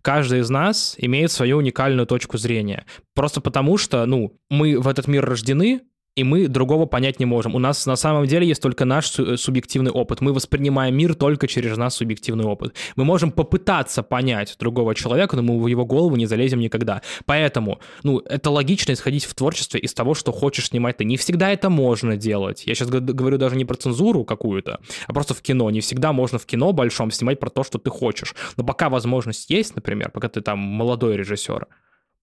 каждый 0.07 0.39
из 0.39 0.51
нас 0.51 0.95
имеет 0.99 1.33
свою 1.33 1.57
уникальную 1.57 2.07
точку 2.07 2.39
зрения. 2.39 2.87
Просто 3.13 3.41
потому 3.41 3.77
что, 3.77 4.07
ну, 4.07 4.39
мы 4.49 4.79
в 4.79 4.87
этот 4.87 5.09
мир 5.09 5.25
рождены, 5.25 5.81
и 6.17 6.25
мы 6.25 6.49
другого 6.49 6.87
понять 6.87 7.21
не 7.21 7.27
можем. 7.27 7.55
У 7.55 7.59
нас 7.59 7.85
на 7.85 7.95
самом 7.95 8.27
деле 8.27 8.49
есть 8.49 8.63
только 8.63 8.87
наш 8.87 9.07
субъективный 9.07 9.91
опыт. 9.91 10.23
Мы 10.23 10.33
воспринимаем 10.33 10.97
мир 10.97 11.15
только 11.15 11.47
через 11.47 11.77
наш 11.77 11.93
субъективный 11.93 12.47
опыт. 12.47 12.75
Мы 12.97 13.05
можем 13.05 13.31
попытаться 13.31 14.03
понять 14.03 14.57
другого 14.59 14.95
человека, 14.95 15.37
но 15.37 15.43
мы 15.43 15.63
в 15.63 15.67
его 15.67 15.85
голову 15.85 16.17
не 16.17 16.25
залезем 16.25 16.59
никогда. 16.59 17.03
Поэтому, 17.27 17.81
ну, 18.03 18.19
это 18.21 18.51
логично 18.51 18.93
исходить 18.93 19.27
в 19.27 19.35
творчестве 19.35 19.79
из 19.79 19.93
того, 19.93 20.15
что 20.15 20.33
хочешь 20.33 20.69
снимать 20.69 20.97
ты. 20.97 21.05
Не 21.05 21.19
всегда 21.19 21.51
это 21.51 21.69
можно 21.69 22.17
делать. 22.17 22.67
Я 22.67 22.75
сейчас 22.75 22.89
говорю 22.89 23.37
даже 23.37 23.57
не 23.57 23.67
про 23.67 23.77
цензуру 23.77 24.25
какую-то, 24.25 24.81
а 25.07 25.13
просто 25.13 25.35
в 25.35 25.43
кино. 25.43 25.69
Не 25.69 25.81
всегда 25.81 26.15
можно 26.15 26.39
в 26.39 26.47
кино 26.47 26.73
большом 26.73 27.11
снимать 27.11 27.39
про 27.39 27.51
то, 27.51 27.63
что 27.63 27.79
ты 27.79 27.91
хочешь. 27.91 28.35
Но 28.57 28.65
пока 28.65 28.89
возможность 28.89 29.51
есть, 29.51 29.75
например, 29.75 30.11
пока 30.11 30.31
ты 30.31 30.41
там 30.41 30.59
молодой 30.59 31.19
режиссер, 31.19 31.67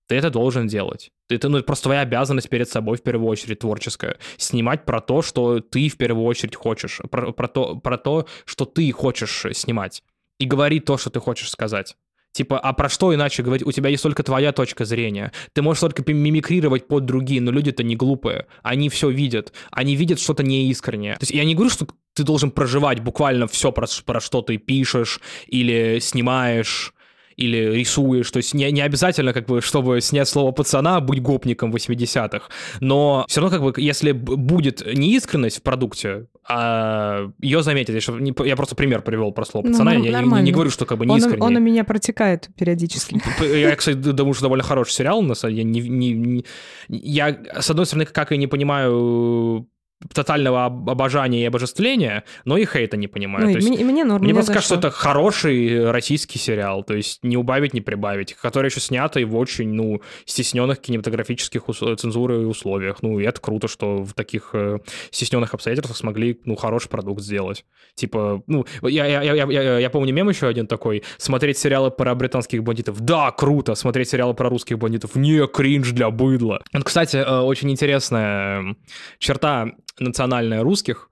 ты 0.07 0.15
это 0.15 0.29
должен 0.29 0.67
делать. 0.67 1.11
Это 1.29 1.49
ну, 1.49 1.61
просто 1.63 1.85
твоя 1.85 2.01
обязанность 2.01 2.49
перед 2.49 2.69
собой 2.69 2.97
в 2.97 3.03
первую 3.03 3.29
очередь 3.29 3.59
творческая. 3.59 4.17
Снимать 4.37 4.85
про 4.85 5.01
то, 5.01 5.21
что 5.21 5.59
ты 5.59 5.89
в 5.89 5.97
первую 5.97 6.25
очередь 6.25 6.55
хочешь. 6.55 7.01
Про, 7.09 7.31
про, 7.31 7.47
то, 7.47 7.75
про 7.77 7.97
то, 7.97 8.27
что 8.45 8.65
ты 8.65 8.91
хочешь 8.91 9.45
снимать. 9.53 10.03
И 10.39 10.45
говорить 10.45 10.85
то, 10.85 10.97
что 10.97 11.09
ты 11.09 11.19
хочешь 11.19 11.49
сказать. 11.49 11.95
Типа, 12.33 12.59
а 12.59 12.73
про 12.73 12.89
что 12.89 13.13
иначе 13.13 13.43
говорить? 13.43 13.65
У 13.65 13.71
тебя 13.71 13.89
есть 13.89 14.01
только 14.01 14.23
твоя 14.23 14.51
точка 14.51 14.85
зрения. 14.85 15.31
Ты 15.53 15.61
можешь 15.61 15.81
только 15.81 16.03
мимикрировать 16.11 16.87
под 16.87 17.05
другие, 17.05 17.39
но 17.39 17.51
люди-то 17.51 17.83
не 17.83 17.95
глупые. 17.95 18.47
Они 18.63 18.89
все 18.89 19.09
видят. 19.09 19.53
Они 19.69 19.95
видят 19.95 20.19
что-то 20.19 20.41
неискреннее. 20.41 21.13
То 21.13 21.23
есть 21.23 21.31
я 21.31 21.43
не 21.45 21.53
говорю, 21.53 21.69
что 21.69 21.87
ты 22.15 22.23
должен 22.23 22.49
проживать 22.49 23.01
буквально 23.01 23.47
все, 23.47 23.71
про, 23.71 23.85
про 24.03 24.19
что 24.19 24.41
ты 24.41 24.57
пишешь 24.57 25.21
или 25.45 25.99
снимаешь 25.99 26.93
или 27.35 27.57
рисуешь. 27.57 28.29
То 28.31 28.37
есть 28.37 28.53
не, 28.53 28.71
не 28.71 28.81
обязательно, 28.81 29.33
как 29.33 29.45
бы, 29.45 29.61
чтобы 29.61 30.01
снять 30.01 30.27
слово 30.27 30.51
пацана, 30.51 30.99
быть 30.99 31.21
гопником 31.21 31.73
80-х. 31.73 32.49
Но 32.79 33.25
все 33.27 33.41
равно, 33.41 33.57
как 33.57 33.63
бы, 33.63 33.81
если 33.81 34.11
будет 34.11 34.85
неискренность 34.85 35.59
в 35.59 35.61
продукте, 35.61 36.27
а 36.47 37.29
ее 37.39 37.63
заметят. 37.63 37.95
Я, 37.95 38.45
я 38.45 38.55
просто 38.55 38.75
пример 38.75 39.01
привел 39.01 39.31
про 39.31 39.45
слово 39.45 39.65
ну, 39.65 39.71
пацана. 39.71 39.93
Ну, 39.93 40.03
я 40.03 40.21
не, 40.21 40.41
не 40.41 40.51
говорю, 40.51 40.69
что 40.69 40.85
как 40.85 40.97
бы 40.97 41.05
неискренне. 41.05 41.37
Он, 41.37 41.55
он 41.55 41.55
у 41.55 41.59
меня 41.59 41.83
протекает 41.83 42.49
периодически. 42.57 43.21
Я, 43.41 43.75
кстати, 43.75 43.95
думаю, 43.95 44.33
что 44.33 44.43
довольно 44.43 44.63
хороший 44.63 44.91
сериал. 44.91 45.21
На 45.21 45.35
самом 45.35 45.55
деле. 45.55 45.69
Я, 45.79 45.81
не, 45.81 46.11
не, 46.13 46.45
я, 46.89 47.37
с 47.59 47.69
одной 47.69 47.85
стороны, 47.85 48.05
как 48.05 48.31
и 48.33 48.37
не 48.37 48.47
понимаю 48.47 49.67
тотального 50.13 50.65
обожания 50.65 51.43
и 51.43 51.45
обожествления, 51.45 52.23
но 52.45 52.57
и 52.57 52.65
хейта 52.65 52.97
не 52.97 53.07
понимаю. 53.07 53.45
Ну, 53.45 53.51
то 53.53 53.57
есть, 53.57 53.69
мне, 53.69 53.83
мне 53.83 54.03
норм, 54.03 54.23
мне 54.23 54.33
просто 54.33 54.53
кажется, 54.53 54.75
что 54.75 54.87
это 54.87 54.91
хороший 54.91 55.91
российский 55.91 56.39
сериал, 56.39 56.83
то 56.83 56.93
есть 56.93 57.23
не 57.23 57.37
убавить, 57.37 57.73
не 57.73 57.81
прибавить, 57.81 58.33
который 58.33 58.67
еще 58.67 58.79
снятый 58.79 59.25
в 59.25 59.35
очень, 59.35 59.69
ну, 59.69 60.01
стесненных 60.25 60.79
кинематографических 60.79 61.69
ус- 61.69 61.99
цензуры 61.99 62.41
и 62.41 62.45
условиях. 62.45 63.01
Ну, 63.01 63.19
и 63.19 63.23
это 63.23 63.39
круто, 63.39 63.67
что 63.67 64.03
в 64.03 64.13
таких 64.13 64.49
э, 64.53 64.79
стесненных 65.11 65.53
обстоятельствах 65.53 65.97
смогли, 65.97 66.39
ну, 66.45 66.55
хороший 66.55 66.89
продукт 66.89 67.21
сделать. 67.21 67.65
Типа, 67.95 68.41
ну, 68.47 68.65
я, 68.81 69.05
я, 69.05 69.21
я, 69.21 69.45
я, 69.45 69.79
я 69.79 69.89
помню 69.89 70.13
мем 70.13 70.29
еще 70.29 70.47
один 70.47 70.67
такой, 70.67 71.03
смотреть 71.17 71.57
сериалы 71.57 71.91
про 71.91 72.15
британских 72.15 72.63
бандитов, 72.63 72.99
да, 73.01 73.31
круто, 73.31 73.75
смотреть 73.75 74.09
сериалы 74.09 74.33
про 74.33 74.49
русских 74.49 74.77
бандитов, 74.77 75.15
не, 75.15 75.45
кринж 75.47 75.91
для 75.91 76.09
быдла. 76.09 76.61
Вот, 76.73 76.83
кстати, 76.83 77.17
э, 77.17 77.39
очень 77.39 77.71
интересная 77.71 78.75
черта 79.19 79.71
национальная 79.99 80.63
русских, 80.63 81.09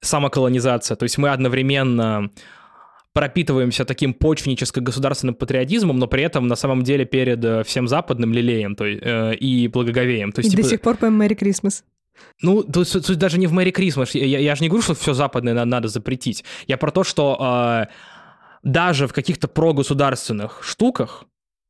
самоколонизация. 0.00 0.96
То 0.96 1.04
есть 1.04 1.18
мы 1.18 1.30
одновременно 1.30 2.30
пропитываемся 3.12 3.84
таким 3.84 4.12
почвенническо-государственным 4.12 5.34
патриотизмом, 5.34 5.98
но 5.98 6.08
при 6.08 6.24
этом 6.24 6.48
на 6.48 6.56
самом 6.56 6.82
деле 6.82 7.04
перед 7.04 7.44
э, 7.44 7.62
всем 7.62 7.86
западным 7.86 8.32
лелеем 8.32 8.74
то, 8.74 8.84
э, 8.84 9.36
и 9.36 9.68
благоговеем. 9.68 10.32
То 10.32 10.40
есть, 10.40 10.48
и 10.48 10.50
типа... 10.50 10.62
до 10.62 10.68
сих 10.68 10.80
пор 10.80 10.96
поем 10.96 11.16
«Мэри 11.16 11.34
Крисмас». 11.34 11.84
Ну, 12.42 12.62
тут 12.62 12.88
суть 12.88 13.18
даже 13.18 13.38
не 13.38 13.46
в 13.46 13.52
Мэри 13.52 13.70
Крисмас. 13.70 14.14
Я, 14.14 14.38
я 14.38 14.54
же 14.54 14.62
не 14.62 14.68
говорю, 14.68 14.82
что 14.82 14.94
все 14.94 15.14
западное 15.14 15.54
надо, 15.54 15.66
надо 15.66 15.88
запретить. 15.88 16.44
Я 16.66 16.76
про 16.76 16.90
то, 16.90 17.04
что 17.04 17.38
э, 17.40 17.86
даже 18.64 19.06
в 19.06 19.12
каких-то 19.12 19.46
прогосударственных 19.46 20.62
штуках, 20.64 21.24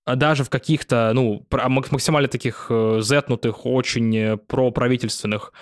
а 0.06 0.16
даже 0.16 0.44
в 0.44 0.50
каких-то, 0.50 1.12
ну, 1.14 1.46
максимально 1.50 2.28
таких 2.28 2.66
э, 2.70 3.00
зетнутых, 3.02 3.66
очень 3.66 4.16
э, 4.16 4.36
проправительственных 4.36 5.52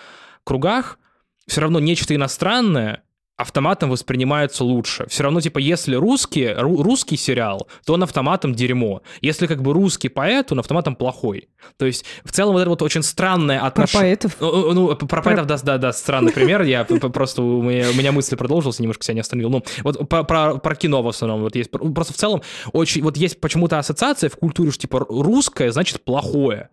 кругах 0.44 0.98
все 1.46 1.61
равно 1.61 1.81
нечто 1.81 2.14
иностранное 2.14 3.02
автоматом 3.37 3.90
воспринимается 3.90 4.62
лучше. 4.62 5.07
Все 5.09 5.24
равно, 5.24 5.40
типа, 5.40 5.59
если 5.59 5.96
русский, 5.96 6.52
ру, 6.52 6.83
русский 6.83 7.16
сериал, 7.16 7.66
то 7.85 7.94
он 7.94 8.02
автоматом 8.02 8.55
дерьмо. 8.55 9.02
Если 9.20 9.46
как 9.46 9.62
бы 9.62 9.72
русский 9.72 10.09
поэт, 10.09 10.52
он 10.52 10.61
автоматом 10.61 10.94
плохой. 10.94 11.48
То 11.76 11.87
есть, 11.87 12.05
в 12.24 12.31
целом, 12.31 12.52
вот 12.52 12.61
это 12.61 12.70
вот 12.70 12.83
очень 12.83 13.02
странное 13.02 13.59
отношение... 13.61 14.16
Про 14.16 14.28
поэтов? 14.28 14.37
Ну, 14.40 14.72
ну 14.72 14.96
про, 14.96 15.07
про 15.07 15.22
поэтов, 15.22 15.46
да, 15.46 15.59
да, 15.59 15.78
да, 15.78 15.92
странный 15.92 16.33
пример. 16.33 16.62
Я 16.62 16.85
просто, 16.85 17.42
у 17.42 17.62
меня, 17.62 18.12
мысли 18.12 18.37
продолжился, 18.37 18.83
немножко 18.83 19.02
себя 19.02 19.14
не 19.14 19.20
остановил. 19.20 19.50
Ну, 19.50 19.64
вот 19.83 20.09
про 20.09 20.74
кино 20.76 21.02
в 21.02 21.09
основном 21.09 21.40
вот 21.40 21.57
есть. 21.57 21.70
Просто 21.70 22.12
в 22.12 22.16
целом 22.16 22.42
очень... 22.72 23.02
Вот 23.02 23.16
есть 23.16 23.40
почему-то 23.40 23.78
ассоциация 23.78 24.31
в 24.31 24.37
культуре, 24.37 24.70
что, 24.70 24.83
типа, 24.83 25.05
русское 25.09 25.72
значит 25.72 26.05
плохое. 26.05 26.68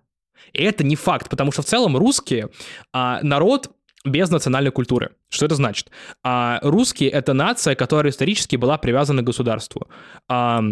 И 0.54 0.64
это 0.64 0.84
не 0.84 0.96
факт, 0.96 1.30
потому 1.30 1.52
что 1.52 1.62
в 1.62 1.66
целом 1.66 1.98
русские 1.98 2.50
а, 2.94 3.20
народ 3.24 3.72
без 4.06 4.30
национальной 4.30 4.72
культуры. 4.72 5.12
Что 5.30 5.46
это 5.46 5.56
значит? 5.56 5.90
А, 6.24 6.60
русские— 6.62 7.10
это 7.12 7.34
нация, 7.34 7.76
которая 7.76 8.12
исторически 8.12 8.56
была 8.56 8.78
привязана 8.78 9.22
к 9.22 9.26
государству. 9.26 9.88
А, 10.28 10.64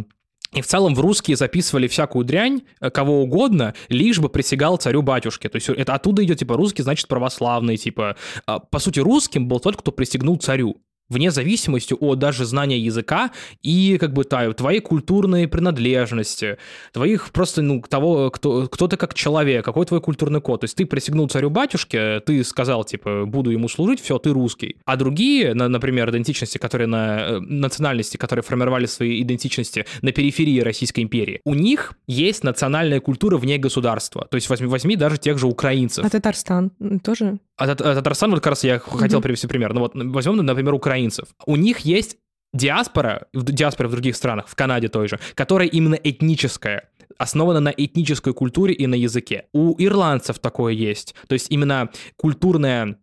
и 0.54 0.62
в 0.62 0.68
целом 0.68 0.96
в 0.96 1.00
русские 1.02 1.36
записывали 1.36 1.88
всякую 1.88 2.24
дрянь, 2.24 2.62
э, 2.80 2.90
кого 2.90 3.22
угодно, 3.22 3.74
лишь 3.90 4.20
бы 4.20 4.30
присягал 4.30 4.78
царю-батюшке. 4.78 5.50
То 5.50 5.58
есть 5.58 5.70
это 5.70 5.94
оттуда 5.94 6.24
идет, 6.24 6.40
типа, 6.40 6.56
русский, 6.56 6.84
значит, 6.84 7.08
православный, 7.08 7.76
типа. 7.76 8.16
А, 8.46 8.60
по 8.60 8.80
сути, 8.80 9.00
русским 9.00 9.48
был 9.48 9.60
тот, 9.60 9.76
кто 9.76 9.92
присягнул 9.92 10.38
царю 10.38 10.78
вне 11.10 11.32
зависимости 11.32 11.96
от 12.00 12.20
даже 12.20 12.46
знания 12.46 12.80
языка 12.80 13.32
и 13.62 13.98
как 14.00 14.14
бы 14.14 14.24
та, 14.24 14.52
твоей 14.54 14.80
культурной 14.80 15.48
принадлежности, 15.48 16.58
твоих 16.92 17.32
просто, 17.32 17.62
ну, 17.62 17.82
того, 17.82 18.30
кто, 18.30 18.68
кто 18.68 18.88
ты 18.88 18.98
как 18.98 19.14
человек, 19.14 19.64
какой 19.66 19.86
твой 19.86 20.02
культурный 20.02 20.42
код. 20.42 20.62
То 20.62 20.66
есть 20.66 20.76
ты 20.76 20.86
присягнул 20.86 21.28
царю-батюшке, 21.28 22.20
ты 22.20 22.44
сказал, 22.44 22.84
типа, 22.84 23.26
буду 23.26 23.52
ему 23.52 23.70
служить, 23.70 24.02
все, 24.02 24.18
ты 24.20 24.32
русский. 24.32 24.78
А 24.86 24.96
другие, 24.96 25.54
на, 25.54 25.68
например, 25.68 26.10
идентичности, 26.10 26.58
которые 26.58 26.88
на 26.88 27.20
э, 27.20 27.40
национальности, 27.40 28.18
которые 28.18 28.44
формировали 28.44 28.86
свои 28.86 29.22
идентичности 29.22 29.86
на 30.02 30.12
периферии 30.12 30.60
Российской 30.60 31.02
империи, 31.02 31.42
у 31.46 31.54
них 31.54 31.94
есть 32.08 32.44
национальная 32.44 33.00
культура 33.00 33.38
вне 33.38 33.58
государства. 33.58 34.28
То 34.30 34.36
есть 34.36 34.50
возьми, 34.50 34.68
возьми 34.68 34.96
даже 34.96 35.18
тех 35.18 35.38
же 35.38 35.48
украинцев. 35.48 36.06
А 36.06 36.10
Татарстан 36.10 36.72
тоже? 37.04 37.40
А, 37.58 37.66
а 37.66 37.76
Татарстан, 37.76 38.32
вот 38.32 38.40
как 38.40 38.52
раз 38.52 38.64
я 38.64 38.80
хотел 38.80 39.22
привести 39.22 39.48
пример. 39.48 39.74
Ну 39.74 39.82
вот 39.82 39.92
возьмем, 39.96 40.38
например, 40.38 40.74
Украину 40.74 40.97
украинцев. 40.98 41.30
У 41.46 41.56
них 41.56 41.80
есть 41.80 42.18
диаспора, 42.54 43.28
диаспора 43.34 43.88
в 43.88 43.92
других 43.92 44.16
странах, 44.16 44.48
в 44.48 44.56
Канаде 44.56 44.88
той 44.88 45.08
же, 45.08 45.20
которая 45.36 45.68
именно 45.68 45.96
этническая 45.96 46.90
основана 47.18 47.60
на 47.60 47.70
этнической 47.70 48.34
культуре 48.34 48.74
и 48.74 48.88
на 48.88 48.96
языке. 48.96 49.46
У 49.54 49.76
ирландцев 49.78 50.40
такое 50.40 50.74
есть. 50.74 51.16
То 51.28 51.34
есть 51.34 51.52
именно 51.52 51.90
культурная 52.16 52.98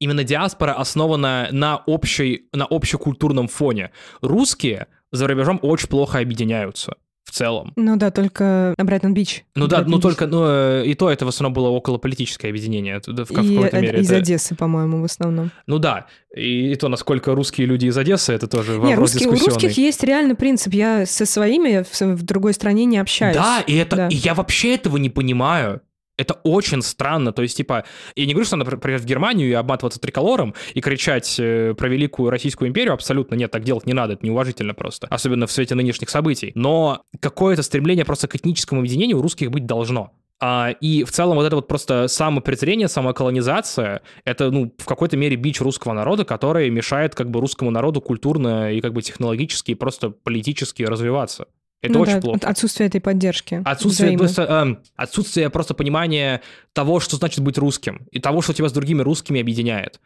именно 0.00 0.22
диаспора 0.22 0.74
основана 0.74 1.48
на, 1.50 1.82
общей, 1.86 2.48
на 2.52 2.66
общекультурном 2.66 3.48
фоне. 3.48 3.90
Русские 4.20 4.86
за 5.12 5.26
рубежом 5.26 5.58
очень 5.62 5.88
плохо 5.88 6.18
объединяются 6.18 6.96
в 7.32 7.34
целом. 7.34 7.72
Ну 7.76 7.96
да, 7.96 8.10
только 8.10 8.74
Брайтон-Бич. 8.76 9.44
Ну 9.54 9.66
да, 9.66 9.82
ну 9.86 9.98
только, 9.98 10.26
ну 10.26 10.44
э, 10.44 10.84
и 10.84 10.94
то 10.94 11.10
это 11.10 11.24
в 11.24 11.28
основном 11.28 11.54
было 11.54 11.68
около 11.68 11.96
политическое 11.96 12.48
объединение 12.48 13.00
в, 13.06 13.24
в 13.24 13.28
какой-то 13.28 13.80
мере. 13.80 14.00
из 14.00 14.10
это... 14.10 14.18
Одессы, 14.18 14.54
по-моему, 14.54 15.00
в 15.00 15.04
основном. 15.04 15.50
Ну 15.66 15.78
да, 15.78 16.06
и, 16.36 16.72
и 16.72 16.74
то, 16.74 16.88
насколько 16.88 17.34
русские 17.34 17.66
люди 17.66 17.86
из 17.86 17.96
Одессы, 17.96 18.34
это 18.34 18.48
тоже 18.48 18.72
вопрос 18.72 18.90
Нет, 18.90 18.98
русские, 18.98 19.28
у 19.30 19.32
русских 19.32 19.78
есть 19.78 20.04
реальный 20.04 20.34
принцип. 20.34 20.74
Я 20.74 21.06
со 21.06 21.24
своими 21.24 21.82
в, 21.82 22.16
в 22.16 22.22
другой 22.22 22.52
стране 22.52 22.84
не 22.84 22.98
общаюсь. 22.98 23.36
Да, 23.36 23.64
и 23.66 23.76
это, 23.76 23.96
да. 23.96 24.08
И 24.08 24.14
я 24.14 24.34
вообще 24.34 24.74
этого 24.74 24.98
не 24.98 25.08
понимаю. 25.08 25.80
Это 26.22 26.34
очень 26.44 26.82
странно. 26.82 27.32
То 27.32 27.42
есть, 27.42 27.56
типа, 27.56 27.84
я 28.14 28.26
не 28.26 28.32
говорю, 28.32 28.46
что 28.46 28.56
надо 28.56 28.76
приехать 28.76 29.04
в 29.04 29.08
Германию 29.08 29.48
и 29.48 29.52
обматываться 29.52 30.00
триколором 30.00 30.54
и 30.72 30.80
кричать 30.80 31.36
э, 31.38 31.74
про 31.76 31.88
великую 31.88 32.30
Российскую 32.30 32.68
империю. 32.68 32.94
Абсолютно 32.94 33.34
нет, 33.34 33.50
так 33.50 33.64
делать 33.64 33.86
не 33.86 33.92
надо, 33.92 34.14
это 34.14 34.24
неуважительно 34.24 34.72
просто. 34.72 35.08
Особенно 35.08 35.46
в 35.46 35.52
свете 35.52 35.74
нынешних 35.74 36.10
событий. 36.10 36.52
Но 36.54 37.02
какое-то 37.20 37.62
стремление 37.62 38.04
просто 38.04 38.28
к 38.28 38.36
этническому 38.36 38.80
объединению 38.80 39.18
у 39.18 39.22
русских 39.22 39.50
быть 39.50 39.66
должно. 39.66 40.12
А, 40.44 40.70
и 40.80 41.04
в 41.04 41.12
целом 41.12 41.36
вот 41.36 41.44
это 41.44 41.54
вот 41.54 41.68
просто 41.68 42.08
самопрезрение, 42.08 42.88
самоколонизация, 42.88 44.02
это, 44.24 44.50
ну, 44.50 44.72
в 44.76 44.86
какой-то 44.86 45.16
мере 45.16 45.36
бич 45.36 45.60
русского 45.60 45.92
народа, 45.92 46.24
который 46.24 46.68
мешает 46.68 47.14
как 47.14 47.30
бы 47.30 47.40
русскому 47.40 47.70
народу 47.70 48.00
культурно 48.00 48.72
и 48.72 48.80
как 48.80 48.92
бы 48.92 49.02
технологически 49.02 49.70
и 49.70 49.74
просто 49.76 50.10
политически 50.10 50.82
развиваться. 50.82 51.46
Это 51.82 51.94
ну 51.94 52.00
очень 52.00 52.14
да, 52.14 52.20
плохо. 52.20 52.38
Отсутствие 52.48 52.86
этой 52.86 53.00
поддержки. 53.00 53.60
Отсутствие 53.64 54.16
просто, 54.16 54.42
э, 54.42 54.82
отсутствие 54.94 55.50
просто 55.50 55.74
понимания 55.74 56.40
того, 56.72 57.00
что 57.00 57.16
значит 57.16 57.40
быть 57.40 57.58
русским, 57.58 58.06
и 58.12 58.20
того, 58.20 58.40
что 58.40 58.54
тебя 58.54 58.68
с 58.68 58.72
другими 58.72 59.02
русскими 59.02 59.40
объединяет. 59.40 60.00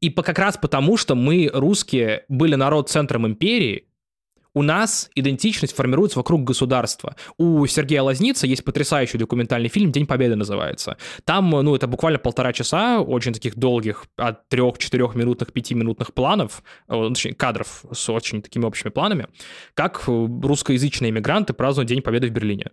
И 0.00 0.08
по, 0.08 0.22
как 0.22 0.38
раз 0.38 0.56
потому, 0.56 0.96
что 0.96 1.16
мы, 1.16 1.50
русские, 1.52 2.24
были 2.28 2.54
народ 2.54 2.88
центром 2.90 3.26
империи, 3.26 3.88
у 4.56 4.62
нас 4.62 5.10
идентичность 5.14 5.76
формируется 5.76 6.18
вокруг 6.18 6.42
государства. 6.42 7.14
У 7.36 7.66
Сергея 7.66 8.00
Лазница 8.00 8.46
есть 8.46 8.64
потрясающий 8.64 9.18
документальный 9.18 9.68
фильм 9.68 9.92
«День 9.92 10.06
Победы» 10.06 10.34
называется. 10.34 10.96
Там, 11.24 11.50
ну, 11.50 11.74
это 11.74 11.86
буквально 11.86 12.18
полтора 12.18 12.54
часа 12.54 13.00
очень 13.00 13.34
таких 13.34 13.56
долгих, 13.56 14.06
от 14.16 14.48
трех-четырех 14.48 15.14
минутных, 15.14 15.52
пятиминутных 15.52 16.14
планов, 16.14 16.62
э, 16.88 17.08
точнее, 17.10 17.34
кадров 17.34 17.84
с 17.92 18.08
очень 18.08 18.40
такими 18.40 18.64
общими 18.64 18.88
планами, 18.88 19.26
как 19.74 20.04
русскоязычные 20.06 21.10
иммигранты 21.10 21.52
празднуют 21.52 21.90
День 21.90 22.00
Победы 22.00 22.28
в 22.28 22.30
Берлине. 22.30 22.70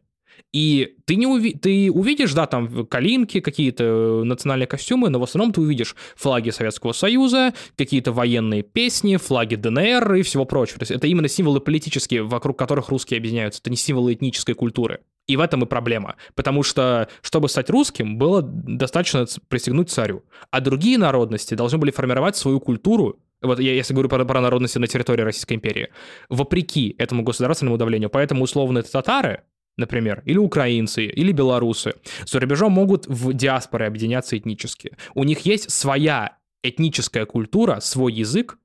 И 0.52 0.98
ты, 1.06 1.16
не 1.16 1.26
уви... 1.26 1.54
ты 1.54 1.92
увидишь, 1.92 2.34
да, 2.34 2.46
там 2.46 2.86
калинки, 2.86 3.40
какие-то 3.40 3.84
э, 3.84 4.24
национальные 4.24 4.68
костюмы, 4.68 5.10
но 5.10 5.20
в 5.20 5.24
основном 5.24 5.52
ты 5.52 5.62
увидишь 5.62 5.96
флаги 6.16 6.52
Советского 6.52 6.92
Союза, 6.92 7.54
какие-то 7.76 8.12
военные 8.12 8.62
песни, 8.62 9.18
флаги 9.18 9.56
ДНР 9.56 10.14
и 10.14 10.22
всего 10.22 10.46
прочего. 10.46 10.80
То 10.80 10.84
есть 10.84 10.92
это 10.92 11.08
именно 11.08 11.28
символы 11.28 11.60
политические, 11.60 12.22
вокруг 12.24 12.58
которых 12.58 12.90
русские 12.90 13.18
объединяются. 13.18 13.62
Это 13.62 13.72
не 13.72 13.78
символы 13.78 14.14
этнической 14.14 14.54
культуры. 14.54 15.00
И 15.26 15.38
в 15.38 15.40
этом 15.40 15.64
и 15.64 15.66
проблема. 15.66 16.18
Потому 16.36 16.62
что, 16.62 17.08
чтобы 17.22 17.50
стать 17.50 17.70
русским, 17.72 18.18
было 18.18 18.42
достаточно 18.44 19.26
присягнуть 19.48 19.90
царю. 19.90 20.24
А 20.52 20.62
другие 20.62 21.00
народности 21.00 21.56
должны 21.56 21.80
были 21.80 21.92
формировать 21.92 22.36
свою 22.36 22.60
культуру 22.60 23.20
вот 23.42 23.60
я 23.60 23.74
если 23.74 23.94
говорю 23.94 24.08
про, 24.08 24.24
про 24.24 24.40
народности 24.40 24.78
на 24.78 24.88
территории 24.88 25.22
Российской 25.22 25.56
империи, 25.56 25.90
вопреки 26.30 26.96
этому 26.98 27.24
государственному 27.24 27.78
давлению. 27.78 28.10
Поэтому 28.10 28.44
условно 28.46 28.80
это 28.80 28.90
татары, 28.90 29.44
например, 29.78 30.22
или 30.26 30.38
украинцы, 30.38 31.06
или 31.06 31.32
белорусы, 31.32 31.94
за 32.26 32.40
рубежом 32.40 32.72
могут 32.72 33.08
в 33.08 33.34
диаспоре 33.34 33.88
объединяться 33.88 34.38
этнически. 34.38 34.96
У 35.14 35.24
них 35.24 35.40
есть 35.46 35.72
своя 35.72 36.38
этническая 36.64 37.26
культура, 37.26 37.80
свой 37.80 38.14
язык, 38.14 38.58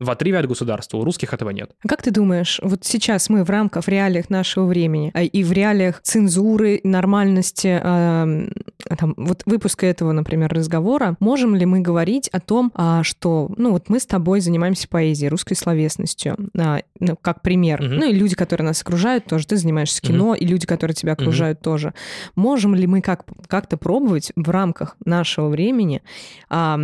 в 0.00 0.10
отрыве 0.10 0.38
от 0.38 0.46
государства. 0.46 0.98
У 0.98 1.04
русских 1.04 1.32
этого 1.32 1.50
нет. 1.50 1.70
Как 1.86 2.02
ты 2.02 2.10
думаешь, 2.10 2.60
вот 2.62 2.84
сейчас 2.84 3.28
мы 3.28 3.44
в 3.44 3.50
рамках, 3.50 3.84
в 3.84 3.88
реалиях 3.88 4.28
нашего 4.28 4.66
времени 4.66 5.10
а, 5.14 5.22
и 5.22 5.44
в 5.44 5.52
реалиях 5.52 6.00
цензуры, 6.02 6.80
нормальности, 6.82 7.80
э, 7.82 8.48
там, 8.98 9.14
вот 9.16 9.42
выпуска 9.46 9.86
этого, 9.86 10.12
например, 10.12 10.52
разговора, 10.52 11.16
можем 11.20 11.54
ли 11.54 11.64
мы 11.64 11.80
говорить 11.80 12.28
о 12.28 12.40
том, 12.40 12.72
а, 12.74 13.02
что, 13.04 13.52
ну, 13.56 13.70
вот 13.70 13.88
мы 13.88 14.00
с 14.00 14.06
тобой 14.06 14.40
занимаемся 14.40 14.88
поэзией, 14.88 15.28
русской 15.28 15.54
словесностью, 15.54 16.36
а, 16.58 16.80
ну, 16.98 17.16
как 17.16 17.42
пример. 17.42 17.80
Угу. 17.80 17.90
Ну, 17.94 18.10
и 18.10 18.12
люди, 18.12 18.34
которые 18.34 18.66
нас 18.66 18.82
окружают, 18.82 19.26
тоже. 19.26 19.46
Ты 19.46 19.56
занимаешься 19.56 20.02
кино, 20.02 20.30
угу. 20.30 20.34
и 20.34 20.44
люди, 20.44 20.66
которые 20.66 20.94
тебя 20.94 21.12
окружают, 21.12 21.58
угу. 21.58 21.64
тоже. 21.64 21.94
Можем 22.34 22.74
ли 22.74 22.86
мы 22.86 23.00
как, 23.00 23.24
как-то 23.46 23.76
пробовать 23.76 24.32
в 24.34 24.50
рамках 24.50 24.96
нашего 25.04 25.48
времени 25.48 26.02
а, 26.50 26.78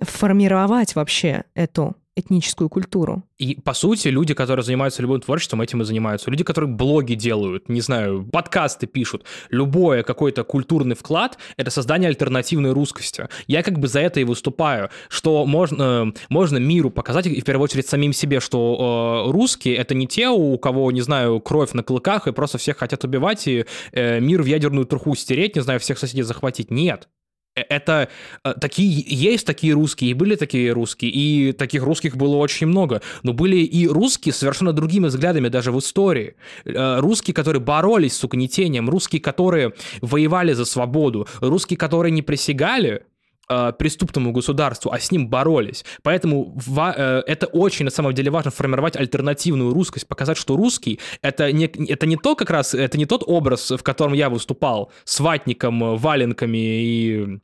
формировать 0.00 0.94
вообще 0.94 1.44
эту 1.54 1.96
этническую 2.16 2.68
культуру. 2.68 3.24
И, 3.38 3.56
по 3.56 3.74
сути, 3.74 4.08
люди, 4.08 4.34
которые 4.34 4.64
занимаются 4.64 5.02
любым 5.02 5.20
творчеством, 5.20 5.60
этим 5.60 5.82
и 5.82 5.84
занимаются. 5.84 6.30
Люди, 6.30 6.44
которые 6.44 6.70
блоги 6.70 7.14
делают, 7.14 7.68
не 7.68 7.80
знаю, 7.80 8.24
подкасты 8.24 8.86
пишут. 8.86 9.24
Любой 9.50 10.04
какой-то 10.04 10.44
культурный 10.44 10.94
вклад— 10.94 11.38
это 11.56 11.70
создание 11.70 12.08
альтернативной 12.08 12.72
русскости. 12.72 13.28
Я 13.46 13.62
как 13.62 13.78
бы 13.78 13.88
за 13.88 14.00
это 14.00 14.20
и 14.20 14.24
выступаю, 14.24 14.90
что 15.08 15.44
можно, 15.44 16.12
можно 16.28 16.58
миру 16.58 16.90
показать, 16.90 17.26
и 17.26 17.40
в 17.40 17.44
первую 17.44 17.64
очередь 17.64 17.88
самим 17.88 18.12
себе, 18.12 18.38
что 18.40 19.24
э, 19.26 19.30
русские— 19.32 19.74
это 19.76 19.94
не 19.94 20.06
те, 20.06 20.28
у 20.28 20.56
кого, 20.58 20.92
не 20.92 21.00
знаю, 21.00 21.40
кровь 21.40 21.72
на 21.72 21.82
клыках, 21.82 22.28
и 22.28 22.32
просто 22.32 22.58
всех 22.58 22.78
хотят 22.78 23.02
убивать, 23.04 23.48
и 23.48 23.66
э, 23.92 24.20
мир 24.20 24.42
в 24.42 24.46
ядерную 24.46 24.86
труху 24.86 25.14
стереть, 25.16 25.56
не 25.56 25.62
знаю, 25.62 25.80
всех 25.80 25.98
соседей 25.98 26.22
захватить. 26.22 26.70
Нет. 26.70 27.08
Э, 27.56 27.62
это 27.68 28.08
э, 28.44 28.54
такие 28.60 29.04
есть 29.06 29.46
такие 29.46 29.74
русские, 29.74 30.10
и 30.10 30.14
были 30.14 30.36
такие 30.36 30.72
русские, 30.72 31.10
и 31.10 31.52
таких 31.52 31.82
русских 31.82 32.16
было 32.16 32.36
очень 32.36 32.66
много. 32.66 33.02
Но 33.22 33.32
были 33.32 33.56
и 33.56 33.86
русские 33.86 34.32
совершенно 34.32 34.72
другими 34.72 35.06
взглядами 35.06 35.48
даже 35.48 35.72
в 35.72 35.78
истории. 35.78 36.34
Э, 36.64 37.00
русские, 37.00 37.34
которые 37.34 37.60
боролись 37.60 38.16
с 38.16 38.24
угнетением, 38.24 38.88
русские, 38.88 39.20
которые 39.20 39.72
воевали 40.00 40.52
за 40.52 40.64
свободу, 40.64 41.26
русские, 41.40 41.76
которые 41.76 42.12
не 42.12 42.22
присягали, 42.22 43.02
преступному 43.46 44.32
государству, 44.32 44.90
а 44.92 44.98
с 44.98 45.10
ним 45.10 45.28
боролись. 45.28 45.84
Поэтому 46.02 46.58
это 46.66 47.46
очень 47.46 47.84
на 47.84 47.90
самом 47.90 48.14
деле 48.14 48.30
важно 48.30 48.50
формировать 48.50 48.96
альтернативную 48.96 49.72
русскость, 49.72 50.08
показать, 50.08 50.36
что 50.36 50.56
русский 50.56 51.00
это 51.22 51.52
не, 51.52 51.66
это 51.66 52.06
не 52.06 52.16
то 52.16 52.36
как 52.36 52.50
раз, 52.50 52.74
это 52.74 52.96
не 52.98 53.06
тот 53.06 53.22
образ, 53.26 53.70
в 53.70 53.82
котором 53.82 54.14
я 54.14 54.30
выступал 54.30 54.90
с 55.04 55.20
ватником, 55.20 55.96
валенками 55.96 56.58
и 56.58 57.38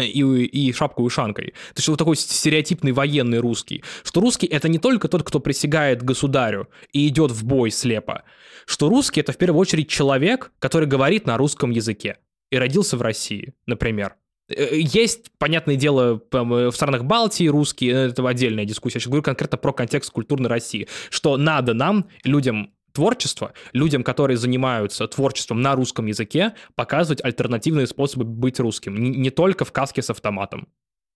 и, 0.00 0.22
и 0.22 0.72
шапкой-ушанкой. 0.72 1.52
То 1.52 1.78
есть 1.78 1.88
вот 1.88 1.98
такой 1.98 2.16
стереотипный 2.16 2.90
военный 2.90 3.38
русский. 3.38 3.84
Что 4.02 4.20
русский— 4.20 4.46
это 4.48 4.68
не 4.68 4.78
только 4.78 5.06
тот, 5.06 5.22
кто 5.22 5.38
присягает 5.38 6.02
государю 6.02 6.68
и 6.92 7.06
идет 7.06 7.30
в 7.30 7.44
бой 7.44 7.70
слепо. 7.70 8.24
Что 8.66 8.88
русский— 8.88 9.20
это 9.22 9.32
в 9.32 9.36
первую 9.36 9.60
очередь 9.60 9.88
человек, 9.88 10.50
который 10.58 10.88
говорит 10.88 11.26
на 11.26 11.36
русском 11.36 11.70
языке 11.70 12.18
и 12.50 12.56
родился 12.56 12.96
в 12.96 13.02
России, 13.02 13.54
например. 13.66 14.16
Э, 14.48 14.76
есть, 14.76 15.30
понятное 15.38 15.76
дело, 15.76 16.20
в 16.30 16.72
странах 16.72 17.04
Балтии 17.04 17.46
русские, 17.48 18.08
это 18.08 18.26
отдельная 18.26 18.64
дискуссия. 18.64 18.96
Я 18.96 19.00
сейчас 19.00 19.08
говорю 19.08 19.22
конкретно 19.22 19.58
про 19.58 19.72
контекст 19.72 20.10
культурной 20.10 20.48
России, 20.48 20.88
что 21.10 21.36
надо 21.36 21.74
нам, 21.74 22.08
людям 22.24 22.70
творчество, 22.92 23.52
людям, 23.72 24.04
которые 24.04 24.36
занимаются 24.36 25.06
творчеством 25.08 25.60
на 25.60 25.74
русском 25.74 26.06
языке, 26.06 26.54
показывать 26.76 27.22
альтернативные 27.24 27.86
способы 27.86 28.24
быть 28.24 28.60
русским. 28.60 28.96
Не, 28.96 29.10
не 29.10 29.30
только 29.30 29.64
в 29.64 29.72
каске 29.72 30.00
с 30.00 30.10
автоматом 30.10 30.68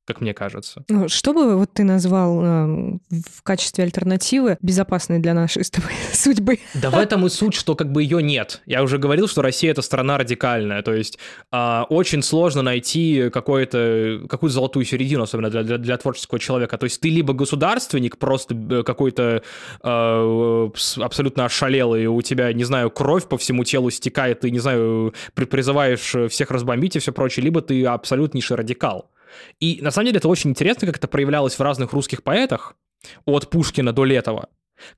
как 0.08 0.22
мне 0.22 0.32
кажется. 0.32 0.82
Ну, 0.88 1.06
что 1.08 1.34
бы 1.34 1.54
вот 1.58 1.74
ты 1.74 1.84
назвал 1.84 2.42
э, 2.42 2.98
в 3.10 3.42
качестве 3.42 3.84
альтернативы 3.84 4.56
безопасной 4.62 5.18
для 5.18 5.34
нашей 5.34 5.64
с 5.64 5.70
тобой 5.70 5.90
судьбы? 6.14 6.60
Да 6.72 6.88
в 6.88 6.96
этом 6.96 7.26
и 7.26 7.28
суть, 7.28 7.52
что 7.52 7.74
как 7.74 7.92
бы 7.92 8.02
ее 8.02 8.22
нет. 8.22 8.62
Я 8.64 8.82
уже 8.82 8.96
говорил, 8.96 9.28
что 9.28 9.42
Россия 9.42 9.70
это 9.70 9.82
страна 9.82 10.16
радикальная, 10.16 10.80
то 10.80 10.94
есть 10.94 11.18
э, 11.52 11.82
очень 11.90 12.22
сложно 12.22 12.62
найти 12.62 13.28
какую-то 13.30 14.22
какую 14.30 14.48
золотую 14.48 14.86
середину, 14.86 15.24
особенно 15.24 15.50
для, 15.50 15.62
для, 15.62 15.76
для 15.76 15.96
творческого 15.98 16.40
человека. 16.40 16.78
То 16.78 16.84
есть 16.84 17.02
ты 17.02 17.10
либо 17.10 17.34
государственник, 17.34 18.16
просто 18.16 18.54
э, 18.54 18.82
какой-то 18.84 19.42
э, 19.82 20.68
абсолютно 20.96 21.44
ошалелый, 21.44 22.06
у 22.06 22.22
тебя, 22.22 22.50
не 22.54 22.64
знаю, 22.64 22.90
кровь 22.90 23.28
по 23.28 23.36
всему 23.36 23.64
телу 23.64 23.90
стекает, 23.90 24.40
ты, 24.40 24.50
не 24.50 24.58
знаю, 24.58 25.12
призываешь 25.34 26.14
всех 26.30 26.50
разбомбить 26.50 26.96
и 26.96 26.98
все 26.98 27.12
прочее, 27.12 27.44
либо 27.44 27.60
ты 27.60 27.84
абсолютнейший 27.84 28.56
радикал. 28.56 29.10
И 29.60 29.80
на 29.82 29.90
самом 29.90 30.06
деле 30.06 30.18
это 30.18 30.28
очень 30.28 30.50
интересно, 30.50 30.86
как 30.86 30.96
это 30.96 31.08
проявлялось 31.08 31.54
в 31.54 31.60
разных 31.60 31.92
русских 31.92 32.22
поэтах, 32.22 32.76
от 33.24 33.50
Пушкина 33.50 33.92
до 33.92 34.04
Летова. 34.04 34.48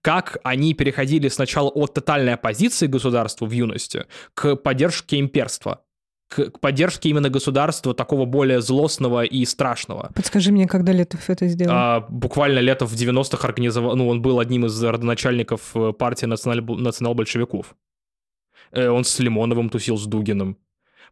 Как 0.03 0.39
они 0.45 0.75
переходили 0.75 1.29
сначала 1.29 1.69
от 1.69 1.95
тотальной 1.95 2.35
оппозиции 2.35 2.87
государству 2.87 3.47
в 3.47 3.51
юности 3.51 4.07
к 4.35 4.57
поддержке 4.57 5.19
имперства, 5.19 5.83
к, 6.29 6.51
к 6.51 6.61
поддержке 6.61 7.09
именно 7.09 7.29
государства 7.29 7.95
такого 7.95 8.25
более 8.25 8.61
злостного 8.61 9.25
и 9.25 9.45
страшного. 9.45 10.11
Подскажи 10.15 10.53
мне, 10.53 10.67
когда 10.67 10.93
Летов 10.93 11.29
это 11.29 11.49
сделал? 11.49 11.75
А, 11.75 12.01
буквально 12.09 12.61
Летов 12.61 12.91
в 12.91 12.95
90-х 12.95 13.47
организовал, 13.47 13.97
ну, 13.97 14.09
он 14.09 14.23
был 14.23 14.39
одним 14.39 14.67
из 14.67 14.83
родоначальников 14.83 15.75
э, 15.75 15.93
партии 15.93 16.27
национал-большевиков. 16.27 17.75
Э, 18.73 18.89
он 18.89 19.05
с 19.05 19.19
Лимоновым 19.19 19.71
тусил, 19.71 19.97
с 19.97 20.07
Дугиным. 20.07 20.57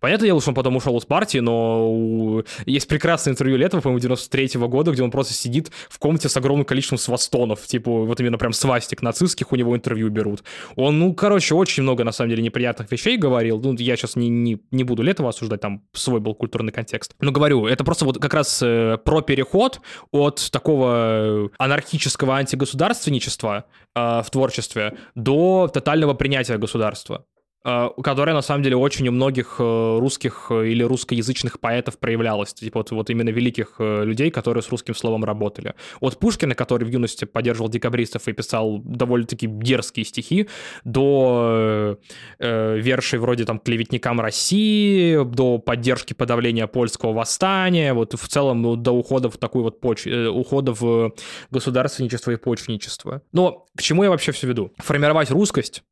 Понятное 0.01 0.27
дело, 0.27 0.41
что 0.41 0.51
он 0.51 0.55
потом 0.55 0.77
ушел 0.77 0.97
из 0.99 1.05
партии, 1.05 1.39
но 1.39 2.43
есть 2.67 2.89
прекрасное 2.89 3.33
интервью 3.33 3.57
Летова, 3.57 3.81
по-моему, 3.81 4.01
93 4.01 4.59
-го 4.59 4.69
года, 4.69 4.93
где 4.93 5.03
он 5.03 5.11
просто 5.11 5.35
сидит 5.35 5.71
в 5.89 5.99
комнате 5.99 6.29
с 6.29 6.37
огромным 6.37 6.65
количеством 6.65 6.99
свастонов, 6.99 7.67
типа 7.67 7.91
вот 7.91 8.21
именно 8.21 8.39
прям 8.39 8.53
свастик 8.53 9.03
нацистских 9.03 9.53
у 9.53 9.57
него 9.57 9.77
интервью 9.77 10.09
берут. 10.11 10.45
Он, 10.77 10.99
ну, 10.99 11.15
короче, 11.15 11.55
очень 11.55 11.83
много, 11.83 12.05
на 12.05 12.13
самом 12.13 12.31
деле, 12.31 12.43
неприятных 12.43 12.91
вещей 12.91 13.17
говорил. 13.17 13.61
Ну, 13.61 13.75
я 13.75 13.97
сейчас 13.97 14.17
не, 14.17 14.29
не, 14.29 14.61
не 14.71 14.85
буду 14.85 15.03
Летова 15.03 15.31
осуждать, 15.31 15.61
там 15.61 15.83
свой 15.93 16.21
был 16.21 16.35
культурный 16.35 16.73
контекст. 16.73 17.15
Но 17.21 17.33
говорю, 17.33 17.67
это 17.67 17.85
просто 17.85 18.05
вот 18.05 18.19
как 18.19 18.35
раз 18.35 18.61
э, 18.63 18.99
про 19.05 19.21
переход 19.21 19.81
от 20.13 20.51
такого 20.51 21.51
анархического 21.59 22.37
антигосударственничества 22.37 23.65
э, 23.95 24.23
в 24.25 24.31
творчестве 24.31 24.97
до 25.15 25.69
тотального 25.73 26.15
принятия 26.15 26.57
государства. 26.59 27.25
Э, 27.69 27.91
которая 28.03 28.35
на 28.35 28.41
самом 28.41 28.63
деле 28.63 28.77
очень 28.77 29.07
у 29.09 29.13
многих 29.13 29.57
э, 29.59 29.99
русских 29.99 30.47
э, 30.51 30.69
или 30.69 30.83
русскоязычных 30.83 31.61
поэтов 31.61 31.99
проявлялась. 31.99 32.55
Типа 32.55 32.79
вот, 32.79 32.91
вот 32.93 33.11
именно 33.11 33.29
великих 33.29 33.75
людей, 33.79 34.31
которые 34.31 34.63
с 34.63 34.71
русским 34.71 34.95
словом 34.95 35.25
работали. 35.25 35.75
От 36.01 36.19
Пушкина, 36.19 36.55
который 36.55 36.85
в 36.85 36.89
юности 36.89 37.27
поддерживал 37.27 37.69
декабристов 37.69 38.27
и 38.27 38.33
писал 38.33 38.79
довольно-таки 38.79 39.47
дерзкие 39.47 40.07
стихи, 40.07 40.49
до 40.85 41.99
э, 42.39 42.79
вершей 42.79 43.19
вроде 43.19 43.45
там 43.45 43.59
«Клеветникам 43.59 44.21
России», 44.21 45.23
до 45.25 45.59
поддержки 45.59 46.15
подавления 46.15 46.67
польского 46.67 47.13
восстания, 47.13 47.93
вот 47.93 48.15
в 48.15 48.29
целом 48.29 48.63
ну, 48.63 48.77
до 48.77 48.93
ухода 48.93 49.29
в 49.29 49.37
такую 49.37 49.65
вот 49.65 49.81
поч... 49.81 50.07
ухода 50.07 50.73
в 50.73 51.13
государственничество 51.51 52.31
и 52.31 52.37
почвенничество. 52.37 53.23
Но 53.33 53.67
к 53.77 53.83
чему 53.83 54.05
я 54.05 54.11
вообще 54.11 54.33
все 54.33 54.47
веду? 54.47 54.73
Формировать 54.79 55.31
русскость 55.31 55.83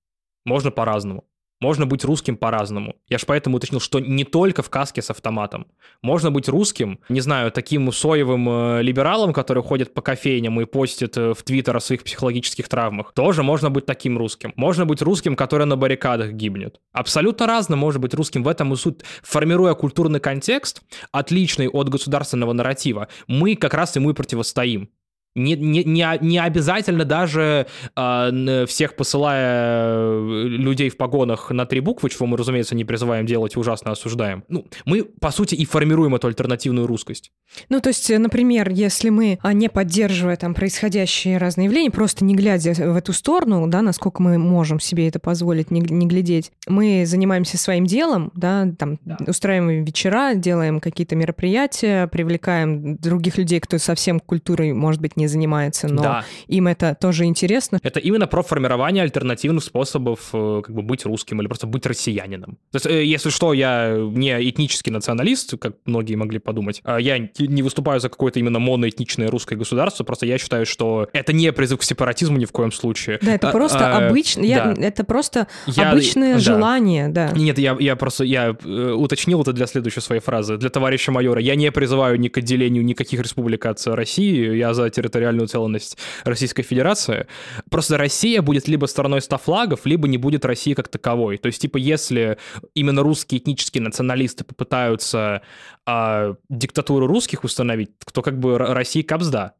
можно 0.44 0.70
по-разному. 0.70 1.24
Можно 1.60 1.86
быть 1.86 2.04
русским 2.04 2.36
по-разному. 2.36 2.96
Я 3.08 3.16
же 3.16 3.24
поэтому 3.26 3.56
уточнил, 3.56 3.80
что 3.80 3.98
не 3.98 4.24
только 4.24 4.62
в 4.62 4.68
каске 4.68 5.00
с 5.00 5.10
автоматом. 5.10 5.66
Можно 6.02 6.30
быть 6.30 6.48
русским, 6.48 7.00
не 7.08 7.20
знаю, 7.20 7.50
таким 7.50 7.90
соевым 7.92 8.48
э, 8.48 8.82
либералом, 8.82 9.32
который 9.32 9.62
ходит 9.62 9.94
по 9.94 10.02
кофейням 10.02 10.60
и 10.60 10.66
постит 10.66 11.16
э, 11.16 11.32
в 11.32 11.42
Твиттер 11.42 11.74
о 11.76 11.80
своих 11.80 12.04
психологических 12.04 12.68
травмах. 12.68 13.12
Тоже 13.14 13.42
можно 13.42 13.70
быть 13.70 13.86
таким 13.86 14.18
русским. 14.18 14.52
Можно 14.56 14.84
быть 14.84 15.00
русским, 15.00 15.34
который 15.34 15.66
на 15.66 15.76
баррикадах 15.76 16.32
гибнет. 16.32 16.80
Абсолютно 16.92 17.46
разно 17.46 17.76
может 17.76 18.02
быть 18.02 18.12
русским. 18.12 18.42
В 18.42 18.48
этом 18.48 18.74
и 18.74 18.76
суть. 18.76 19.00
Формируя 19.22 19.74
культурный 19.74 20.20
контекст, 20.20 20.82
отличный 21.10 21.68
от 21.68 21.88
государственного 21.88 22.52
нарратива, 22.52 23.08
мы 23.28 23.56
как 23.56 23.72
раз 23.72 23.96
ему 23.96 24.10
и 24.10 24.14
противостоим. 24.14 24.90
Не, 25.36 25.54
не, 25.54 25.84
не, 25.84 26.18
не 26.20 26.38
обязательно 26.38 27.04
даже 27.04 27.66
э, 27.94 28.66
всех 28.66 28.96
посылая 28.96 29.98
э, 30.00 30.46
людей 30.48 30.88
в 30.88 30.96
погонах 30.96 31.50
на 31.50 31.66
три 31.66 31.80
буквы, 31.80 32.08
чего 32.08 32.26
мы, 32.26 32.38
разумеется, 32.38 32.74
не 32.74 32.84
призываем 32.84 33.26
делать 33.26 33.54
и 33.54 33.58
ужасно 33.58 33.92
осуждаем. 33.92 34.44
Ну, 34.48 34.66
мы, 34.86 35.04
по 35.04 35.30
сути, 35.30 35.54
и 35.54 35.64
формируем 35.66 36.14
эту 36.14 36.28
альтернативную 36.28 36.86
русскость. 36.86 37.32
Ну, 37.68 37.80
то 37.80 37.90
есть, 37.90 38.10
например, 38.10 38.70
если 38.70 39.10
мы, 39.10 39.38
а, 39.42 39.52
не 39.52 39.68
поддерживая 39.68 40.36
там 40.36 40.54
происходящие 40.54 41.36
разные 41.36 41.66
явления, 41.66 41.90
просто 41.90 42.24
не 42.24 42.34
глядя 42.34 42.72
в 42.72 42.96
эту 42.96 43.12
сторону, 43.12 43.66
да, 43.68 43.82
насколько 43.82 44.22
мы 44.22 44.38
можем 44.38 44.80
себе 44.80 45.06
это 45.06 45.18
позволить, 45.18 45.70
не, 45.70 45.80
не 45.80 46.06
глядеть, 46.06 46.50
мы 46.66 47.04
занимаемся 47.06 47.58
своим 47.58 47.84
делом, 47.84 48.32
да, 48.34 48.66
там, 48.78 48.98
да. 49.04 49.18
устраиваем 49.26 49.84
вечера, 49.84 50.34
делаем 50.34 50.80
какие-то 50.80 51.14
мероприятия, 51.14 52.06
привлекаем 52.06 52.96
других 52.96 53.36
людей, 53.36 53.60
кто 53.60 53.78
совсем 53.78 54.18
культурой, 54.18 54.72
может 54.72 55.00
быть, 55.00 55.16
не 55.16 55.25
занимается, 55.28 55.88
но 55.88 56.02
да. 56.02 56.24
им 56.46 56.68
это 56.68 56.96
тоже 56.98 57.24
интересно. 57.24 57.78
Это 57.82 58.00
именно 58.00 58.26
про 58.26 58.42
формирование 58.42 59.02
альтернативных 59.02 59.64
способов 59.64 60.30
э, 60.32 60.62
как 60.64 60.74
бы 60.74 60.82
быть 60.82 61.04
русским 61.04 61.40
или 61.40 61.48
просто 61.48 61.66
быть 61.66 61.86
россиянином. 61.86 62.58
То 62.72 62.76
есть, 62.76 62.86
э, 62.86 63.04
если 63.04 63.30
что, 63.30 63.52
я 63.52 63.96
не 63.96 64.50
этнический 64.50 64.92
националист, 64.92 65.58
как 65.58 65.76
многие 65.84 66.14
могли 66.14 66.38
подумать. 66.38 66.80
А 66.84 66.98
я 66.98 67.18
не 67.38 67.62
выступаю 67.62 68.00
за 68.00 68.08
какое-то 68.08 68.38
именно 68.38 68.58
моноэтничное 68.58 69.30
русское 69.30 69.56
государство, 69.56 70.04
просто 70.04 70.26
я 70.26 70.38
считаю, 70.38 70.66
что 70.66 71.08
это 71.12 71.32
не 71.32 71.52
призыв 71.52 71.80
к 71.80 71.82
сепаратизму 71.82 72.36
ни 72.36 72.44
в 72.44 72.52
коем 72.52 72.72
случае. 72.72 73.18
Да, 73.22 73.34
это 73.34 73.50
а, 73.50 73.52
просто 73.52 73.96
а, 73.96 74.08
обычно, 74.08 74.42
я, 74.42 74.72
да. 74.72 74.82
это 74.82 75.04
просто 75.04 75.48
я, 75.66 75.90
обычное 75.90 76.34
да. 76.34 76.40
желание, 76.40 77.08
да. 77.08 77.30
Нет, 77.34 77.58
я, 77.58 77.76
я 77.78 77.96
просто, 77.96 78.24
я 78.24 78.56
э, 78.62 78.92
уточнил 78.92 79.42
это 79.42 79.52
для 79.52 79.66
следующей 79.66 80.00
своей 80.00 80.20
фразы. 80.20 80.56
Для 80.56 80.70
товарища 80.70 81.12
майора. 81.12 81.40
Я 81.40 81.54
не 81.54 81.70
призываю 81.72 82.18
ни 82.18 82.28
к 82.28 82.38
отделению 82.38 82.84
никаких 82.84 83.20
республик 83.20 83.66
от 83.66 83.84
России, 83.86 84.56
я 84.56 84.74
за 84.74 84.88
территорию 84.90 85.05
территориальную 85.08 85.48
целостность 85.48 85.98
Российской 86.24 86.62
Федерации. 86.62 87.26
Просто 87.70 87.96
Россия 87.96 88.42
будет 88.42 88.68
либо 88.68 88.86
стороной 88.86 89.20
ста 89.20 89.38
флагов, 89.38 89.86
либо 89.86 90.08
не 90.08 90.18
будет 90.18 90.44
России 90.44 90.74
как 90.74 90.88
таковой. 90.88 91.38
То 91.38 91.46
есть, 91.46 91.60
типа, 91.60 91.76
если 91.76 92.38
именно 92.74 93.02
русские 93.02 93.40
этнические 93.40 93.82
националисты 93.82 94.44
попытаются 94.44 95.42
а, 95.84 96.34
диктатуру 96.48 97.06
русских 97.06 97.44
установить, 97.44 97.90
то 98.12 98.22
как 98.22 98.38
бы 98.38 98.58
Россия 98.58 99.02
капсда. 99.02 99.54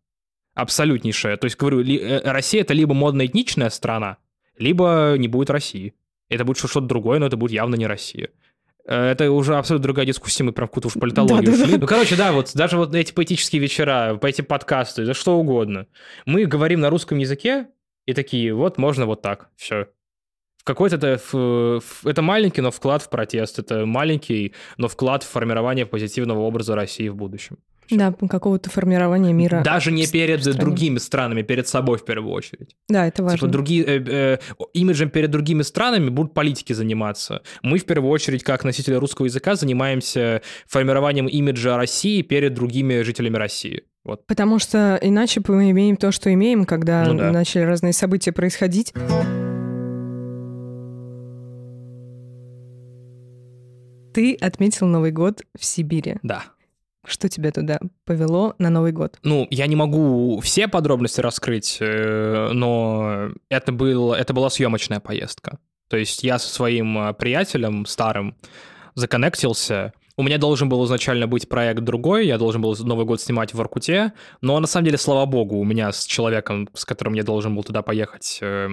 Абсолютнейшая. 0.55 1.37
То 1.37 1.45
есть, 1.45 1.59
говорю, 1.59 1.81
ли, 1.81 1.99
э, 1.99 2.21
Россия 2.31 2.63
это 2.63 2.73
либо 2.73 2.95
модно-этничная 2.95 3.69
страна, 3.69 4.17
либо 4.57 5.15
не 5.19 5.29
будет 5.29 5.51
России. 5.51 5.93
Это 6.31 6.45
будет 6.45 6.57
что-то 6.57 6.81
другое, 6.81 7.19
но 7.19 7.27
это 7.27 7.37
будет 7.37 7.53
явно 7.53 7.75
не 7.75 7.87
Россия. 7.87 8.31
Э, 8.87 9.11
это 9.11 9.31
уже 9.31 9.57
абсолютно 9.57 9.83
другая 9.83 10.07
дискуссия, 10.07 10.45
мы 10.45 10.53
прям 10.53 10.69
какую-то 10.69 10.89
уж 10.89 10.95
политологию 10.95 11.53
да, 11.53 11.57
шли. 11.57 11.65
Да, 11.65 11.73
да. 11.73 11.79
Ну, 11.79 11.87
короче, 11.87 12.17
да, 12.17 12.33
вот 12.33 12.53
даже 12.55 12.77
вот 12.77 12.95
эти 12.95 13.13
поэтические 13.13 13.61
вечера, 13.61 14.19
эти 14.23 14.43
подкасты, 14.43 15.05
да 15.05 15.15
что 15.15 15.39
угодно. 15.39 15.87
Мы 16.25 16.47
говорим 16.47 16.81
на 16.81 16.91
русском 16.91 17.19
языке 17.19 17.69
и 18.07 18.15
такие, 18.15 18.55
вот 18.55 18.79
можно 18.79 19.07
вот 19.07 19.23
так, 19.23 19.51
все. 19.57 19.89
Какой-то 20.65 20.97
это, 20.97 21.81
это 22.05 22.23
маленький, 22.23 22.61
но 22.61 22.73
вклад 22.73 23.03
в 23.03 23.09
протест, 23.09 23.61
это 23.61 23.87
маленький, 23.87 24.53
но 24.79 24.89
вклад 24.89 25.23
в 25.23 25.29
формирование 25.29 25.87
позитивного 25.87 26.41
образа 26.41 26.75
России 26.75 27.09
в 27.09 27.15
будущем. 27.15 27.59
Да, 27.91 28.13
какого-то 28.13 28.71
формирования 28.71 29.33
мира. 29.33 29.63
Даже 29.65 29.93
не 29.93 30.07
перед 30.07 30.43
другими 30.57 30.99
странами, 30.99 31.43
перед 31.43 31.69
собой 31.69 31.99
в 31.99 32.05
первую 32.05 32.33
очередь. 32.33 32.77
Да, 32.89 33.07
это 33.07 33.23
важно. 33.23 33.39
Типа 33.39 33.49
другие, 33.49 33.85
э, 33.85 34.05
э, 34.07 34.39
имиджем 34.75 35.11
перед 35.11 35.31
другими 35.31 35.63
странами 35.63 36.09
будут 36.09 36.35
политики 36.35 36.73
заниматься. 36.73 37.43
Мы 37.63 37.79
в 37.79 37.85
первую 37.85 38.11
очередь, 38.11 38.43
как 38.43 38.65
носители 38.65 38.95
русского 38.95 39.27
языка, 39.27 39.55
занимаемся 39.55 40.43
формированием 40.67 41.27
имиджа 41.27 41.77
России 41.77 42.23
перед 42.23 42.55
другими 42.55 43.03
жителями 43.03 43.37
России. 43.37 43.85
Вот. 44.05 44.25
Потому 44.27 44.61
что 44.61 44.99
иначе 45.03 45.41
мы 45.49 45.71
имеем 45.73 45.97
то, 45.97 46.13
что 46.13 46.33
имеем, 46.33 46.65
когда 46.65 47.05
ну, 47.05 47.19
да. 47.19 47.33
начали 47.33 47.63
разные 47.63 47.93
события 47.93 48.31
происходить. 48.31 48.93
Ты 54.15 54.35
отметил 54.37 54.87
Новый 54.87 55.11
год 55.11 55.43
в 55.59 55.65
Сибири. 55.65 56.17
Да. 56.23 56.45
Что 57.07 57.29
тебя 57.29 57.53
туда 57.53 57.79
повело 58.05 58.55
на 58.59 58.69
Новый 58.69 58.93
год? 58.93 59.19
Ну, 59.23 59.47
я 59.51 59.67
не 59.67 59.77
могу 59.77 60.41
все 60.41 60.69
подробности 60.69 61.21
раскрыть, 61.21 61.79
э, 61.81 62.51
но 62.53 63.29
это, 63.49 63.73
был, 63.73 64.13
это 64.13 64.35
была 64.35 64.51
съемочная 64.51 65.01
поездка. 65.01 65.59
То 65.89 65.97
есть 65.97 66.25
я 66.25 66.39
со 66.39 66.53
своим 66.53 66.99
э, 66.99 67.15
приятелем 67.15 67.87
старым 67.87 68.37
законнектился. 68.95 69.93
У 70.19 70.23
меня 70.23 70.39
должен 70.39 70.69
был 70.69 70.85
изначально 70.87 71.27
быть 71.27 71.49
проект 71.49 71.81
другой, 71.81 72.27
я 72.27 72.39
должен 72.39 72.63
был 72.63 72.75
Новый 72.81 73.05
год 73.05 73.21
снимать 73.21 73.53
в 73.53 73.59
Воркуте, 73.59 74.15
но 74.41 74.59
на 74.59 74.67
самом 74.67 74.87
деле, 74.87 74.97
слава 74.97 75.27
богу, 75.27 75.59
у 75.59 75.65
меня 75.65 75.93
с 75.93 76.07
человеком, 76.07 76.69
с 76.73 76.87
которым 76.87 77.13
я 77.13 77.23
должен 77.23 77.55
был 77.55 77.63
туда 77.63 77.83
поехать, 77.83 78.39
э, 78.41 78.71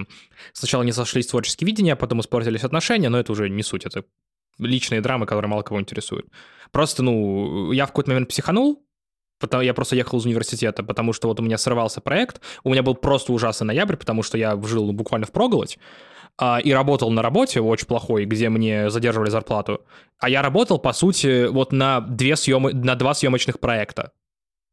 сначала 0.53 0.83
не 0.83 0.93
сошлись 0.93 1.27
творческие 1.27 1.67
видения, 1.67 1.93
а 1.93 1.97
потом 1.97 2.21
испортились 2.21 2.63
отношения, 2.63 3.09
но 3.09 3.19
это 3.19 3.33
уже 3.33 3.49
не 3.49 3.61
суть, 3.61 3.85
это 3.85 4.05
личные 4.59 5.01
драмы, 5.01 5.25
которые 5.25 5.49
мало 5.49 5.61
кого 5.61 5.79
интересуют. 5.79 6.27
Просто, 6.71 7.03
ну, 7.03 7.71
я 7.71 7.85
в 7.85 7.89
какой-то 7.89 8.11
момент 8.11 8.29
психанул, 8.29 8.85
потому 9.39 9.63
я 9.63 9.73
просто 9.73 9.95
ехал 9.95 10.17
из 10.17 10.25
университета, 10.25 10.83
потому 10.83 11.13
что 11.13 11.27
вот 11.27 11.39
у 11.39 11.43
меня 11.43 11.57
срывался 11.57 12.01
проект, 12.01 12.41
у 12.63 12.69
меня 12.69 12.83
был 12.83 12.95
просто 12.95 13.33
ужасный 13.33 13.67
ноябрь, 13.67 13.95
потому 13.95 14.23
что 14.23 14.37
я 14.37 14.59
жил 14.63 14.91
буквально 14.91 15.27
в 15.27 15.31
проголодь, 15.31 15.77
а, 16.37 16.59
и 16.59 16.71
работал 16.71 17.11
на 17.11 17.21
работе 17.21 17.61
очень 17.61 17.87
плохой, 17.87 18.25
где 18.25 18.49
мне 18.49 18.89
задерживали 18.89 19.29
зарплату. 19.29 19.85
А 20.19 20.29
я 20.29 20.41
работал, 20.41 20.79
по 20.79 20.93
сути, 20.93 21.47
вот 21.47 21.71
на, 21.71 22.01
две 22.01 22.35
съемы, 22.35 22.73
на 22.73 22.95
два 22.95 23.13
съемочных 23.13 23.59
проекта. 23.59 24.11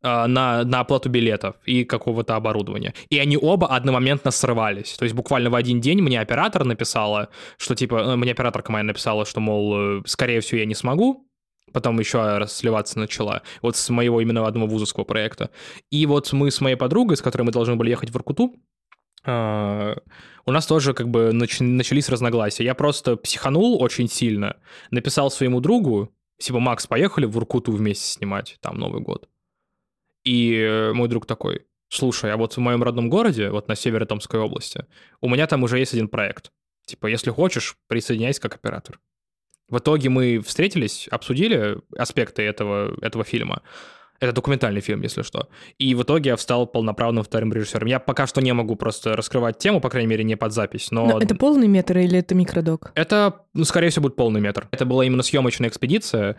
А, 0.02 0.26
на, 0.26 0.64
на 0.64 0.80
оплату 0.80 1.10
билетов 1.10 1.56
и 1.66 1.84
какого-то 1.84 2.34
оборудования. 2.34 2.94
И 3.10 3.18
они 3.18 3.36
оба 3.36 3.66
одномоментно 3.66 4.30
срывались. 4.30 4.94
То 4.94 5.04
есть 5.04 5.14
буквально 5.14 5.50
в 5.50 5.54
один 5.54 5.80
день 5.80 6.00
мне 6.00 6.18
оператор 6.20 6.64
написала, 6.64 7.28
что 7.58 7.74
типа, 7.74 7.96
э, 7.96 8.16
мне 8.16 8.32
операторка 8.32 8.72
моя 8.72 8.84
написала, 8.84 9.26
что, 9.26 9.40
мол, 9.40 9.98
э, 9.98 10.02
скорее 10.06 10.40
всего, 10.40 10.58
я 10.58 10.64
не 10.64 10.74
смогу, 10.74 11.28
потом 11.74 11.98
еще 11.98 12.38
раз 12.38 12.56
сливаться 12.56 12.98
начала, 12.98 13.42
вот 13.60 13.76
с 13.76 13.90
моего 13.90 14.22
именно 14.22 14.46
одного 14.46 14.68
вузовского 14.68 15.04
проекта. 15.04 15.50
И 15.90 16.06
вот 16.06 16.32
мы 16.32 16.50
с 16.50 16.62
моей 16.62 16.76
подругой, 16.76 17.18
с 17.18 17.22
которой 17.22 17.42
мы 17.42 17.52
должны 17.52 17.76
были 17.76 17.90
ехать 17.90 18.10
в 18.10 18.16
Иркуту, 18.16 18.54
Uh, 19.26 20.00
у 20.46 20.50
нас 20.50 20.66
тоже 20.66 20.94
как 20.94 21.10
бы 21.10 21.28
нач- 21.34 21.62
начались 21.62 22.08
разногласия. 22.08 22.64
Я 22.64 22.74
просто 22.74 23.16
психанул 23.16 23.82
очень 23.82 24.08
сильно, 24.08 24.56
написал 24.90 25.30
своему 25.30 25.60
другу, 25.60 26.08
типа, 26.38 26.58
Макс, 26.58 26.86
поехали 26.86 27.26
в 27.26 27.36
Иркуту 27.36 27.72
вместе 27.72 28.06
снимать 28.06 28.56
там 28.62 28.78
Новый 28.78 29.02
год. 29.02 29.28
И 30.24 30.54
э, 30.56 30.92
мой 30.92 31.08
друг 31.08 31.26
такой, 31.26 31.66
слушай, 31.88 32.32
а 32.32 32.36
вот 32.36 32.56
в 32.56 32.58
моем 32.58 32.82
родном 32.82 33.08
городе, 33.10 33.50
вот 33.50 33.68
на 33.68 33.74
севере 33.74 34.06
Томской 34.06 34.40
области, 34.40 34.86
у 35.20 35.28
меня 35.28 35.46
там 35.46 35.62
уже 35.62 35.78
есть 35.78 35.94
один 35.94 36.08
проект. 36.08 36.50
Типа, 36.86 37.06
если 37.06 37.30
хочешь, 37.30 37.76
присоединяйся 37.88 38.40
как 38.40 38.54
оператор. 38.54 39.00
В 39.68 39.78
итоге 39.78 40.08
мы 40.08 40.40
встретились, 40.40 41.06
обсудили 41.10 41.78
аспекты 41.96 42.42
этого, 42.42 42.96
этого 43.02 43.24
фильма. 43.24 43.62
Это 44.18 44.32
документальный 44.32 44.82
фильм, 44.82 45.00
если 45.00 45.22
что. 45.22 45.48
И 45.78 45.94
в 45.94 46.02
итоге 46.02 46.30
я 46.30 46.36
стал 46.36 46.66
полноправным 46.66 47.24
вторым 47.24 47.52
режиссером. 47.54 47.86
Я 47.86 48.00
пока 48.00 48.26
что 48.26 48.42
не 48.42 48.52
могу 48.52 48.76
просто 48.76 49.16
раскрывать 49.16 49.56
тему, 49.58 49.80
по 49.80 49.88
крайней 49.88 50.08
мере, 50.08 50.24
не 50.24 50.36
под 50.36 50.52
запись, 50.52 50.90
но... 50.90 51.06
но 51.06 51.18
это 51.18 51.34
полный 51.34 51.68
метр 51.68 51.98
или 51.98 52.18
это 52.18 52.34
микродок? 52.34 52.92
Это, 52.96 53.46
ну, 53.54 53.64
скорее 53.64 53.88
всего, 53.88 54.02
будет 54.02 54.16
полный 54.16 54.42
метр. 54.42 54.68
Это 54.72 54.84
была 54.84 55.06
именно 55.06 55.22
съемочная 55.22 55.70
экспедиция, 55.70 56.36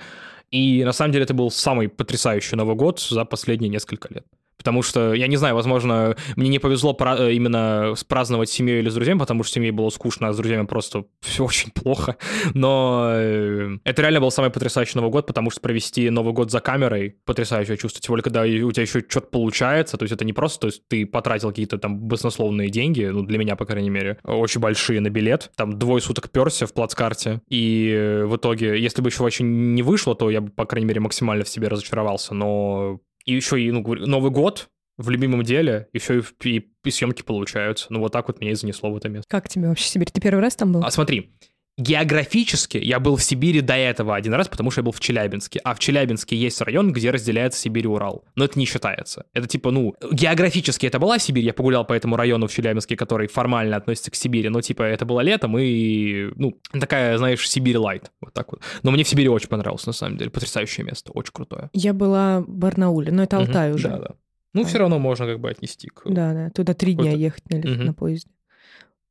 и 0.51 0.83
на 0.83 0.91
самом 0.91 1.13
деле 1.13 1.23
это 1.23 1.33
был 1.33 1.49
самый 1.49 1.87
потрясающий 1.87 2.55
Новый 2.55 2.75
год 2.75 2.99
за 2.99 3.25
последние 3.25 3.69
несколько 3.69 4.13
лет. 4.13 4.25
Потому 4.61 4.83
что, 4.83 5.13
я 5.13 5.25
не 5.25 5.37
знаю, 5.37 5.55
возможно, 5.55 6.15
мне 6.35 6.49
не 6.49 6.59
повезло 6.59 6.95
э, 6.99 7.31
именно 7.33 7.95
праздновать 8.07 8.49
с 8.49 8.53
семьей 8.53 8.79
или 8.79 8.89
с 8.89 8.93
друзьями, 8.93 9.17
потому 9.17 9.43
что 9.43 9.53
семье 9.53 9.71
было 9.71 9.89
скучно, 9.89 10.27
а 10.27 10.33
с 10.33 10.37
друзьями 10.37 10.67
просто 10.67 11.05
все 11.21 11.43
очень 11.45 11.71
плохо. 11.71 12.17
Но 12.53 13.11
э, 13.13 13.77
это 13.83 14.01
реально 14.01 14.21
был 14.21 14.29
самый 14.29 14.51
потрясающий 14.51 14.97
Новый 14.97 15.11
год, 15.11 15.25
потому 15.25 15.49
что 15.49 15.61
провести 15.61 16.09
Новый 16.11 16.33
год 16.33 16.51
за 16.51 16.59
камерой 16.59 17.15
потрясающее 17.25 17.75
чувство. 17.77 18.01
Тем 18.01 18.13
более, 18.13 18.23
когда 18.23 18.41
у 18.41 18.71
тебя 18.71 18.83
еще 18.83 19.03
что-то 19.07 19.27
получается, 19.27 19.97
то 19.97 20.03
есть 20.03 20.13
это 20.13 20.25
не 20.25 20.33
просто, 20.33 20.61
то 20.61 20.67
есть 20.67 20.87
ты 20.87 21.05
потратил 21.05 21.49
какие-то 21.49 21.77
там 21.77 21.99
баснословные 21.99 22.69
деньги, 22.69 23.05
ну, 23.05 23.23
для 23.23 23.37
меня, 23.37 23.55
по 23.55 23.65
крайней 23.65 23.89
мере, 23.89 24.17
очень 24.23 24.61
большие 24.61 25.01
на 25.01 25.09
билет, 25.09 25.51
там 25.55 25.77
двое 25.77 26.01
суток 26.01 26.29
перся 26.29 26.67
в 26.67 26.73
плацкарте, 26.73 27.41
и 27.49 27.91
э, 27.91 28.25
в 28.25 28.35
итоге, 28.35 28.79
если 28.79 29.01
бы 29.01 29.09
еще 29.09 29.23
очень 29.23 29.73
не 29.73 29.81
вышло, 29.81 30.15
то 30.15 30.29
я 30.29 30.41
бы, 30.41 30.49
по 30.49 30.65
крайней 30.65 30.87
мере, 30.87 30.99
максимально 30.99 31.43
в 31.43 31.49
себе 31.49 31.67
разочаровался, 31.67 32.33
но 32.33 32.99
и 33.31 33.35
еще 33.35 33.61
и, 33.61 33.71
ну, 33.71 33.81
Новый 33.81 34.31
год 34.31 34.67
в 34.97 35.09
любимом 35.09 35.43
деле, 35.43 35.87
еще 35.93 36.19
и, 36.19 36.49
и, 36.49 36.71
и 36.83 36.91
съемки 36.91 37.21
получаются. 37.21 37.87
Ну, 37.89 37.99
вот 37.99 38.11
так 38.11 38.27
вот 38.27 38.39
меня 38.39 38.51
и 38.51 38.55
занесло 38.55 38.91
в 38.91 38.97
это 38.97 39.09
место. 39.09 39.27
Как 39.29 39.49
тебе 39.49 39.67
вообще 39.67 39.85
Сибирь? 39.85 40.09
Ты 40.11 40.21
первый 40.21 40.41
раз 40.41 40.55
там 40.55 40.73
был? 40.73 40.83
А 40.83 40.91
смотри, 40.91 41.33
Географически 41.81 42.77
я 42.77 42.99
был 42.99 43.15
в 43.15 43.23
Сибири 43.23 43.61
до 43.61 43.73
этого 43.73 44.15
один 44.15 44.35
раз, 44.35 44.47
потому 44.47 44.69
что 44.69 44.81
я 44.81 44.83
был 44.83 44.91
в 44.91 44.99
Челябинске. 44.99 45.59
А 45.63 45.73
в 45.73 45.79
Челябинске 45.79 46.35
есть 46.35 46.61
район, 46.61 46.93
где 46.93 47.09
разделяется 47.09 47.59
Сибирь 47.59 47.85
и 47.85 47.87
Урал. 47.87 48.23
Но 48.35 48.45
это 48.45 48.59
не 48.59 48.65
считается. 48.65 49.25
Это 49.33 49.47
типа, 49.47 49.71
ну, 49.71 49.95
географически 50.11 50.85
это 50.85 50.99
была 50.99 51.17
Сибирь. 51.17 51.43
Я 51.43 51.53
погулял 51.53 51.83
по 51.83 51.93
этому 51.93 52.17
району 52.17 52.45
в 52.45 52.53
Челябинске, 52.53 52.95
который 52.95 53.27
формально 53.27 53.77
относится 53.77 54.11
к 54.11 54.15
Сибири. 54.15 54.49
Но 54.49 54.61
типа 54.61 54.83
это 54.83 55.05
было 55.05 55.21
летом 55.21 55.57
и, 55.57 56.29
ну, 56.35 56.59
такая, 56.79 57.17
знаешь, 57.17 57.49
Сибирь 57.49 57.77
лайт. 57.77 58.11
Вот 58.21 58.31
так 58.33 58.51
вот. 58.51 58.61
Но 58.83 58.91
мне 58.91 59.03
в 59.03 59.07
Сибири 59.07 59.29
очень 59.29 59.49
понравилось, 59.49 59.87
на 59.87 59.93
самом 59.93 60.17
деле. 60.17 60.29
Потрясающее 60.29 60.85
место, 60.85 61.11
очень 61.13 61.33
крутое. 61.33 61.71
Я 61.73 61.95
была 61.95 62.41
в 62.41 62.47
Барнауле, 62.47 63.11
но 63.11 63.23
это 63.23 63.37
Алтай 63.37 63.69
угу, 63.69 63.77
уже. 63.77 63.89
Да, 63.89 63.97
да. 63.97 64.09
Ну, 64.53 64.61
а. 64.61 64.65
все 64.65 64.77
равно 64.77 64.99
можно 64.99 65.25
как 65.25 65.39
бы 65.39 65.49
отнести 65.49 65.87
к... 65.87 66.03
Да, 66.05 66.33
да. 66.33 66.49
Туда 66.51 66.75
три 66.75 66.93
дня 66.93 67.11
ехать 67.11 67.49
на, 67.49 67.57
угу. 67.57 67.83
на 67.83 67.93
поезде. 67.95 68.29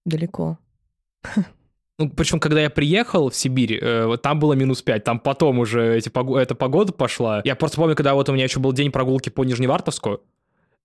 Далеко. 0.04 0.58
Ну, 2.00 2.08
причем, 2.08 2.40
когда 2.40 2.62
я 2.62 2.70
приехал 2.70 3.28
в 3.28 3.36
Сибирь, 3.36 3.78
э, 3.78 4.16
там 4.22 4.38
было 4.38 4.54
минус 4.54 4.80
5, 4.80 5.04
там 5.04 5.20
потом 5.20 5.58
уже 5.58 5.98
эти, 5.98 6.10
эта 6.40 6.54
погода 6.54 6.94
пошла. 6.94 7.42
Я 7.44 7.54
просто 7.54 7.76
помню, 7.76 7.94
когда 7.94 8.14
вот 8.14 8.26
у 8.30 8.32
меня 8.32 8.44
еще 8.44 8.58
был 8.58 8.72
день 8.72 8.90
прогулки 8.90 9.28
по 9.28 9.44
Нижневартовску, 9.44 10.20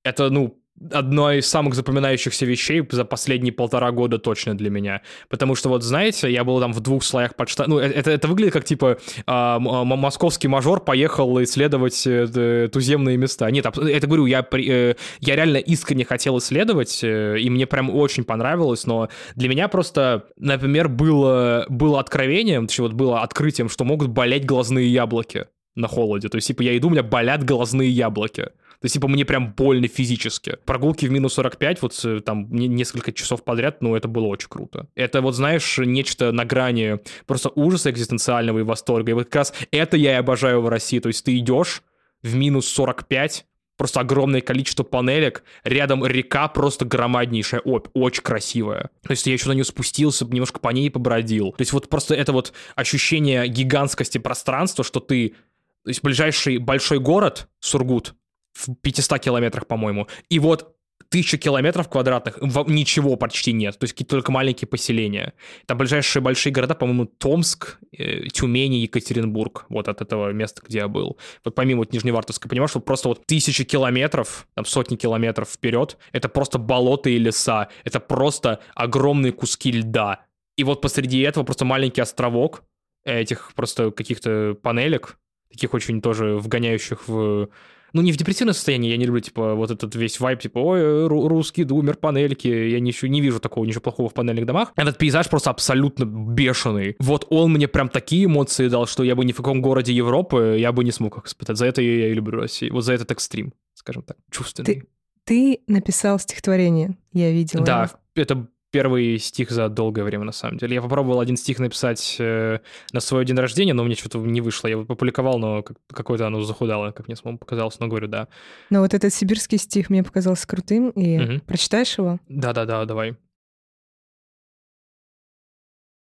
это, 0.04 0.30
ну, 0.30 0.60
одно 0.92 1.32
из 1.32 1.48
самых 1.48 1.74
запоминающихся 1.74 2.46
вещей 2.46 2.86
за 2.90 3.06
последние 3.06 3.54
полтора 3.54 3.92
года 3.92 4.20
точно 4.20 4.58
для 4.58 4.70
меня. 4.70 5.02
Потому 5.30 5.56
что 5.56 5.70
вот, 5.70 5.84
знаете, 5.84 6.32
я 6.32 6.44
был 6.44 6.60
там 6.60 6.74
в 6.74 6.80
двух 6.82 7.04
слоях 7.04 7.36
подшта... 7.36 7.66
Ну, 7.68 7.80
э, 7.80 7.88
это, 7.88 8.12
это 8.12 8.28
выглядит 8.28 8.54
как, 8.54 8.66
типа, 8.66 8.98
э, 9.26 9.58
московский 9.60 10.48
мажор 10.48 10.82
поехал 10.84 11.42
исследовать 11.44 12.06
э, 12.06 12.70
туземные 12.72 13.18
места. 13.18 13.50
Нет, 13.52 13.66
это 13.66 14.08
говорю, 14.08 14.26
я, 14.26 14.46
э, 14.52 14.96
я 15.22 15.36
реально 15.36 15.58
искренне 15.58 16.04
хотел 16.06 16.38
исследовать, 16.40 17.04
э, 17.04 17.40
и 17.40 17.50
мне 17.50 17.66
прям 17.68 17.90
очень 17.90 18.24
понравилось, 18.24 18.86
но 18.86 19.10
для 19.36 19.50
меня 19.50 19.68
просто, 19.68 20.26
например, 20.38 20.90
было, 20.90 21.66
было 21.70 22.00
откровением, 22.00 22.68
точнее, 22.68 22.88
вот 22.88 22.94
было 22.94 23.22
открытием, 23.22 23.70
что 23.70 23.86
могут 23.86 24.10
болеть 24.10 24.46
глазные 24.46 24.92
яблоки 24.92 25.48
на 25.76 25.88
холоде. 25.88 26.30
То 26.30 26.38
есть, 26.38 26.48
типа, 26.48 26.62
я 26.64 26.78
иду, 26.78 26.88
у 26.88 26.92
меня 26.92 27.04
болят 27.04 27.44
глазные 27.44 27.90
яблоки. 27.90 28.50
То 28.80 28.86
есть, 28.86 28.94
типа, 28.94 29.08
мне 29.08 29.26
прям 29.26 29.54
больно 29.54 29.88
физически. 29.88 30.58
Прогулки 30.66 31.06
в 31.06 31.12
минус 31.12 31.34
45, 31.34 31.82
вот 31.82 32.06
э, 32.06 32.20
там 32.20 32.52
несколько 32.52 33.12
часов 33.12 33.44
подряд, 33.44 33.82
ну, 33.82 33.96
это 33.96 34.08
было 34.08 34.26
очень 34.28 34.50
круто. 34.50 34.88
Это 34.96 35.22
вот, 35.22 35.36
знаешь, 35.36 35.78
нечто 35.78 36.32
на 36.32 36.46
грани 36.46 37.00
просто 37.26 37.50
ужаса 37.56 37.90
экзистенциального 37.92 38.60
и 38.60 38.64
восторга. 38.64 39.12
И 39.12 39.14
вот 39.14 39.26
как 39.26 39.36
раз 39.36 39.54
это 39.72 39.98
я 39.98 40.14
и 40.14 40.16
обожаю 40.16 40.62
в 40.62 40.70
России. 40.70 41.00
То 41.00 41.08
есть 41.08 41.24
ты 41.26 41.38
идешь 41.38 41.84
в 42.22 42.36
минус 42.36 42.68
45, 42.68 43.46
просто 43.78 44.00
огромное 44.00 44.42
количество 44.42 44.84
панелек, 44.84 45.44
рядом 45.64 46.06
река 46.06 46.48
просто 46.48 46.86
громаднейшая, 46.86 47.62
оп, 47.62 47.90
очень 47.94 48.24
красивая. 48.24 48.90
То 49.04 49.12
есть 49.12 49.26
я 49.28 49.34
еще 49.34 49.50
на 49.50 49.54
нее 49.54 49.66
спустился, 49.66 50.26
немножко 50.26 50.60
по 50.60 50.70
ней 50.70 50.90
побродил. 50.90 51.52
То 51.52 51.62
есть 51.62 51.74
вот 51.74 51.90
просто 51.90 52.16
это 52.16 52.32
вот 52.32 52.54
ощущение 52.76 53.48
гигантскости 53.48 54.18
пространства, 54.18 54.84
что 54.84 55.00
ты... 55.00 55.36
То 55.84 55.90
есть 55.90 56.02
ближайший 56.02 56.58
большой 56.58 57.00
город, 57.00 57.48
Сургут, 57.60 58.16
в 58.56 58.74
500 58.76 59.20
километрах, 59.20 59.68
по-моему. 59.68 60.08
И 60.30 60.40
вот 60.40 60.76
тысяча 61.10 61.38
километров 61.38 61.90
квадратных, 61.90 62.40
ничего 62.68 63.16
почти 63.16 63.54
нет, 63.54 63.78
то 63.78 63.84
есть 63.84 63.94
какие-то 63.94 64.16
только 64.16 64.32
маленькие 64.32 64.68
поселения. 64.68 65.34
Там 65.66 65.78
ближайшие 65.78 66.22
большие 66.22 66.52
города, 66.52 66.74
по-моему, 66.74 67.06
Томск, 67.06 67.78
э, 67.92 68.28
Тюмень 68.28 68.74
и 68.74 68.82
Екатеринбург, 68.84 69.66
вот 69.70 69.88
от 69.88 70.02
этого 70.02 70.32
места, 70.32 70.62
где 70.66 70.80
я 70.80 70.88
был. 70.88 71.18
Вот 71.44 71.54
помимо 71.54 71.80
вот 71.80 71.94
Нижневартовска, 71.94 72.50
понимаешь, 72.50 72.72
что 72.72 72.80
просто 72.80 73.10
вот 73.10 73.26
тысячи 73.26 73.64
километров, 73.64 74.48
там 74.56 74.66
сотни 74.66 74.96
километров 74.96 75.50
вперед, 75.50 75.98
это 76.12 76.30
просто 76.30 76.58
болота 76.58 77.10
и 77.10 77.18
леса, 77.18 77.70
это 77.84 78.00
просто 78.00 78.60
огромные 78.74 79.32
куски 79.32 79.72
льда. 79.72 80.26
И 80.58 80.64
вот 80.64 80.82
посреди 80.82 81.20
этого 81.20 81.44
просто 81.44 81.66
маленький 81.66 82.02
островок 82.02 82.64
этих 83.04 83.54
просто 83.54 83.92
каких-то 83.92 84.58
панелек, 84.62 85.18
таких 85.52 85.74
очень 85.74 86.02
тоже 86.02 86.38
вгоняющих 86.38 87.08
в 87.08 87.50
ну, 87.96 88.02
не 88.02 88.12
в 88.12 88.18
депрессивное 88.18 88.54
состояние, 88.54 88.92
я 88.92 88.98
не 88.98 89.06
люблю, 89.06 89.22
типа, 89.22 89.56
вот 89.56 89.72
этот 89.72 89.96
весь 89.96 90.20
вайп, 90.20 90.42
типа, 90.42 90.60
ой, 90.60 91.08
русский 91.08 91.64
думер, 91.64 91.96
панельки, 91.96 92.50
я 92.50 92.82
ничего, 92.82 93.08
не 93.08 93.22
вижу 93.22 93.40
такого 93.40 93.64
ничего 93.64 93.80
плохого 93.80 94.10
в 94.10 94.14
панельных 94.14 94.46
домах. 94.46 94.74
Этот 94.76 94.98
пейзаж 94.98 95.30
просто 95.30 95.50
абсолютно 95.50 96.04
бешеный. 96.04 96.98
Вот 97.00 97.26
он 97.30 97.54
мне 97.54 97.70
прям 97.70 97.88
такие 97.88 98.26
эмоции 98.26 98.68
дал, 98.68 98.86
что 98.86 99.06
я 99.06 99.16
бы 99.16 99.24
ни 99.24 99.32
в 99.32 99.38
каком 99.38 99.62
городе 99.62 99.94
Европы, 99.94 100.58
я 100.60 100.74
бы 100.74 100.84
не 100.84 100.92
смог 100.92 101.18
их 101.20 101.28
испытать. 101.28 101.56
За 101.56 101.68
это 101.68 101.82
я 101.82 102.10
и 102.10 102.14
люблю 102.14 102.42
Россию. 102.42 102.74
Вот 102.74 102.84
за 102.84 102.92
этот 102.92 103.12
экстрим, 103.12 103.54
скажем 103.76 104.04
так, 104.04 104.18
чувственный. 104.30 104.66
Ты, 104.66 104.88
ты 105.24 105.60
написал 105.68 106.20
стихотворение, 106.20 106.98
я 107.14 107.32
видела. 107.32 107.64
Да, 107.64 107.92
это 108.14 108.46
первый 108.76 109.18
стих 109.20 109.52
за 109.52 109.70
долгое 109.70 110.04
время, 110.04 110.26
на 110.26 110.34
самом 110.34 110.58
деле. 110.58 110.76
Я 110.76 110.82
попробовал 110.82 111.22
один 111.22 111.38
стих 111.38 111.60
написать 111.60 112.18
э, 112.20 112.60
на 112.92 113.00
свой 113.00 113.24
день 113.24 113.38
рождения, 113.38 113.74
но 113.74 113.86
мне 113.86 113.96
что-то 113.96 114.18
не 114.18 114.42
вышло. 114.42 114.68
Я 114.68 114.72
его 114.72 114.82
опубликовал, 114.82 115.40
но 115.40 115.64
какое-то 115.64 116.28
оно 116.28 116.42
захудало, 116.42 116.92
как 116.92 117.08
мне 117.08 117.16
самому 117.16 117.38
показалось, 117.38 117.80
но 117.80 117.88
говорю, 117.88 118.10
да. 118.10 118.28
Но 118.70 118.82
вот 118.82 118.94
этот 118.94 119.14
сибирский 119.14 119.58
стих 119.60 119.90
мне 119.90 120.04
показался 120.04 120.46
крутым, 120.46 120.90
и 120.90 121.18
угу. 121.18 121.42
прочитаешь 121.48 121.98
его? 121.98 122.20
Да-да-да, 122.28 122.84
давай. 122.84 123.16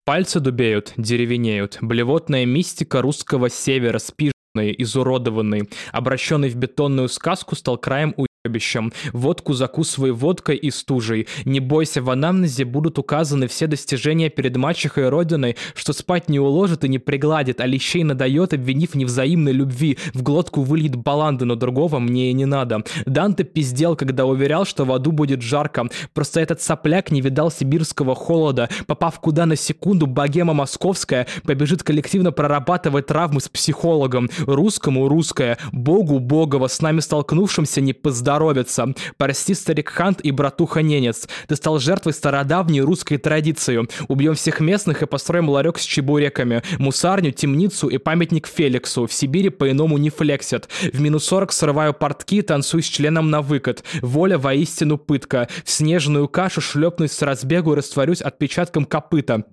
Пальцы 0.07 0.41
дубеют, 0.41 0.95
деревенеют, 0.97 1.77
блевотная 1.83 2.47
мистика 2.47 3.03
русского 3.03 3.51
севера, 3.51 3.99
спиженный, 3.99 4.75
изуродованный, 4.79 5.69
обращенный 5.93 6.49
в 6.49 6.57
бетонную 6.57 7.11
сказку, 7.11 7.55
стал 7.55 7.77
краем 7.77 8.15
у 8.17 8.25
обещам. 8.45 8.93
Водку 9.13 9.53
закусывай 9.53 10.11
водкой 10.11 10.57
и 10.57 10.73
стужей. 10.73 11.29
Не 11.45 11.61
бойся, 11.61 12.03
в 12.03 12.11
анамнезе 12.11 12.65
будут 12.65 12.99
указаны 12.99 13.47
все 13.47 13.69
достижения 13.69 14.31
перед 14.31 14.57
мачехой 14.57 15.11
родиной, 15.11 15.57
что 15.77 15.93
спать 15.93 16.29
не 16.29 16.41
уложит 16.41 16.83
и 16.83 16.89
не 16.89 16.99
пригладит, 16.99 17.61
а 17.61 17.67
лещей 17.67 18.03
надает, 18.03 18.53
обвинив 18.53 18.97
невзаимной 18.97 19.53
любви. 19.53 19.97
В 20.13 20.25
глотку 20.25 20.63
выльет 20.63 20.97
баланды, 20.97 21.45
но 21.45 21.55
другого 21.55 22.01
мне 22.01 22.31
и 22.31 22.33
не 22.33 22.45
надо. 22.45 22.83
Данте 23.07 23.45
пиздел, 23.45 23.95
когда 23.95 24.27
уверял, 24.27 24.65
что 24.65 24.85
в 24.85 24.93
аду 24.93 25.13
будет 25.13 25.41
жарко. 25.41 25.87
Просто 26.13 26.41
этот 26.41 26.61
сопляк 26.61 27.13
не 27.13 27.21
видал 27.21 27.49
сибирского 27.49 28.17
холода. 28.17 28.69
Попав 28.89 29.21
куда 29.21 29.47
на 29.47 29.55
секунду, 29.55 30.09
богема 30.09 30.53
московская 30.53 31.29
побежит 31.45 31.85
коллективно 31.85 32.33
прорабатывать 32.33 33.07
травмы 33.07 33.41
с 33.41 33.49
психологом. 33.49 34.29
Русскому 34.41 35.07
русское, 35.07 35.59
богу 35.71 36.19
богово, 36.19 36.67
с 36.67 36.81
нами 36.83 36.99
столкнувшимся 36.99 37.81
не 37.81 37.93
поздороваться 37.93 38.32
здоровится. 38.33 38.95
Прости, 39.17 39.55
старик 39.55 39.91
Хант 39.91 40.21
и 40.23 40.31
братуха 40.31 40.83
Ненец. 40.83 41.29
Ты 41.49 41.57
стал 41.57 41.79
жертвой 41.79 42.13
стародавней 42.15 42.81
русской 42.81 43.19
традиции. 43.19 43.87
Убьем 44.09 44.35
всех 44.35 44.61
местных 44.61 45.03
и 45.03 45.07
построим 45.07 45.49
ларек 45.49 45.79
с 45.79 45.83
чебуреками. 45.83 46.63
Мусарню, 46.79 47.33
темницу 47.33 47.89
и 47.89 47.99
памятник 47.99 48.47
Феликсу. 48.47 49.07
В 49.07 49.13
Сибири 49.13 49.51
по-иному 49.51 49.99
не 49.99 50.11
флексят. 50.11 50.69
В 50.93 51.01
минус 51.01 51.25
40 51.25 51.53
срываю 51.53 51.95
портки, 51.95 52.43
танцую 52.43 52.83
с 52.83 52.87
членом 52.87 53.31
на 53.31 53.43
выкат. 53.43 53.85
Воля 54.01 54.39
воистину 54.39 54.99
пытка. 54.99 55.49
В 55.65 55.71
снежную 55.71 56.29
кашу 56.29 56.61
шлепнусь 56.61 57.13
с 57.13 57.23
разбегу, 57.23 57.75
растворюсь 57.75 58.23
отпечатком 58.23 58.85
копыта. 58.85 59.45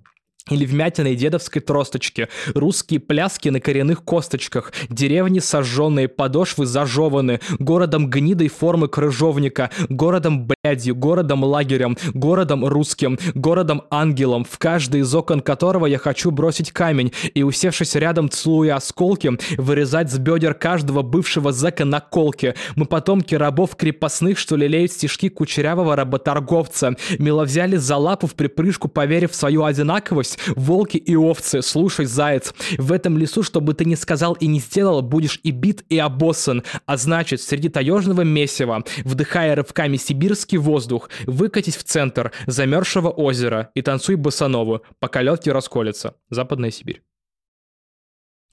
Или 0.49 0.65
вмятиной 0.65 1.15
дедовской 1.15 1.61
тросточки, 1.61 2.27
русские 2.53 2.99
пляски 2.99 3.49
на 3.49 3.59
коренных 3.59 4.03
косточках, 4.03 4.73
деревни 4.89 5.39
сожженные, 5.39 6.07
подошвы 6.07 6.65
зажеваны, 6.65 7.39
городом 7.59 8.09
гнидой 8.09 8.47
формы 8.47 8.87
крыжовника, 8.87 9.69
городом 9.89 10.47
блядью, 10.47 10.95
городом 10.95 11.43
лагерем, 11.43 11.97
городом 12.13 12.65
русским, 12.65 13.17
городом 13.35 13.83
ангелом, 13.89 14.45
в 14.45 14.57
каждый 14.57 15.01
из 15.01 15.13
окон 15.13 15.41
которого 15.41 15.85
я 15.85 15.97
хочу 15.97 16.31
бросить 16.31 16.71
камень 16.71 17.13
и, 17.33 17.43
усевшись 17.43 17.95
рядом, 17.95 18.29
целуя 18.29 18.75
осколки, 18.75 19.31
вырезать 19.57 20.11
с 20.11 20.17
бедер 20.17 20.53
каждого 20.53 21.01
бывшего 21.01 21.51
зэка 21.51 21.85
на 21.85 21.99
колке. 21.99 22.55
Мы 22.75 22.85
потомки 22.85 23.35
рабов 23.35 23.75
крепостных, 23.75 24.37
что 24.37 24.55
лелеют 24.55 24.91
стишки 24.91 25.29
кучерявого 25.29 25.95
работорговца. 25.95 26.95
Мило 27.17 27.43
взяли 27.43 27.75
за 27.77 27.97
лапу 27.97 28.27
в 28.27 28.35
припрыжку, 28.35 28.87
поверив 28.87 29.31
в 29.31 29.35
свою 29.35 29.63
одинаковость, 29.63 30.38
волки 30.55 30.97
и 30.97 31.15
овцы, 31.15 31.61
слушай, 31.61 32.05
заяц, 32.05 32.53
в 32.77 32.91
этом 32.91 33.17
лесу, 33.17 33.43
что 33.43 33.61
бы 33.61 33.73
ты 33.73 33.85
ни 33.85 33.95
сказал 33.95 34.33
и 34.33 34.47
не 34.47 34.59
сделал, 34.59 35.01
будешь 35.01 35.39
и 35.43 35.51
бит, 35.51 35.83
и 35.89 35.97
обоссан, 35.97 36.63
а 36.85 36.97
значит, 36.97 37.41
среди 37.41 37.69
таежного 37.69 38.21
месива, 38.21 38.83
вдыхая 39.03 39.55
рывками 39.55 39.97
сибирский 39.97 40.57
воздух, 40.57 41.09
выкатись 41.25 41.77
в 41.77 41.83
центр 41.83 42.31
замерзшего 42.47 43.09
озера 43.09 43.71
и 43.75 43.81
танцуй 43.81 44.15
босанову, 44.15 44.81
пока 44.99 45.21
лед 45.21 45.45
не 45.45 45.51
расколется. 45.51 46.15
Западная 46.29 46.71
Сибирь. 46.71 47.03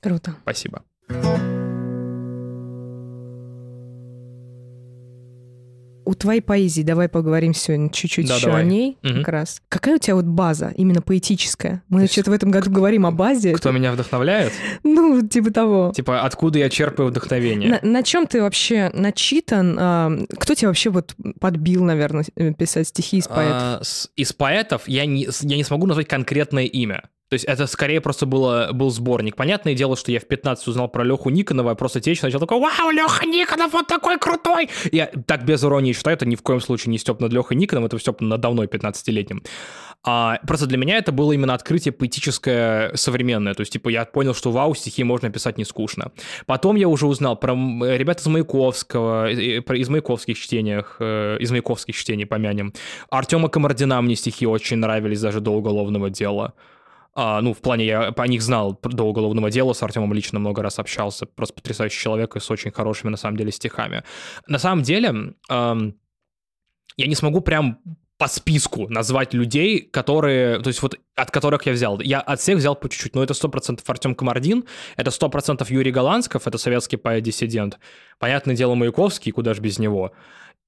Круто. 0.00 0.36
Спасибо. 0.42 0.84
У 6.06 6.14
твоей 6.14 6.40
поэзии 6.40 6.82
давай 6.82 7.08
поговорим 7.08 7.52
сегодня 7.52 7.90
чуть-чуть 7.90 8.28
Да, 8.28 8.36
еще 8.36 8.46
давай. 8.46 8.62
о 8.62 8.64
ней 8.64 8.96
Мгм. 9.02 9.18
как 9.18 9.28
раз. 9.28 9.60
Какая 9.68 9.96
у 9.96 9.98
тебя 9.98 10.14
вот 10.14 10.24
база, 10.24 10.72
именно 10.76 11.02
поэтическая? 11.02 11.82
Мы 11.88 12.02
вообще-то 12.02 12.30
в 12.30 12.34
этом 12.34 12.50
году 12.50 12.70
говорим 12.70 13.04
о 13.06 13.10
базе. 13.10 13.52
Кто 13.52 13.72
меня 13.72 13.92
вдохновляет? 13.92 14.52
Ну, 14.84 15.20
типа 15.26 15.50
того. 15.50 15.92
Типа, 15.94 16.22
откуда 16.22 16.58
я 16.60 16.70
черпаю 16.70 17.10
вдохновение? 17.10 17.80
На, 17.82 18.02
чем 18.02 18.26
ты 18.26 18.40
вообще 18.40 18.90
начитан? 18.94 19.76
А, 19.78 20.12
кто 20.38 20.54
тебя 20.54 20.68
вообще 20.68 20.90
вот 20.90 21.14
подбил, 21.40 21.84
наверное, 21.84 22.24
писать 22.56 22.88
стихи 22.88 23.18
из 23.18 23.26
поэтов? 23.28 23.52
А, 23.62 23.80
с- 23.82 24.10
из 24.16 24.32
поэтов 24.32 24.86
я 24.88 25.04
не, 25.06 25.28
я 25.42 25.56
не 25.56 25.64
смогу 25.64 25.86
назвать 25.86 26.08
конкретное 26.08 26.64
имя. 26.64 27.02
То 27.28 27.34
есть 27.34 27.44
это 27.44 27.66
скорее 27.66 28.00
просто 28.00 28.24
было, 28.24 28.70
был 28.72 28.90
сборник. 28.90 29.34
Понятное 29.34 29.74
дело, 29.74 29.96
что 29.96 30.12
я 30.12 30.20
в 30.20 30.26
15 30.26 30.68
узнал 30.68 30.88
про 30.88 31.02
Леху 31.02 31.30
Никонова, 31.30 31.70
я 31.70 31.74
просто 31.74 32.00
течь 32.00 32.22
начал 32.22 32.38
такой, 32.38 32.60
вау, 32.60 32.90
Леха 32.90 33.26
Никонов, 33.26 33.74
он 33.74 33.84
такой 33.84 34.18
крутой! 34.18 34.68
Я 34.92 35.06
так 35.26 35.44
без 35.44 35.64
иронии 35.64 35.92
считаю, 35.92 36.16
это 36.16 36.26
ни 36.26 36.36
в 36.36 36.42
коем 36.42 36.60
случае 36.60 36.92
не 36.92 36.98
Степ 36.98 37.20
над 37.20 37.32
Лехой 37.32 37.56
Никоновым, 37.56 37.86
это 37.86 37.98
Степ 37.98 38.20
надо 38.20 38.50
мной 38.50 38.66
15-летним. 38.66 39.42
А, 40.04 40.38
просто 40.46 40.66
для 40.66 40.78
меня 40.78 40.98
это 40.98 41.10
было 41.10 41.32
именно 41.32 41.52
открытие 41.54 41.90
поэтическое 41.90 42.94
современное. 42.94 43.54
То 43.54 43.62
есть, 43.62 43.72
типа, 43.72 43.88
я 43.88 44.04
понял, 44.04 44.34
что 44.34 44.52
вау, 44.52 44.74
стихи 44.76 45.02
можно 45.02 45.28
писать 45.30 45.58
не 45.58 45.64
скучно. 45.64 46.12
Потом 46.46 46.76
я 46.76 46.86
уже 46.86 47.06
узнал 47.08 47.34
про 47.34 47.54
ребят 47.54 48.20
из 48.20 48.26
Маяковского, 48.26 49.32
э, 49.32 49.60
про- 49.62 49.76
из 49.76 49.88
маяковских 49.88 50.38
чтениях, 50.38 50.98
э, 51.00 51.38
из 51.40 51.50
маяковских 51.50 51.96
чтений 51.96 52.24
помянем. 52.24 52.72
Артема 53.10 53.48
Комардина 53.48 54.00
мне 54.00 54.14
стихи 54.14 54.46
очень 54.46 54.76
нравились 54.76 55.20
даже 55.20 55.40
до 55.40 55.50
уголовного 55.50 56.08
дела. 56.08 56.52
А, 57.18 57.40
ну, 57.40 57.54
в 57.54 57.58
плане, 57.62 57.86
я 57.86 58.12
по 58.12 58.22
них 58.24 58.42
знал 58.42 58.78
до 58.82 59.04
уголовного 59.04 59.50
дела, 59.50 59.72
с 59.72 59.82
Артемом 59.82 60.12
лично 60.12 60.38
много 60.38 60.62
раз 60.62 60.78
общался. 60.78 61.24
Просто 61.24 61.54
потрясающий 61.54 61.98
человек 61.98 62.36
и 62.36 62.40
с 62.40 62.50
очень 62.50 62.70
хорошими, 62.70 63.10
на 63.10 63.16
самом 63.16 63.38
деле, 63.38 63.50
стихами. 63.52 64.04
На 64.46 64.58
самом 64.58 64.82
деле, 64.82 65.34
я 65.48 67.06
не 67.06 67.14
смогу 67.14 67.40
прям 67.40 67.78
по 68.18 68.28
списку 68.28 68.88
назвать 68.88 69.34
людей, 69.34 69.80
которые, 69.80 70.60
то 70.60 70.68
есть 70.68 70.82
вот 70.82 70.98
от 71.14 71.30
которых 71.30 71.66
я 71.66 71.72
взял. 71.72 72.00
Я 72.00 72.20
от 72.20 72.38
всех 72.40 72.58
взял 72.58 72.76
по 72.76 72.88
чуть-чуть, 72.88 73.14
но 73.14 73.22
это 73.22 73.32
100% 73.32 73.80
Артем 73.86 74.14
Комардин, 74.14 74.64
это 74.96 75.10
100% 75.10 75.66
Юрий 75.70 75.92
Голландсков, 75.92 76.46
это 76.46 76.58
советский 76.58 76.96
поэт-диссидент. 76.98 77.78
Понятное 78.18 78.54
дело, 78.56 78.74
Маяковский, 78.74 79.32
куда 79.32 79.54
же 79.54 79.60
без 79.62 79.78
него. 79.78 80.12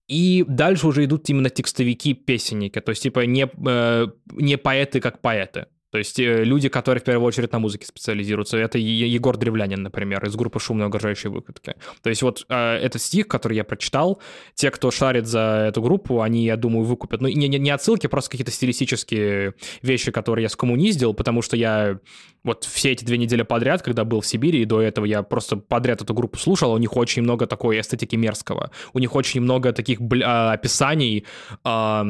И 0.08 0.44
дальше 0.48 0.86
уже 0.86 1.04
идут 1.04 1.28
именно 1.28 1.50
текстовики-песенники, 1.50 2.80
то 2.80 2.90
есть 2.90 3.02
типа 3.02 3.20
не, 3.26 3.46
э, 3.66 4.06
не 4.32 4.56
поэты 4.56 5.00
как 5.00 5.20
поэты. 5.20 5.66
То 5.90 5.98
есть 5.98 6.18
э, 6.20 6.44
люди, 6.44 6.68
которые 6.68 7.00
в 7.00 7.04
первую 7.04 7.26
очередь 7.26 7.52
на 7.52 7.58
музыке 7.58 7.86
специализируются. 7.86 8.58
Это 8.58 8.78
Егор 8.78 9.36
Древлянин, 9.36 9.82
например, 9.82 10.24
из 10.26 10.36
группы 10.36 10.60
«Шумные 10.60 10.86
угрожающие 10.86 11.30
выкатки». 11.30 11.74
То 12.02 12.10
есть 12.10 12.22
вот 12.22 12.44
э, 12.48 12.74
этот 12.76 13.00
стих, 13.00 13.26
который 13.28 13.56
я 13.56 13.64
прочитал, 13.64 14.20
те, 14.54 14.70
кто 14.70 14.90
шарит 14.90 15.26
за 15.26 15.66
эту 15.68 15.80
группу, 15.80 16.20
они, 16.20 16.44
я 16.44 16.56
думаю, 16.56 16.84
выкупят. 16.84 17.20
Ну, 17.20 17.28
не, 17.28 17.48
не, 17.48 17.58
не 17.58 17.70
отсылки, 17.70 18.06
просто 18.06 18.32
какие-то 18.32 18.50
стилистические 18.50 19.54
вещи, 19.82 20.10
которые 20.12 20.42
я 20.44 20.48
скоммуниздил, 20.48 21.14
потому 21.14 21.42
что 21.42 21.56
я 21.56 21.98
вот 22.44 22.64
все 22.64 22.92
эти 22.92 23.04
две 23.04 23.18
недели 23.18 23.42
подряд, 23.42 23.82
когда 23.82 24.04
был 24.04 24.20
в 24.20 24.26
Сибири, 24.26 24.62
и 24.62 24.64
до 24.64 24.82
этого 24.82 25.06
я 25.06 25.22
просто 25.22 25.56
подряд 25.56 26.02
эту 26.02 26.14
группу 26.14 26.38
слушал, 26.38 26.72
у 26.72 26.78
них 26.78 26.96
очень 26.96 27.22
много 27.22 27.46
такой 27.46 27.80
эстетики 27.80 28.16
мерзкого. 28.16 28.70
У 28.92 28.98
них 28.98 29.14
очень 29.14 29.40
много 29.40 29.72
таких 29.72 30.00
бля- 30.00 30.24
а, 30.24 30.52
описаний, 30.52 31.24
а, 31.64 32.06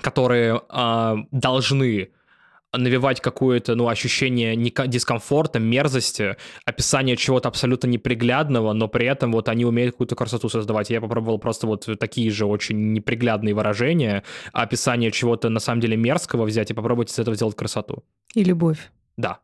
которые 0.00 0.60
а, 0.68 1.16
должны 1.30 2.10
навевать 2.76 3.20
какое-то, 3.20 3.74
ну, 3.74 3.88
ощущение 3.88 4.56
дискомфорта, 4.56 5.58
мерзости, 5.58 6.36
описание 6.64 7.16
чего-то 7.16 7.48
абсолютно 7.48 7.86
неприглядного, 7.88 8.72
но 8.72 8.88
при 8.88 9.06
этом 9.06 9.32
вот 9.32 9.48
они 9.48 9.64
умеют 9.64 9.92
какую-то 9.92 10.16
красоту 10.16 10.48
создавать. 10.48 10.90
Я 10.90 11.00
попробовал 11.00 11.38
просто 11.38 11.66
вот 11.66 11.88
такие 11.98 12.30
же 12.30 12.46
очень 12.46 12.92
неприглядные 12.92 13.54
выражения, 13.54 14.24
описание 14.52 15.10
чего-то 15.10 15.48
на 15.48 15.60
самом 15.60 15.80
деле 15.80 15.96
мерзкого 15.96 16.44
взять 16.44 16.70
и 16.70 16.74
попробовать 16.74 17.10
из 17.10 17.18
этого 17.18 17.36
сделать 17.36 17.56
красоту. 17.56 18.04
И 18.34 18.44
любовь. 18.44 18.90
Да. 19.16 19.40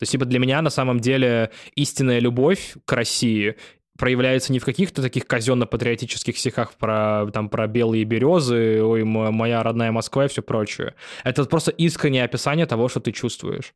То 0.00 0.04
есть, 0.04 0.12
типа, 0.12 0.24
для 0.24 0.38
меня 0.38 0.62
на 0.62 0.70
самом 0.70 0.98
деле 0.98 1.50
истинная 1.74 2.20
любовь 2.20 2.74
к 2.86 2.92
России 2.94 3.56
проявляется 4.00 4.50
не 4.52 4.58
в 4.58 4.64
каких-то 4.64 5.02
таких 5.02 5.26
казенно-патриотических 5.26 6.36
стихах 6.38 6.72
про, 6.72 7.30
там, 7.34 7.50
про 7.50 7.66
белые 7.66 8.04
березы, 8.04 8.82
ой, 8.82 9.04
моя 9.04 9.62
родная 9.62 9.92
Москва 9.92 10.24
и 10.24 10.28
все 10.28 10.40
прочее. 10.40 10.94
Это 11.22 11.44
просто 11.44 11.70
искреннее 11.70 12.24
описание 12.24 12.64
того, 12.64 12.88
что 12.88 13.00
ты 13.00 13.12
чувствуешь. 13.12 13.74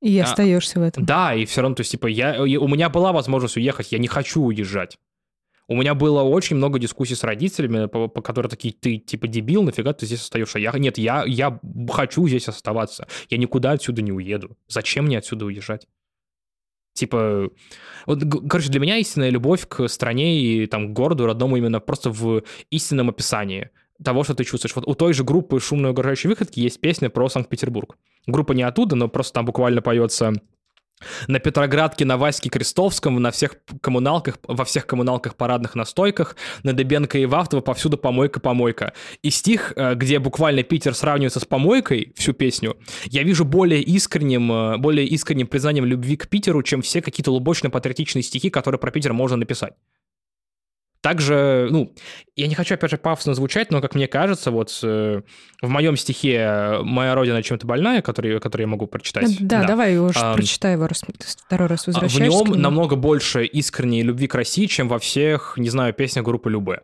И 0.00 0.18
А, 0.18 0.24
остаешься 0.24 0.80
в 0.80 0.82
этом. 0.82 1.04
Да, 1.04 1.34
и 1.34 1.44
все 1.44 1.60
равно, 1.60 1.76
то 1.76 1.82
есть, 1.82 1.92
типа, 1.92 2.06
я, 2.06 2.42
у 2.42 2.66
меня 2.66 2.88
была 2.88 3.12
возможность 3.12 3.58
уехать, 3.58 3.92
я 3.92 3.98
не 3.98 4.08
хочу 4.08 4.42
уезжать. 4.42 4.98
У 5.68 5.76
меня 5.76 5.94
было 5.94 6.22
очень 6.22 6.56
много 6.56 6.78
дискуссий 6.78 7.14
с 7.14 7.22
родителями, 7.22 7.86
по, 7.86 8.08
по 8.08 8.22
которые 8.22 8.48
такие, 8.48 8.72
ты 8.72 8.96
типа 8.96 9.28
дебил, 9.28 9.62
нафига 9.62 9.92
ты 9.92 10.06
здесь 10.06 10.22
остаешься? 10.22 10.58
Я, 10.58 10.72
нет, 10.72 10.96
я, 10.96 11.24
я 11.26 11.60
хочу 11.90 12.26
здесь 12.26 12.48
оставаться. 12.48 13.06
Я 13.28 13.36
никуда 13.36 13.72
отсюда 13.72 14.00
не 14.00 14.12
уеду. 14.12 14.56
Зачем 14.66 15.04
мне 15.04 15.18
отсюда 15.18 15.44
уезжать? 15.44 15.86
Типа, 16.94 17.48
вот, 18.06 18.22
короче, 18.48 18.68
для 18.68 18.80
меня 18.80 18.98
истинная 18.98 19.30
любовь 19.30 19.66
к 19.66 19.88
стране 19.88 20.40
и 20.40 20.66
там 20.66 20.88
к 20.88 20.92
городу 20.92 21.26
родному 21.26 21.56
именно 21.56 21.80
просто 21.80 22.10
в 22.10 22.42
истинном 22.70 23.08
описании 23.08 23.70
того, 24.02 24.24
что 24.24 24.34
ты 24.34 24.44
чувствуешь. 24.44 24.74
Вот 24.74 24.86
у 24.86 24.94
той 24.94 25.12
же 25.12 25.24
группы 25.24 25.58
«Шумные 25.60 25.92
угрожающие 25.92 26.28
выходки» 26.28 26.60
есть 26.60 26.80
песня 26.80 27.08
про 27.08 27.28
Санкт-Петербург. 27.28 27.96
Группа 28.26 28.52
не 28.52 28.62
оттуда, 28.62 28.96
но 28.96 29.08
просто 29.08 29.34
там 29.34 29.46
буквально 29.46 29.80
поется 29.80 30.32
на 31.28 31.38
Петроградке, 31.38 32.04
на 32.04 32.16
Ваське 32.16 32.50
Крестовском, 32.50 33.20
на 33.20 33.30
всех 33.30 33.56
коммуналках, 33.80 34.38
во 34.44 34.64
всех 34.64 34.86
коммуналках 34.86 35.34
парадных 35.36 35.74
на 35.74 35.84
стойках, 35.84 36.36
на 36.62 36.72
Дебенко 36.72 37.18
и 37.18 37.26
Вахтово 37.26 37.60
повсюду 37.60 37.96
помойка-помойка. 37.96 38.92
И 39.22 39.30
стих, 39.30 39.72
э, 39.76 39.94
где 39.94 40.18
буквально 40.18 40.62
Питер 40.62 40.94
сравнивается 40.94 41.40
с 41.40 41.44
помойкой, 41.44 42.12
всю 42.16 42.32
песню, 42.32 42.76
я 43.06 43.22
вижу 43.22 43.44
более 43.44 43.82
искренним, 43.82 44.52
э, 44.52 44.76
более 44.78 45.06
искренним 45.06 45.46
признанием 45.46 45.84
любви 45.84 46.16
к 46.16 46.28
Питеру, 46.28 46.62
чем 46.62 46.82
все 46.82 47.02
какие-то 47.02 47.32
лубочно-патриотичные 47.32 48.22
стихи, 48.22 48.50
которые 48.50 48.78
про 48.78 48.90
Питер 48.90 49.12
можно 49.12 49.36
написать. 49.36 49.72
Также, 51.02 51.66
ну, 51.68 51.92
я 52.36 52.46
не 52.46 52.54
хочу, 52.54 52.74
опять 52.74 52.92
же, 52.92 52.96
пафосно 52.96 53.34
звучать, 53.34 53.72
но, 53.72 53.80
как 53.80 53.96
мне 53.96 54.06
кажется, 54.06 54.52
вот 54.52 54.78
э, 54.84 55.22
в 55.60 55.68
моем 55.68 55.96
стихе 55.96 56.78
«Моя 56.82 57.16
родина 57.16 57.42
чем-то 57.42 57.66
больная», 57.66 58.02
который, 58.02 58.38
который 58.38 58.62
я 58.62 58.68
могу 58.68 58.86
прочитать. 58.86 59.36
Да, 59.40 59.64
давай 59.64 59.98
уж 59.98 60.14
Ам, 60.16 60.36
прочитай 60.36 60.74
его, 60.74 60.86
раз 60.86 61.02
второй 61.44 61.66
раз 61.66 61.80
а, 61.80 61.90
В 61.90 61.94
возвращаешься. 61.94 62.44
нем 62.44 62.60
намного 62.60 62.94
больше 62.94 63.44
искренней 63.44 64.02
любви 64.02 64.28
к 64.28 64.34
России, 64.36 64.66
чем 64.66 64.88
во 64.88 65.00
всех, 65.00 65.54
не 65.56 65.70
знаю, 65.70 65.92
песнях 65.92 66.24
группы 66.24 66.48
Любе. 66.48 66.82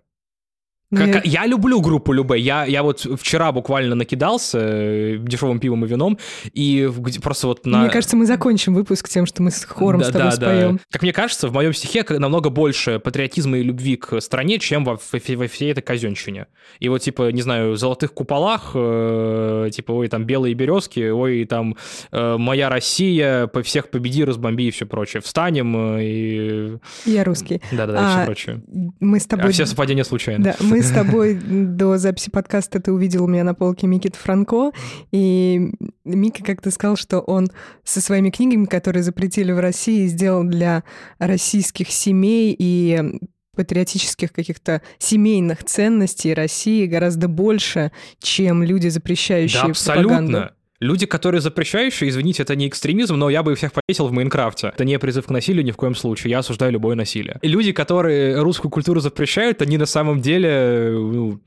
Ну, 0.91 1.05
я- 1.07 1.13
Как- 1.13 1.27
я 1.27 1.45
люблю 1.47 1.83
группу 1.83 2.13
Любе. 2.13 2.39
Я, 2.39 2.65
я 2.65 2.83
вот 2.83 3.01
вчера 3.21 3.53
буквально 3.53 3.95
накидался 3.95 4.59
э, 4.59 5.17
дешевым 5.19 5.61
пивом 5.61 5.85
и 5.85 5.89
вином, 5.89 6.19
и 6.55 6.89
просто 7.23 7.47
вот 7.47 7.67
на... 7.67 7.81
Мне 7.83 7.91
кажется, 7.91 8.17
мы 8.17 8.25
закончим 8.25 8.73
выпуск 8.75 9.07
тем, 9.09 9.27
что 9.27 9.43
мы 9.43 9.51
с 9.51 9.65
хором 9.65 10.01
Да, 10.01 10.07
с 10.07 10.13
тобой 10.13 10.31
да, 10.31 10.37
да. 10.37 10.47
споем. 10.47 10.81
Как 10.91 11.03
мне 11.03 11.13
кажется, 11.13 11.49
в 11.49 11.53
моем 11.53 11.75
стихе 11.75 12.05
намного 12.09 12.49
больше 12.49 13.01
патриотизма 13.01 13.59
и 13.59 13.63
любви 13.63 13.97
к 13.97 14.19
стране, 14.23 14.59
чем 14.59 14.85
во, 14.85 14.97
в- 14.97 15.13
во 15.13 15.47
всей 15.47 15.73
этой 15.73 15.83
казенщине. 15.83 16.47
И 16.81 16.89
вот, 16.89 17.03
типа, 17.03 17.33
не 17.33 17.43
знаю, 17.43 17.73
в 17.73 17.77
золотых 17.77 18.15
куполах, 18.15 18.71
э, 18.75 19.69
типа, 19.73 19.93
ой, 19.93 20.09
там 20.09 20.25
белые 20.25 20.55
березки, 20.55 21.01
ой, 21.11 21.45
там 21.45 21.77
э, 22.13 22.37
моя 22.39 22.71
Россия, 22.71 23.47
по 23.47 23.63
всех 23.63 23.91
победи, 23.91 24.25
разбомби 24.25 24.65
и 24.69 24.71
все 24.71 24.87
прочее. 24.87 25.21
Встанем 25.21 25.77
э, 25.99 26.03
и... 26.03 26.79
Я 27.05 27.25
русский. 27.25 27.61
Да-да-да, 27.73 27.99
и 28.01 28.05
А, 28.05 28.17
все 28.17 28.25
прочее. 28.25 28.63
Мы 29.01 29.21
с 29.21 29.27
тобой... 29.27 29.47
А 29.49 29.53
все 29.53 29.67
совпадения 29.67 30.05
случайны. 30.05 30.45
Да, 30.45 30.57
мы 30.61 30.78
Мы 30.79 30.85
с 30.85 30.91
тобой 30.93 31.35
до 31.35 31.99
записи 31.99 32.31
подкаста 32.31 32.79
ты 32.81 32.93
увидел 32.93 33.25
у 33.25 33.27
меня 33.27 33.43
на 33.43 33.53
полке 33.53 33.89
Микит 33.89 34.15
Франко, 34.15 34.71
и 35.11 35.73
Мика 36.05 36.45
как-то 36.45 36.71
сказал, 36.71 36.97
что 36.97 37.19
он 37.19 37.49
со 37.83 38.01
своими 38.01 38.31
книгами, 38.31 38.65
которые 38.65 39.03
запретили 39.03 39.51
в 39.51 39.59
России, 39.59 40.07
сделал 40.07 40.45
для 40.45 40.85
российских 41.19 41.91
семей 41.91 42.55
и 42.57 43.19
патриотических 43.57 44.33
каких-то 44.33 44.83
семейных 44.99 45.65
ценностей 45.65 46.33
России 46.33 46.87
гораздо 46.87 47.27
больше, 47.27 47.91
чем 48.21 48.63
люди, 48.63 48.87
запрещающие 48.87 49.65
да, 49.65 49.71
абсолютно. 49.71 50.17
пропаганду. 50.17 50.58
Люди, 50.81 51.07
которые 51.07 51.41
запрещающие, 51.41 52.09
извините, 52.09 52.45
это 52.45 52.55
не 52.55 52.69
экстремизм, 52.69 53.17
но 53.17 53.31
я 53.31 53.43
бы 53.43 53.55
всех 53.57 53.73
повесил 53.73 54.07
в 54.07 54.13
Майнкрафте. 54.13 54.69
Это 54.69 54.85
не 54.85 54.97
призыв 54.99 55.27
к 55.27 55.31
насилию 55.31 55.65
ни 55.65 55.73
в 55.73 55.77
коем 55.77 55.97
случае, 55.97 56.31
я 56.31 56.39
осуждаю 56.39 56.73
любое 56.73 56.95
насилие. 56.95 57.39
И 57.43 57.49
люди, 57.49 57.73
которые 57.73 58.41
русскую 58.41 58.71
культуру 58.71 59.01
запрещают, 59.01 59.61
они 59.61 59.77
на 59.77 59.87
самом 59.87 60.21
деле 60.21 60.91
ну, 60.93 61.41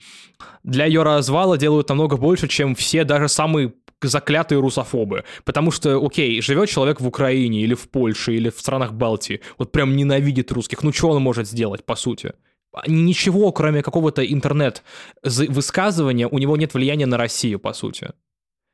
для 0.64 0.86
ее 0.86 1.04
развала 1.04 1.58
делают 1.58 1.88
намного 1.88 2.18
больше, 2.18 2.50
чем 2.50 2.76
все 2.76 3.06
даже 3.06 3.30
самые 3.30 3.74
заклятые 4.02 4.60
русофобы. 4.60 5.24
Потому 5.46 5.72
что, 5.72 6.04
окей, 6.04 6.42
живет 6.42 6.70
человек 6.70 7.00
в 7.00 7.08
Украине 7.08 7.62
или 7.62 7.74
в 7.74 7.88
Польше 7.88 8.34
или 8.34 8.50
в 8.50 8.60
странах 8.60 8.94
Балтии, 8.94 9.40
вот 9.58 9.72
прям 9.72 9.96
ненавидит 9.96 10.52
русских. 10.52 10.84
Ну 10.84 10.92
что 10.92 11.10
он 11.10 11.22
может 11.22 11.48
сделать, 11.48 11.86
по 11.86 11.96
сути? 11.96 12.34
Ничего, 12.88 13.52
кроме 13.52 13.84
какого-то 13.84 14.26
интернет-высказывания, 14.26 16.28
у 16.28 16.38
него 16.38 16.58
нет 16.58 16.74
влияния 16.74 17.06
на 17.06 17.18
Россию, 17.18 17.60
по 17.60 17.74
сути. 17.74 18.12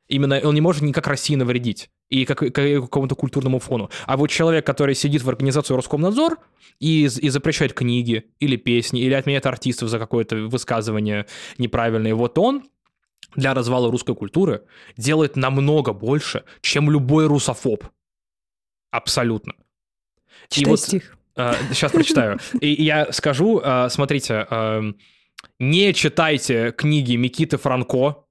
Именно 0.08 0.40
он 0.42 0.54
не 0.54 0.60
может 0.60 0.82
никак 0.82 1.06
России 1.06 1.34
навредить 1.34 1.90
и 2.08 2.24
как, 2.24 2.38
как 2.38 2.54
какому-то 2.54 3.14
культурному 3.14 3.58
фону. 3.58 3.90
А 4.06 4.16
вот 4.16 4.28
человек, 4.30 4.66
который 4.66 4.94
сидит 4.94 5.22
в 5.22 5.28
организации 5.28 5.74
Роскомнадзор 5.74 6.38
и, 6.80 7.04
и 7.04 7.28
запрещает 7.28 7.74
книги 7.74 8.24
или 8.40 8.56
песни, 8.56 9.02
или 9.02 9.12
отменяет 9.12 9.46
артистов 9.46 9.90
за 9.90 9.98
какое-то 9.98 10.36
высказывание 10.36 11.26
неправильное, 11.58 12.14
вот 12.14 12.38
он 12.38 12.64
для 13.36 13.52
развала 13.52 13.90
русской 13.90 14.14
культуры 14.14 14.62
делает 14.96 15.36
намного 15.36 15.92
больше, 15.92 16.44
чем 16.62 16.90
любой 16.90 17.26
русофоб. 17.26 17.84
Абсолютно. 18.90 19.54
Читай 20.48 20.70
вот, 20.70 20.80
стих. 20.80 21.18
Э, 21.36 21.52
сейчас 21.70 21.92
прочитаю. 21.92 22.38
И 22.60 22.82
я 22.82 23.12
скажу, 23.12 23.60
э, 23.62 23.88
смотрите, 23.90 24.46
э, 24.48 24.92
не 25.58 25.92
читайте 25.92 26.72
книги 26.72 27.16
Микиты 27.16 27.58
Франко, 27.58 28.24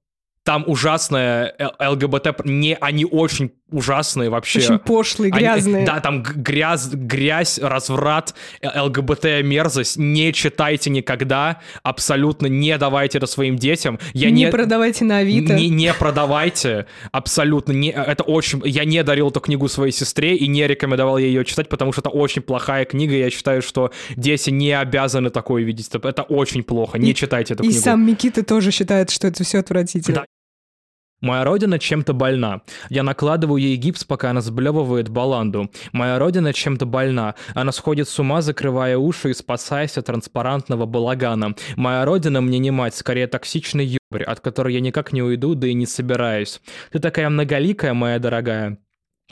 там 0.48 0.64
ужасная 0.66 1.54
ЛГБТ, 1.78 2.46
не, 2.46 2.74
они 2.80 3.04
очень 3.04 3.52
ужасные 3.70 4.30
вообще. 4.30 4.60
Очень 4.60 4.78
пошлые, 4.78 5.30
грязные. 5.30 5.76
Они, 5.76 5.84
да, 5.84 6.00
там 6.00 6.22
грязь, 6.22 6.88
грязь, 6.88 7.58
разврат, 7.58 8.34
ЛГБТ 8.62 9.42
мерзость. 9.44 9.98
Не 9.98 10.32
читайте 10.32 10.88
никогда, 10.88 11.60
абсолютно 11.82 12.46
не 12.46 12.78
давайте 12.78 13.18
это 13.18 13.26
своим 13.26 13.56
детям. 13.56 13.98
Я 14.14 14.30
не, 14.30 14.44
не 14.44 14.50
продавайте 14.50 15.04
на 15.04 15.18
Авито. 15.18 15.52
Не, 15.52 15.68
не 15.68 15.92
продавайте, 15.92 16.86
абсолютно. 17.12 17.72
Не, 17.72 17.90
это 17.90 18.22
очень... 18.22 18.62
Я 18.64 18.86
не 18.86 19.04
дарил 19.04 19.28
эту 19.28 19.40
книгу 19.40 19.68
своей 19.68 19.92
сестре 19.92 20.34
и 20.34 20.46
не 20.46 20.66
рекомендовал 20.66 21.18
ей 21.18 21.28
ее 21.28 21.44
читать, 21.44 21.68
потому 21.68 21.92
что 21.92 22.00
это 22.00 22.08
очень 22.08 22.40
плохая 22.40 22.86
книга. 22.86 23.14
Я 23.14 23.28
считаю, 23.28 23.60
что 23.60 23.92
дети 24.16 24.48
не 24.48 24.72
обязаны 24.72 25.28
такое 25.28 25.62
видеть. 25.62 25.90
Это 25.92 26.22
очень 26.22 26.62
плохо. 26.62 26.96
Не 26.96 27.10
и, 27.10 27.14
читайте 27.14 27.52
эту 27.52 27.64
и 27.64 27.66
книгу. 27.66 27.78
И 27.78 27.82
сам 27.82 28.06
Микита 28.06 28.42
тоже 28.42 28.70
считает, 28.70 29.10
что 29.10 29.26
это 29.26 29.44
все 29.44 29.58
отвратительно. 29.58 30.20
Да, 30.20 30.24
Моя 31.20 31.44
родина 31.44 31.78
чем-то 31.78 32.12
больна. 32.12 32.62
Я 32.90 33.02
накладываю 33.02 33.60
ей 33.60 33.76
гипс, 33.76 34.04
пока 34.04 34.30
она 34.30 34.40
сблевывает 34.40 35.08
баланду. 35.08 35.70
Моя 35.92 36.18
родина 36.18 36.52
чем-то 36.52 36.86
больна. 36.86 37.34
Она 37.54 37.72
сходит 37.72 38.08
с 38.08 38.18
ума, 38.18 38.40
закрывая 38.40 38.96
уши 38.96 39.30
и 39.30 39.34
спасаясь 39.34 39.98
от 39.98 40.06
транспарантного 40.06 40.86
балагана. 40.86 41.54
Моя 41.76 42.04
родина 42.04 42.40
мне 42.40 42.58
не 42.58 42.70
мать, 42.70 42.94
скорее 42.94 43.26
токсичный 43.26 43.98
ёбрь, 44.10 44.22
от 44.22 44.40
которой 44.40 44.74
я 44.74 44.80
никак 44.80 45.12
не 45.12 45.22
уйду, 45.22 45.54
да 45.54 45.66
и 45.66 45.74
не 45.74 45.86
собираюсь. 45.86 46.60
Ты 46.92 47.00
такая 47.00 47.28
многоликая, 47.28 47.94
моя 47.94 48.18
дорогая 48.18 48.78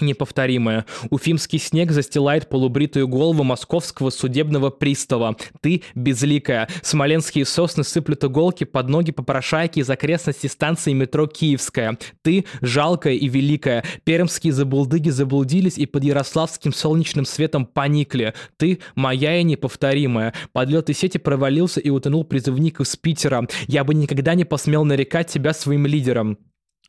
неповторимое. 0.00 0.84
Уфимский 1.10 1.58
снег 1.58 1.90
застилает 1.90 2.48
полубритую 2.48 3.08
голову 3.08 3.44
московского 3.44 4.10
судебного 4.10 4.70
пристава. 4.70 5.36
Ты 5.60 5.82
безликая. 5.94 6.68
Смоленские 6.82 7.44
сосны 7.44 7.84
сыплют 7.84 8.24
иголки 8.24 8.64
под 8.64 8.88
ноги 8.88 9.12
попрошайки 9.12 9.80
из 9.80 9.88
окрестностей 9.88 10.48
станции 10.48 10.92
метро 10.92 11.26
Киевская. 11.26 11.98
Ты 12.22 12.44
жалкая 12.60 13.14
и 13.14 13.28
великая. 13.28 13.84
Пермские 14.04 14.52
забулдыги 14.52 15.10
заблудились 15.10 15.78
и 15.78 15.86
под 15.86 16.04
ярославским 16.04 16.72
солнечным 16.72 17.24
светом 17.24 17.66
поникли. 17.66 18.34
Ты 18.56 18.80
моя 18.94 19.40
и 19.40 19.44
неповторимая. 19.44 20.34
Подлет 20.52 20.90
и 20.90 20.92
сети 20.92 21.18
провалился 21.18 21.80
и 21.80 21.90
утонул 21.90 22.24
призывник 22.24 22.80
из 22.80 22.96
Питера. 22.96 23.46
Я 23.66 23.84
бы 23.84 23.94
никогда 23.94 24.34
не 24.34 24.44
посмел 24.44 24.84
нарекать 24.84 25.28
тебя 25.28 25.54
своим 25.54 25.86
лидером. 25.86 26.38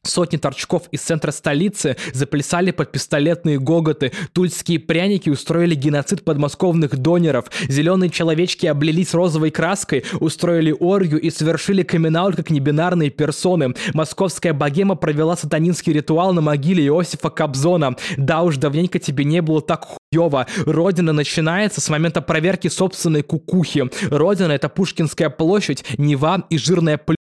Сотни 0.07 0.37
торчков 0.37 0.83
из 0.91 1.01
центра 1.01 1.31
столицы 1.31 1.97
заплясали 2.13 2.71
под 2.71 2.91
пистолетные 2.91 3.59
гоготы, 3.59 4.11
тульские 4.33 4.79
пряники 4.79 5.29
устроили 5.29 5.75
геноцид 5.75 6.23
подмосковных 6.23 6.97
донеров, 6.97 7.45
зеленые 7.67 8.09
человечки 8.09 8.65
облились 8.65 9.13
розовой 9.13 9.51
краской, 9.51 10.03
устроили 10.19 10.75
оргию 10.77 11.21
и 11.21 11.29
совершили 11.29 11.83
камин 11.83 12.07
как 12.07 12.49
небинарные 12.49 13.09
персоны. 13.09 13.73
Московская 13.93 14.53
богема 14.53 14.95
провела 14.95 15.35
сатанинский 15.35 15.93
ритуал 15.93 16.33
на 16.33 16.41
могиле 16.41 16.85
Иосифа 16.85 17.29
Кобзона. 17.29 17.95
Да 18.17 18.41
уж, 18.41 18.57
давненько 18.57 18.97
тебе 18.97 19.23
не 19.23 19.41
было 19.41 19.61
так 19.61 19.85
хуёво. 19.85 20.47
Родина 20.65 21.13
начинается 21.13 21.81
с 21.81 21.89
момента 21.89 22.21
проверки 22.21 22.69
собственной 22.69 23.23
кукухи. 23.23 23.89
Родина— 24.09 24.51
это 24.53 24.69
Пушкинская 24.69 25.29
площадь, 25.29 25.83
Нева 25.97 26.45
и 26.49 26.57
жирная 26.57 26.97
плюха. 26.97 27.16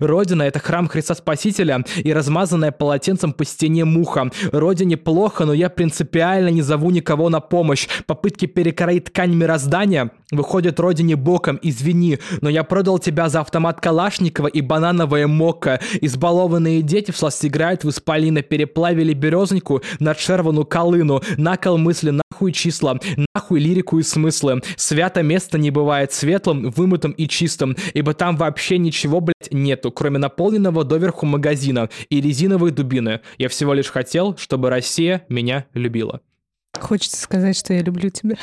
Родина— 0.00 0.42
это 0.44 0.58
храм 0.58 0.88
Христа 0.88 1.14
Спасителя 1.14 1.84
и 1.96 2.12
размазанная 2.12 2.72
полотенцем 2.72 3.32
по 3.32 3.44
стене 3.44 3.84
муха. 3.84 4.30
Родине 4.52 4.96
плохо, 4.96 5.44
но 5.44 5.52
я 5.52 5.68
принципиально 5.70 6.48
не 6.48 6.62
зову 6.62 6.90
никого 6.90 7.28
на 7.28 7.40
помощь. 7.40 7.88
Попытки 8.06 8.46
перекроить 8.46 9.04
ткань 9.04 9.34
мироздания 9.34 10.10
выходят 10.30 10.80
родине 10.80 11.16
боком, 11.16 11.58
извини, 11.62 12.18
но 12.40 12.48
я 12.48 12.64
продал 12.64 12.98
тебя 12.98 13.28
за 13.28 13.40
автомат 13.40 13.80
Калашникова 13.80 14.48
и 14.48 14.60
банановое 14.60 15.26
мока. 15.26 15.80
Избалованные 16.00 16.82
дети 16.82 17.10
в 17.10 17.16
сласть 17.16 17.44
играют 17.44 17.84
в 17.84 17.90
исполина, 17.90 18.42
переплавили 18.42 19.12
березоньку 19.12 19.82
на 20.00 20.14
шервану 20.14 20.64
колыну. 20.64 21.22
Накол 21.36 21.78
мысли, 21.78 22.10
нахуй 22.36 22.52
числа, 22.52 22.98
нахуй 23.34 23.60
лирику 23.60 23.98
и 23.98 24.02
смыслы. 24.02 24.60
Свято 24.76 25.22
место 25.22 25.56
не 25.56 25.70
бывает 25.70 26.12
светлым, 26.12 26.70
вымытым 26.70 27.12
и 27.12 27.26
чистым, 27.26 27.76
ибо 27.94 28.12
там 28.12 28.36
вообще 28.36 28.76
ничего, 28.76 29.20
блядь, 29.20 29.50
нету, 29.50 29.90
кроме 29.90 30.18
наполненного 30.18 30.84
доверху 30.84 31.24
магазина 31.24 31.88
и 32.10 32.20
резиновой 32.20 32.72
дубины. 32.72 33.20
Я 33.38 33.48
всего 33.48 33.72
лишь 33.72 33.88
хотел, 33.88 34.36
чтобы 34.36 34.68
Россия 34.68 35.24
меня 35.30 35.64
любила. 35.72 36.20
Хочется 36.78 37.16
сказать, 37.16 37.56
что 37.56 37.72
я 37.72 37.80
люблю 37.80 38.10
тебя. 38.10 38.36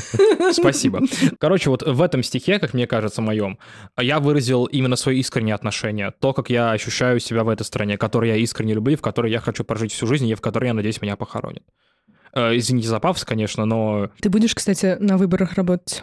Спасибо. 0.52 1.00
Короче, 1.40 1.70
вот 1.70 1.82
в 1.82 2.02
этом 2.02 2.22
стихе, 2.22 2.58
как 2.58 2.74
мне 2.74 2.86
кажется, 2.86 3.22
моем, 3.22 3.58
я 3.98 4.20
выразил 4.20 4.66
именно 4.66 4.96
свое 4.96 5.20
искреннее 5.20 5.54
отношение. 5.54 6.12
То, 6.20 6.34
как 6.34 6.50
я 6.50 6.72
ощущаю 6.72 7.18
себя 7.18 7.44
в 7.44 7.48
этой 7.48 7.62
стране, 7.62 7.96
которую 7.96 8.28
я 8.28 8.36
искренне 8.36 8.74
люблю, 8.74 8.94
в 8.98 9.00
которой 9.00 9.32
я 9.32 9.40
хочу 9.40 9.64
прожить 9.64 9.92
всю 9.92 10.06
жизнь, 10.06 10.28
и 10.28 10.34
в 10.34 10.42
которой, 10.42 10.66
я 10.66 10.74
надеюсь, 10.74 11.00
меня 11.00 11.16
похоронят. 11.16 11.62
Э, 12.34 12.56
извините 12.56 12.88
за 12.88 13.00
пафос, 13.00 13.24
конечно, 13.24 13.64
но... 13.64 14.10
Ты 14.20 14.30
будешь, 14.30 14.54
кстати, 14.54 14.96
на 15.00 15.16
выборах 15.16 15.54
работать? 15.54 16.02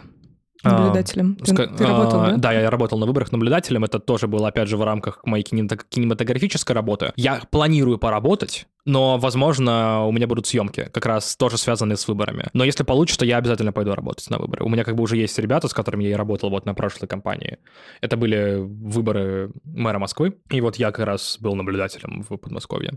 Наблюдателем. 0.62 1.36
Ты, 1.36 1.52
ска- 1.52 1.76
ты 1.76 1.84
работал, 1.86 2.20
а, 2.20 2.30
да? 2.30 2.36
Да, 2.36 2.52
я 2.52 2.70
работал 2.70 2.98
на 2.98 3.06
выборах 3.06 3.30
наблюдателем. 3.32 3.84
Это 3.84 3.98
тоже 3.98 4.26
было, 4.26 4.48
опять 4.48 4.68
же, 4.68 4.76
в 4.76 4.82
рамках 4.82 5.20
моей 5.24 5.44
кинематографической 5.44 6.74
работы. 6.74 7.12
Я 7.16 7.42
планирую 7.50 7.98
поработать, 7.98 8.66
но, 8.84 9.18
возможно, 9.18 10.04
у 10.06 10.12
меня 10.12 10.26
будут 10.26 10.46
съемки, 10.46 10.88
как 10.92 11.06
раз 11.06 11.36
тоже 11.36 11.58
связанные 11.58 11.96
с 11.96 12.08
выборами. 12.08 12.46
Но 12.52 12.64
если 12.64 12.84
получится, 12.84 13.24
я 13.24 13.36
обязательно 13.36 13.72
пойду 13.72 13.94
работать 13.94 14.28
на 14.30 14.38
выборы. 14.38 14.64
У 14.64 14.68
меня 14.68 14.84
как 14.84 14.96
бы 14.96 15.02
уже 15.02 15.16
есть 15.16 15.38
ребята, 15.38 15.68
с 15.68 15.74
которыми 15.74 16.04
я 16.04 16.10
и 16.10 16.14
работал 16.14 16.50
вот 16.50 16.66
на 16.66 16.74
прошлой 16.74 17.06
кампании. 17.06 17.58
Это 18.00 18.16
были 18.16 18.56
выборы 18.58 19.50
мэра 19.64 19.98
Москвы, 19.98 20.36
и 20.50 20.60
вот 20.60 20.76
я 20.76 20.90
как 20.90 21.06
раз 21.06 21.38
был 21.40 21.54
наблюдателем 21.54 22.24
в 22.28 22.36
Подмосковье, 22.36 22.92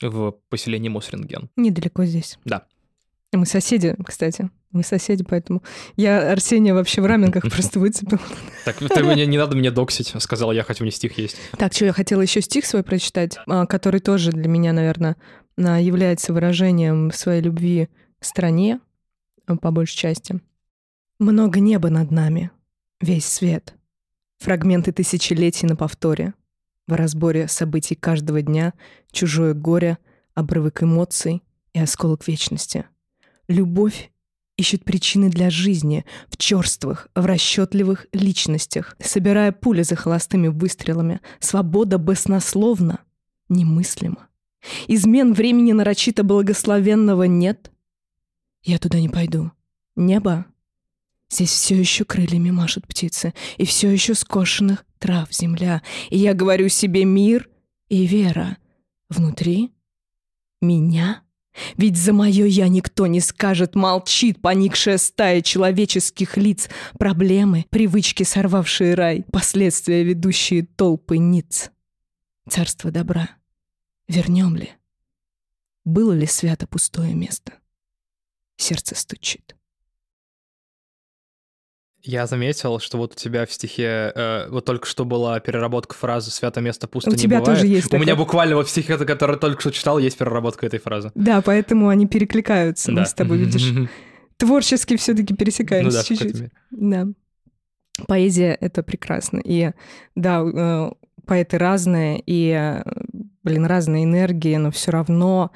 в 0.00 0.32
поселении 0.48 0.88
Мосринген. 0.88 1.50
Недалеко 1.56 2.04
здесь. 2.04 2.38
Да. 2.44 2.66
Мы 3.32 3.46
соседи, 3.46 3.94
кстати. 4.04 4.50
Мы 4.72 4.82
соседи, 4.82 5.24
поэтому 5.24 5.62
я 5.96 6.32
Арсения 6.32 6.74
вообще 6.74 7.00
в 7.00 7.06
раменках 7.06 7.42
просто 7.50 7.80
выцепил. 7.80 8.18
Так, 8.64 8.76
ты 8.76 9.04
мне, 9.04 9.26
не 9.26 9.38
надо 9.38 9.56
мне 9.56 9.70
доксить, 9.70 10.12
сказал 10.18 10.52
я, 10.52 10.62
хоть 10.62 10.80
у 10.80 10.84
меня 10.84 10.92
стих 10.92 11.16
есть. 11.18 11.36
Так, 11.56 11.72
что, 11.72 11.86
я 11.86 11.92
хотела 11.92 12.20
еще 12.20 12.40
стих 12.40 12.66
свой 12.66 12.82
прочитать, 12.82 13.38
а, 13.46 13.66
который 13.66 14.00
тоже 14.00 14.32
для 14.32 14.48
меня, 14.48 14.72
наверное, 14.72 15.16
является 15.56 16.32
выражением 16.32 17.10
своей 17.10 17.40
любви 17.40 17.88
к 18.18 18.24
стране, 18.24 18.80
а, 19.46 19.56
по 19.56 19.70
большей 19.70 19.96
части. 19.96 20.40
Много 21.18 21.60
неба 21.60 21.88
над 21.88 22.10
нами, 22.10 22.50
весь 23.00 23.26
свет. 23.26 23.74
Фрагменты 24.38 24.92
тысячелетий 24.92 25.66
на 25.66 25.76
повторе. 25.76 26.34
В 26.86 26.92
разборе 26.92 27.48
событий 27.48 27.94
каждого 27.94 28.42
дня 28.42 28.74
чужое 29.10 29.54
горе, 29.54 29.98
обрывок 30.34 30.82
эмоций 30.82 31.42
и 31.72 31.80
осколок 31.80 32.26
вечности— 32.28 32.84
Любовь 33.48 34.10
ищут 34.56 34.84
причины 34.84 35.30
для 35.30 35.50
жизни 35.50 36.04
в 36.28 36.36
черствых, 36.36 37.08
в 37.14 37.24
расчетливых 37.24 38.06
личностях, 38.12 38.96
собирая 38.98 39.52
пули 39.52 39.82
за 39.82 39.94
холостыми 39.94 40.48
выстрелами. 40.48 41.20
Свобода 41.38 41.98
баснословно 41.98 43.00
немыслима. 43.48 44.28
Измен 44.88 45.32
времени 45.32 45.72
нарочито 45.72 46.24
благословенного 46.24 47.24
нет. 47.24 47.70
Я 48.64 48.78
туда 48.78 48.98
не 48.98 49.08
пойду. 49.08 49.52
Небо. 49.94 50.46
Здесь 51.28 51.50
все 51.50 51.76
еще 51.76 52.04
крыльями 52.04 52.50
машут 52.50 52.86
птицы, 52.86 53.34
и 53.56 53.64
все 53.64 53.90
еще 53.90 54.14
скошенных 54.14 54.84
трав 54.98 55.32
земля. 55.32 55.82
И 56.10 56.18
я 56.18 56.34
говорю 56.34 56.68
себе 56.68 57.04
мир 57.04 57.48
и 57.88 58.06
вера. 58.06 58.58
Внутри 59.08 59.72
меня 60.60 61.22
ведь 61.76 61.96
за 61.96 62.12
мое 62.12 62.46
«я» 62.46 62.68
никто 62.68 63.06
не 63.06 63.20
скажет, 63.20 63.74
молчит 63.74 64.40
поникшая 64.40 64.98
стая 64.98 65.42
человеческих 65.42 66.36
лиц, 66.36 66.68
проблемы, 66.98 67.66
привычки, 67.70 68.22
сорвавшие 68.22 68.94
рай, 68.94 69.24
последствия, 69.32 70.02
ведущие 70.02 70.66
толпы 70.66 71.18
ниц. 71.18 71.70
Царство 72.48 72.90
добра. 72.90 73.30
Вернем 74.08 74.56
ли? 74.56 74.70
Было 75.84 76.12
ли 76.12 76.26
свято 76.26 76.66
пустое 76.66 77.14
место? 77.14 77.54
Сердце 78.56 78.94
стучит. 78.94 79.56
Я 82.06 82.26
заметил, 82.28 82.78
что 82.78 82.98
вот 82.98 83.14
у 83.14 83.16
тебя 83.16 83.46
в 83.46 83.52
стихе 83.52 84.12
э, 84.14 84.46
вот 84.48 84.64
только 84.64 84.86
что 84.86 85.04
была 85.04 85.40
переработка 85.40 85.92
фразы 85.96 86.30
«свято 86.30 86.60
место 86.60 86.86
пусто 86.86 87.10
У 87.10 87.14
не 87.14 87.18
тебя 87.18 87.40
бывает». 87.40 87.58
тоже 87.58 87.66
есть 87.68 87.86
У 87.88 87.90
такое. 87.90 88.00
меня 88.00 88.14
буквально 88.14 88.54
вот 88.54 88.68
в 88.68 88.70
стихе, 88.70 88.96
который 88.96 89.36
только 89.36 89.60
что 89.60 89.72
читал, 89.72 89.98
есть 89.98 90.16
переработка 90.16 90.66
этой 90.66 90.78
фразы. 90.78 91.10
Да, 91.16 91.42
поэтому 91.42 91.88
они 91.88 92.06
перекликаются. 92.06 92.92
Мы 92.92 92.98
Да. 93.00 93.04
с 93.06 93.12
тобой, 93.12 93.38
видишь, 93.38 93.72
творчески 94.36 94.96
все-таки 94.96 95.32
Ну 95.32 95.36
пересекаемся 95.36 95.98
да, 95.98 96.04
в 96.04 96.08
какой-то 96.08 96.24
чуть-чуть. 96.38 96.50
Да. 96.70 97.06
Поэзия— 98.06 98.56
это 98.60 98.84
прекрасно. 98.84 99.40
И 99.44 99.72
да, 100.14 100.42
э, 100.44 100.90
поэты 101.26 101.58
разные, 101.58 102.22
и, 102.24 102.50
э, 102.50 102.82
блин, 103.42 103.66
разные 103.66 104.04
энергии, 104.04 104.54
но 104.56 104.70
все 104.70 104.92
равно 104.92 105.50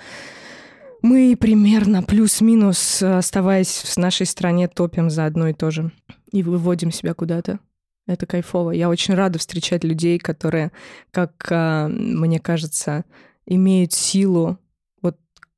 мы 1.02 1.36
примерно 1.38 2.02
плюс-минус, 2.02 3.02
э, 3.02 3.18
оставаясь 3.18 3.68
в 3.68 3.96
нашей 3.98 4.26
стране, 4.26 4.66
топим 4.68 5.10
за 5.10 5.26
одно 5.26 5.48
и 5.48 5.52
то 5.52 5.70
же 5.70 5.92
и 6.30 6.42
выводим 6.42 6.90
себя 6.90 7.14
куда-то. 7.14 7.58
Это 8.06 8.26
кайфово. 8.26 8.72
Я 8.72 8.88
очень 8.88 9.14
рада 9.14 9.38
встречать 9.38 9.84
людей, 9.84 10.18
которые, 10.18 10.72
как 11.10 11.46
э, 11.50 11.86
мне 11.88 12.40
кажется, 12.40 13.04
имеют 13.46 13.92
силу, 13.92 14.58
вот 15.02 15.16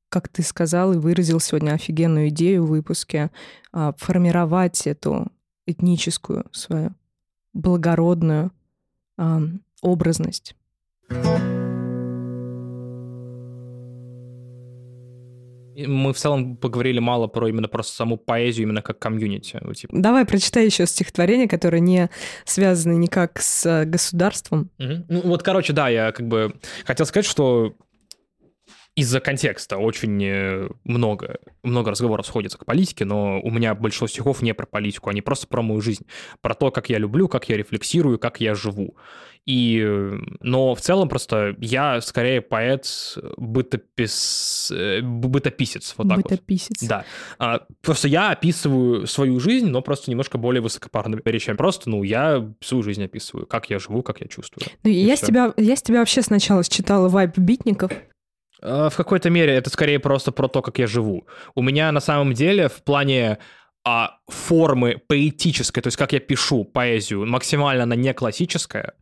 как 0.09 0.27
ты 0.27 0.43
сказал 0.43 0.93
и 0.93 0.97
выразил 0.97 1.39
сегодня 1.39 1.71
офигенную 1.71 2.29
идею 2.29 2.65
в 2.65 2.69
выпуске, 2.69 3.31
а, 3.71 3.93
формировать 3.97 4.85
эту 4.87 5.31
этническую 5.65 6.45
свою 6.51 6.93
благородную 7.53 8.51
а, 9.17 9.41
образность. 9.81 10.55
Мы 15.75 16.13
в 16.13 16.17
целом 16.17 16.57
поговорили 16.57 16.99
мало 16.99 17.27
про 17.27 17.47
именно 17.47 17.67
просто 17.67 17.95
саму 17.95 18.17
поэзию, 18.17 18.67
именно 18.67 18.81
как 18.81 18.99
комьюнити. 18.99 19.59
Типа. 19.75 19.93
Давай 19.95 20.25
прочитай 20.25 20.65
еще 20.65 20.85
стихотворение, 20.85 21.47
которое 21.47 21.79
не 21.79 22.09
связано 22.45 22.93
никак 22.93 23.39
с 23.39 23.65
э, 23.65 23.85
государством. 23.85 24.69
Мгм. 24.77 25.05
Ну 25.09 25.21
вот, 25.21 25.43
короче, 25.43 25.73
да, 25.73 25.89
я 25.89 26.11
как 26.11 26.27
бы 26.27 26.53
хотел 26.85 27.05
сказать, 27.05 27.25
что 27.25 27.75
из-за 28.95 29.19
контекста 29.19 29.77
очень 29.77 30.23
э, 30.23 30.69
много, 30.83 31.39
много 31.63 31.91
разговоров 31.91 32.27
сходится 32.27 32.57
к 32.57 32.65
политике, 32.65 33.05
но 33.05 33.41
у 33.41 33.49
меня 33.49 33.73
большинство 33.73 34.07
стихов 34.07 34.41
не 34.41 34.53
про 34.53 34.67
политику, 34.67 35.09
они 35.09 35.21
просто 35.21 35.47
про 35.47 35.61
мою 35.61 35.81
жизнь, 35.81 36.05
про 36.41 36.53
то, 36.53 36.69
как 36.69 36.89
я 36.89 36.99
люблю, 36.99 37.27
как 37.27 37.49
я 37.49 37.57
рефлексирую, 37.57 38.19
как 38.19 38.39
я 38.39 38.53
живу. 38.53 38.95
И, 39.45 39.83
но 40.39 40.73
в 40.73 40.79
целом 40.79 41.09
просто 41.09 41.55
я 41.59 41.99
скорее 41.99 42.41
поэт, 42.41 43.17
бытопис, 43.35 44.71
э, 44.73 45.01
бытописец, 45.01 45.95
вот 45.97 46.07
так 46.07 46.17
вот. 46.17 46.29
Бытописец. 46.29 46.83
Да. 46.83 47.03
А, 47.39 47.61
просто 47.81 48.07
я 48.07 48.29
описываю 48.29 49.05
свою 49.05 49.39
жизнь, 49.41 49.67
но 49.67 49.81
просто 49.81 50.11
немножко 50.11 50.37
более 50.37 50.61
высокопарными 50.61 51.21
речами. 51.25 51.57
Просто, 51.57 51.89
ну, 51.89 52.03
я 52.03 52.53
свою 52.61 52.83
жизнь 52.83 53.03
описываю, 53.03 53.45
как 53.45 53.69
я 53.69 53.79
живу, 53.79 54.01
как 54.01 54.21
я 54.21 54.27
чувствую. 54.27 54.67
Ну, 54.83 54.89
я, 54.89 55.17
с 55.17 55.21
тебя, 55.21 55.53
я 55.57 55.75
с 55.75 55.81
тебя 55.81 55.99
вообще 55.99 56.21
сначала 56.21 56.63
считала 56.63 57.09
вайп 57.09 57.37
битников. 57.37 57.91
А, 58.63 58.89
В 58.89 58.95
какой-то 58.95 59.29
мере 59.29 59.53
это 59.53 59.69
скорее 59.69 59.99
просто 59.99 60.31
про 60.31 60.47
то, 60.47 60.61
как 60.61 60.79
я 60.79 60.87
живу. 60.87 61.27
У 61.55 61.61
меня 61.61 61.91
на 61.91 61.99
самом 61.99 62.33
деле 62.33 62.69
в 62.69 62.83
плане 62.83 63.37
а, 63.85 64.17
формы 64.27 65.01
поэтической, 65.07 65.83
то 65.83 65.87
есть 65.87 65.97
как 65.97 66.13
я 66.13 66.19
пишу 66.19 66.63
поэзию, 66.63 67.25
максимально 67.25 67.83
она 67.83 67.95
не 67.95 68.13
классическая, 68.13 68.93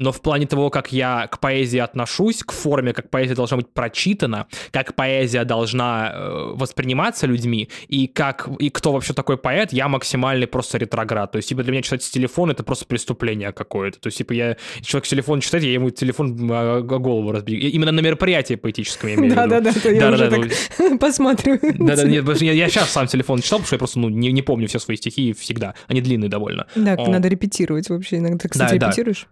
но 0.00 0.12
в 0.12 0.20
плане 0.22 0.46
того, 0.46 0.70
как 0.70 0.92
я 0.92 1.26
к 1.26 1.38
поэзии 1.38 1.78
отношусь, 1.78 2.42
к 2.42 2.52
форме, 2.52 2.92
как 2.92 3.10
поэзия 3.10 3.34
должна 3.34 3.58
быть 3.58 3.68
прочитана, 3.68 4.46
как 4.70 4.94
поэзия 4.94 5.44
должна 5.44 6.10
э, 6.12 6.52
восприниматься 6.54 7.26
людьми, 7.26 7.68
и 7.86 8.06
как 8.06 8.48
и 8.58 8.70
кто 8.70 8.92
вообще 8.92 9.12
такой 9.12 9.36
поэт, 9.36 9.72
я 9.72 9.88
максимальный 9.88 10.46
просто 10.46 10.78
ретроград. 10.78 11.32
То 11.32 11.36
есть, 11.36 11.50
типа, 11.50 11.62
для 11.62 11.72
меня 11.72 11.82
читать 11.82 12.02
с 12.02 12.08
телефона 12.08 12.52
это 12.52 12.64
просто 12.64 12.86
преступление 12.86 13.52
какое-то. 13.52 14.00
То 14.00 14.06
есть, 14.06 14.18
типа, 14.18 14.32
я 14.32 14.56
человек 14.80 15.04
с 15.04 15.10
телефона 15.10 15.42
читает, 15.42 15.64
я 15.64 15.72
ему 15.72 15.90
телефон 15.90 16.50
о 16.50 16.80
голову 16.80 17.30
разбью. 17.32 17.60
Именно 17.60 17.92
на 17.92 18.00
мероприятии 18.00 18.54
поэтическом 18.54 19.10
я 19.10 19.14
имею 19.16 19.34
в 19.34 19.36
виду. 19.36 19.50
Да-да-да, 19.50 19.90
я 19.90 20.10
уже 20.10 20.30
так 20.30 20.98
посматриваю. 21.00 21.74
Да-да, 21.78 22.04
нет, 22.04 22.26
я, 22.40 22.68
сейчас 22.70 22.90
сам 22.90 23.06
телефон 23.06 23.42
читал, 23.42 23.58
потому 23.58 23.66
что 23.66 23.74
я 23.74 23.78
просто 23.78 23.98
ну, 23.98 24.08
не, 24.08 24.40
помню 24.40 24.66
все 24.66 24.78
свои 24.78 24.96
стихи 24.96 25.34
всегда. 25.34 25.74
Они 25.88 26.00
длинные 26.00 26.30
довольно. 26.30 26.66
Да, 26.74 26.96
надо 26.96 27.28
репетировать 27.28 27.90
вообще. 27.90 28.16
Иногда, 28.16 28.48
кстати, 28.48 28.74
репетируешь? 28.76 29.28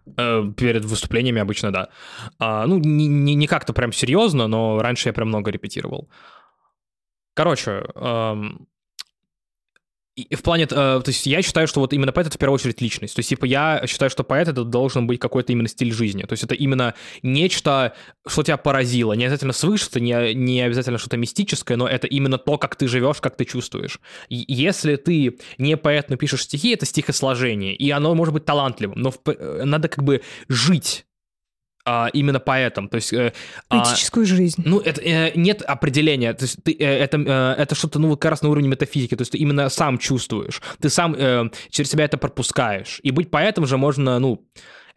Перед 0.58 0.84
выступлениями 0.84 1.40
обычно, 1.40 1.72
да. 1.72 1.88
А, 2.38 2.66
ну, 2.66 2.78
не, 2.78 3.06
не, 3.06 3.34
не 3.34 3.46
как-то 3.46 3.72
прям 3.72 3.92
серьезно, 3.92 4.48
но 4.48 4.82
раньше 4.82 5.08
я 5.08 5.12
прям 5.12 5.28
много 5.28 5.50
репетировал. 5.50 6.08
Короче, 7.34 7.84
эм, 7.94 8.66
и 10.22 10.34
в 10.34 10.42
плане, 10.42 10.64
э, 10.64 10.66
то 10.66 11.02
есть 11.06 11.26
я 11.26 11.42
считаю, 11.42 11.68
что 11.68 11.80
вот 11.80 11.92
именно 11.92 12.12
поэт 12.12 12.26
это 12.26 12.36
в 12.36 12.38
первую 12.38 12.56
очередь 12.56 12.80
личность. 12.80 13.14
То 13.14 13.20
есть, 13.20 13.28
типа, 13.28 13.44
я 13.44 13.82
считаю, 13.86 14.10
что 14.10 14.24
поэт 14.24 14.48
это 14.48 14.64
должен 14.64 15.06
быть 15.06 15.20
какой-то 15.20 15.52
именно 15.52 15.68
стиль 15.68 15.92
жизни. 15.92 16.22
То 16.22 16.32
есть 16.32 16.44
это 16.44 16.54
именно 16.54 16.94
нечто, 17.22 17.94
что 18.26 18.42
тебя 18.42 18.56
поразило. 18.56 19.12
Не 19.12 19.24
обязательно 19.24 19.52
свыше, 19.52 19.88
не, 20.00 20.34
не 20.34 20.60
обязательно 20.62 20.98
что-то 20.98 21.16
мистическое, 21.16 21.76
но 21.76 21.86
это 21.86 22.06
именно 22.06 22.38
то, 22.38 22.58
как 22.58 22.76
ты 22.76 22.88
живешь, 22.88 23.20
как 23.20 23.36
ты 23.36 23.44
чувствуешь. 23.44 24.00
И 24.28 24.44
если 24.48 24.96
ты 24.96 25.38
не 25.58 25.76
поэт, 25.76 26.10
но 26.10 26.16
пишешь 26.16 26.42
стихи, 26.42 26.70
это 26.70 26.86
стихосложение. 26.86 27.74
И 27.74 27.90
оно 27.90 28.14
может 28.14 28.34
быть 28.34 28.44
талантливым, 28.44 28.98
но 28.98 29.10
в 29.10 29.18
э, 29.26 29.62
надо 29.64 29.88
как 29.88 30.04
бы 30.04 30.22
жить 30.48 31.06
а, 31.84 32.08
именно 32.12 32.40
поэтом. 32.40 32.88
То 32.88 32.96
есть... 32.96 33.12
э, 33.12 33.32
а, 33.68 33.76
Поэтическую 33.82 34.26
жизнь. 34.26 34.62
ну, 34.64 34.80
это 34.80 35.00
э, 35.00 35.32
нет 35.34 35.62
определения. 35.62 36.32
То 36.34 36.44
есть 36.44 36.62
ты, 36.62 36.72
э, 36.72 36.84
это, 36.84 37.16
э, 37.18 37.62
это 37.62 37.74
что-то, 37.74 37.98
ну, 37.98 38.16
как 38.16 38.30
раз 38.30 38.42
на 38.42 38.50
уровне 38.50 38.68
метафизики. 38.68 39.14
То 39.16 39.22
есть 39.22 39.32
ты 39.32 39.38
именно 39.38 39.68
сам 39.68 39.98
чувствуешь. 39.98 40.60
Ты 40.80 40.90
сам 40.90 41.14
э, 41.14 41.50
через 41.70 41.90
себя 41.90 42.04
это 42.04 42.18
пропускаешь. 42.18 43.00
И 43.02 43.10
быть 43.10 43.30
поэтом 43.30 43.66
же 43.66 43.76
можно, 43.76 44.18
ну, 44.18 44.44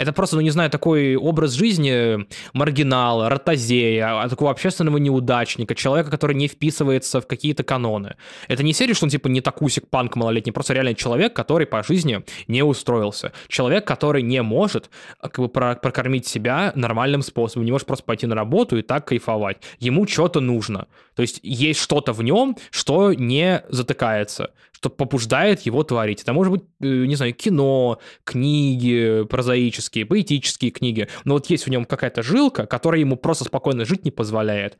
это 0.02 0.14
просто, 0.14 0.36
ну, 0.36 0.42
не 0.42 0.50
знаю, 0.50 0.70
такой 0.72 1.16
образ 1.16 1.52
жизни 1.52 2.26
маргинала, 2.54 3.30
ротозея, 3.30 4.24
а 4.24 4.30
такого 4.30 4.50
общественного 4.50 4.98
неудачника, 4.98 5.76
человека, 5.76 6.10
который 6.10 6.36
не 6.36 6.48
вписывается 6.48 7.22
в 7.22 7.28
какие-то 7.28 7.64
каноны. 7.64 8.16
Это 8.48 8.64
не 8.64 8.74
серия, 8.74 8.96
что 8.96 9.06
он, 9.06 9.12
типа, 9.12 9.28
не 9.28 9.42
такусик, 9.42 9.88
панк 9.88 10.16
малолетний, 10.16 10.52
просто 10.52 10.74
реально 10.74 10.96
человек, 10.96 11.36
который 11.36 11.68
по 11.68 11.84
жизни 11.84 12.24
не 12.48 12.64
устроился. 12.64 13.32
Человек, 13.48 13.86
который 13.86 14.24
не 14.24 14.42
может 14.42 14.90
а, 15.20 15.30
как 15.30 15.40
бы 15.46 15.50
про- 15.50 15.76
прокормить 15.76 16.26
себя 16.26 16.72
нормальным 16.76 17.22
способом, 17.22 17.66
не 17.66 17.72
может 17.72 17.86
просто 17.86 18.06
пойти 18.06 18.26
на 18.26 18.36
работу 18.36 18.78
и 18.78 18.82
так 18.82 19.06
кайфовать. 19.06 19.58
Ему 19.80 20.08
что-то 20.08 20.40
нужно. 20.40 20.88
То 21.16 21.22
есть 21.22 21.40
есть 21.44 21.80
что-то 21.80 22.14
в 22.14 22.24
нем, 22.24 22.58
что 22.72 23.14
не 23.14 23.64
затыкается, 23.70 24.52
что 24.82 24.90
побуждает 24.90 25.62
его 25.62 25.84
творить. 25.84 26.24
Это 26.24 26.34
может 26.34 26.52
быть, 26.52 26.64
э, 26.82 27.06
не 27.06 27.16
знаю, 27.16 27.34
кино, 27.36 28.00
книги 28.24 29.24
прозаические, 29.30 30.08
поэтические 30.08 30.72
книги. 30.72 31.08
Но 31.24 31.36
вот 31.36 31.46
есть 31.52 31.68
в 31.68 31.70
нем 31.70 31.86
какая-то 31.86 32.24
жилка, 32.24 32.66
которая 32.66 33.00
ему 33.00 33.16
просто 33.16 33.44
спокойно 33.44 33.86
жить 33.86 34.06
не 34.06 34.12
позволяет. 34.12 34.80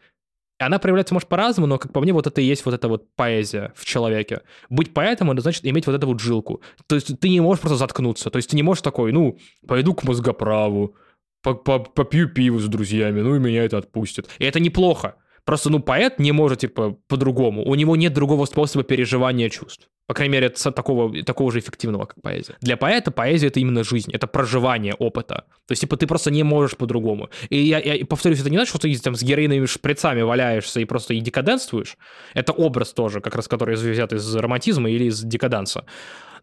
И 0.60 0.64
она 0.64 0.80
проявляется, 0.80 1.14
может, 1.14 1.30
по-разному, 1.30 1.68
но, 1.68 1.78
как 1.78 1.94
по 1.94 2.02
мне, 2.02 2.14
вот 2.14 2.26
это 2.26 2.42
и 2.42 2.46
есть 2.46 2.66
вот 2.66 2.74
эта 2.74 2.88
вот 2.88 3.14
поэзия 3.16 3.74
в 3.76 3.86
человеке. 3.86 4.42
Быть 4.70 4.92
поэтом, 4.92 5.30
это 5.30 5.42
значит 5.42 5.66
иметь 5.68 5.86
вот 5.86 5.96
эту 5.96 6.08
вот 6.08 6.20
жилку. 6.20 6.62
То 6.88 6.96
есть 6.96 7.20
ты 7.20 7.30
не 7.30 7.40
можешь 7.40 7.62
просто 7.62 7.78
заткнуться. 7.78 8.32
То 8.32 8.38
есть 8.38 8.50
ты 8.50 8.56
не 8.56 8.64
можешь 8.64 8.82
такой, 8.82 9.12
ну, 9.12 9.38
пойду 9.68 9.94
к 9.94 10.04
мозгоправу, 10.04 10.96
по- 11.44 11.54
по- 11.54 11.80
попью 11.80 12.28
пиво 12.28 12.58
с 12.58 12.68
друзьями, 12.68 13.22
ну 13.22 13.36
и 13.36 13.40
меня 13.40 13.64
это 13.64 13.78
отпустит. 13.78 14.30
И 14.40 14.46
это 14.46 14.60
неплохо. 14.60 15.16
Просто, 15.44 15.70
ну, 15.70 15.80
поэт 15.80 16.20
не 16.20 16.32
может, 16.32 16.60
типа, 16.60 16.98
по-другому. 17.08 17.64
У 17.64 17.76
него 17.76 17.96
нет 17.96 18.14
другого 18.14 18.46
способа 18.46 18.84
переживания 18.84 19.50
чувств. 19.50 19.88
По 20.08 20.14
крайней 20.14 20.34
мере, 20.34 20.50
такого, 20.50 21.24
такого 21.24 21.52
же 21.52 21.60
эффективного, 21.60 22.06
как 22.06 22.22
поэзия. 22.22 22.58
Для 22.60 22.76
поэта 22.76 23.12
поэзия— 23.12 23.48
это 23.50 23.60
именно 23.60 23.84
жизнь, 23.84 24.12
это 24.12 24.28
проживание 24.28 24.94
опыта. 24.94 25.46
То 25.68 25.72
есть, 25.72 25.82
типа, 25.82 25.96
ты 25.96 26.06
просто 26.06 26.32
не 26.32 26.44
можешь 26.44 26.76
по-другому. 26.76 27.30
И 27.50 27.58
я, 27.58 27.80
я 27.80 28.06
повторюсь, 28.06 28.42
это 28.42 28.50
не 28.50 28.58
значит, 28.58 28.70
что 28.70 28.80
ты 28.80 28.94
там 29.00 29.16
с 29.16 29.24
героиновыми 29.24 29.66
шприцами 29.66 30.22
валяешься 30.22 30.82
и 30.82 30.86
просто 30.86 31.14
и 31.14 31.22
декаденствуешь. 31.22 31.98
Это 32.34 32.52
образ 32.52 32.94
тоже, 32.94 33.22
как 33.22 33.36
раз 33.36 33.48
который 33.48 33.76
взят 33.76 34.12
из 34.12 34.36
романтизма 34.36 34.90
или 34.90 35.06
из 35.06 35.22
декаданса. 35.22 35.86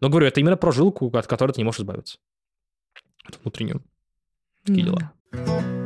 Но, 0.01 0.09
говорю, 0.09 0.27
это 0.27 0.39
именно 0.39 0.57
прожилку, 0.57 1.15
от 1.15 1.27
которой 1.27 1.51
ты 1.51 1.61
не 1.61 1.65
можешь 1.65 1.81
избавиться. 1.81 2.17
Это 3.27 3.37
внутреннюю. 3.43 3.83
Такие 4.65 4.85
Ну 4.85 4.97
дела. 5.31 5.78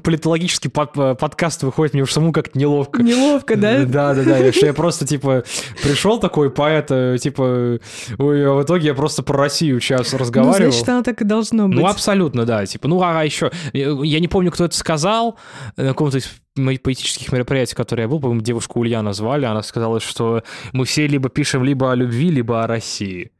Политологический 0.00 0.70
под- 0.70 0.96
э, 0.96 1.14
подкаст 1.14 1.62
выходит, 1.62 1.94
мне 1.94 2.02
уж 2.02 2.12
самому 2.12 2.32
как-то 2.32 2.58
неловко. 2.58 3.02
Неловко, 3.02 3.56
да? 3.56 3.84
Да, 3.84 4.14
да, 4.14 4.22
да. 4.24 4.52
Что 4.52 4.66
я 4.66 4.72
просто, 4.74 5.06
типа, 5.06 5.44
пришел 5.82 6.18
такой 6.20 6.50
поэт, 6.50 6.86
э, 6.90 7.16
типа, 7.20 7.78
ой, 8.18 8.46
а 8.46 8.52
в 8.54 8.62
итоге 8.62 8.86
я 8.88 8.94
просто 8.94 9.22
про 9.22 9.36
Россию 9.38 9.80
сейчас 9.80 10.12
Ну, 10.12 10.18
разговаривал. 10.18 10.70
значит, 10.72 10.88
оно 10.88 11.02
так 11.02 11.20
и 11.20 11.24
должно 11.24 11.68
быть. 11.68 11.78
Ну, 11.78 11.86
абсолютно, 11.86 12.44
да. 12.44 12.64
Типа, 12.66 12.88
ну, 12.88 13.02
а 13.02 13.24
еще, 13.24 13.50
я 13.72 14.20
не 14.20 14.28
помню, 14.28 14.50
кто 14.50 14.64
это 14.64 14.76
сказал, 14.76 15.36
на 15.76 15.88
каком-то 15.88 16.18
из 16.18 16.28
моих 16.56 16.82
поэтических 16.82 17.32
мероприятий, 17.32 17.74
которые 17.74 18.04
я 18.04 18.08
был, 18.08 18.20
по-моему, 18.20 18.42
девушку 18.42 18.80
Ульяна 18.80 19.12
звали, 19.14 19.46
она 19.46 19.62
сказала, 19.62 20.00
что 20.00 20.42
мы 20.72 20.84
все 20.84 21.06
либо 21.06 21.28
пишем 21.30 21.64
либо 21.64 21.90
о 21.90 21.94
любви, 21.94 22.30
либо 22.30 22.62
о 22.62 22.66
России. 22.66 23.30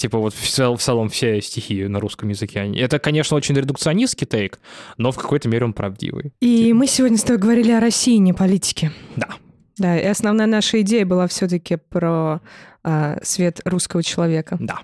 Типа 0.00 0.16
вот 0.16 0.32
в, 0.32 0.48
цел- 0.48 0.76
в 0.76 0.80
целом 0.80 1.10
все 1.10 1.42
стихи 1.42 1.86
на 1.86 2.00
русском 2.00 2.30
языке. 2.30 2.72
Это, 2.74 2.98
конечно, 2.98 3.36
очень 3.36 3.54
редукционистский 3.54 4.26
тейк, 4.26 4.58
но 4.96 5.12
в 5.12 5.18
какой-то 5.18 5.46
мере 5.50 5.66
он 5.66 5.74
правдивый. 5.74 6.32
И 6.40 6.72
мы 6.72 6.86
сегодня 6.86 7.18
с 7.18 7.22
тобой 7.22 7.36
говорили 7.36 7.70
о 7.72 7.80
России, 7.80 8.16
не 8.16 8.32
политике. 8.32 8.92
Да. 9.16 9.28
Да, 9.76 9.98
и 9.98 10.06
основная 10.06 10.46
наша 10.46 10.80
идея 10.80 11.04
была 11.04 11.26
все-таки 11.26 11.76
про 11.76 12.40
а, 12.82 13.18
свет 13.22 13.60
русского 13.66 14.02
человека. 14.02 14.56
Да, 14.58 14.78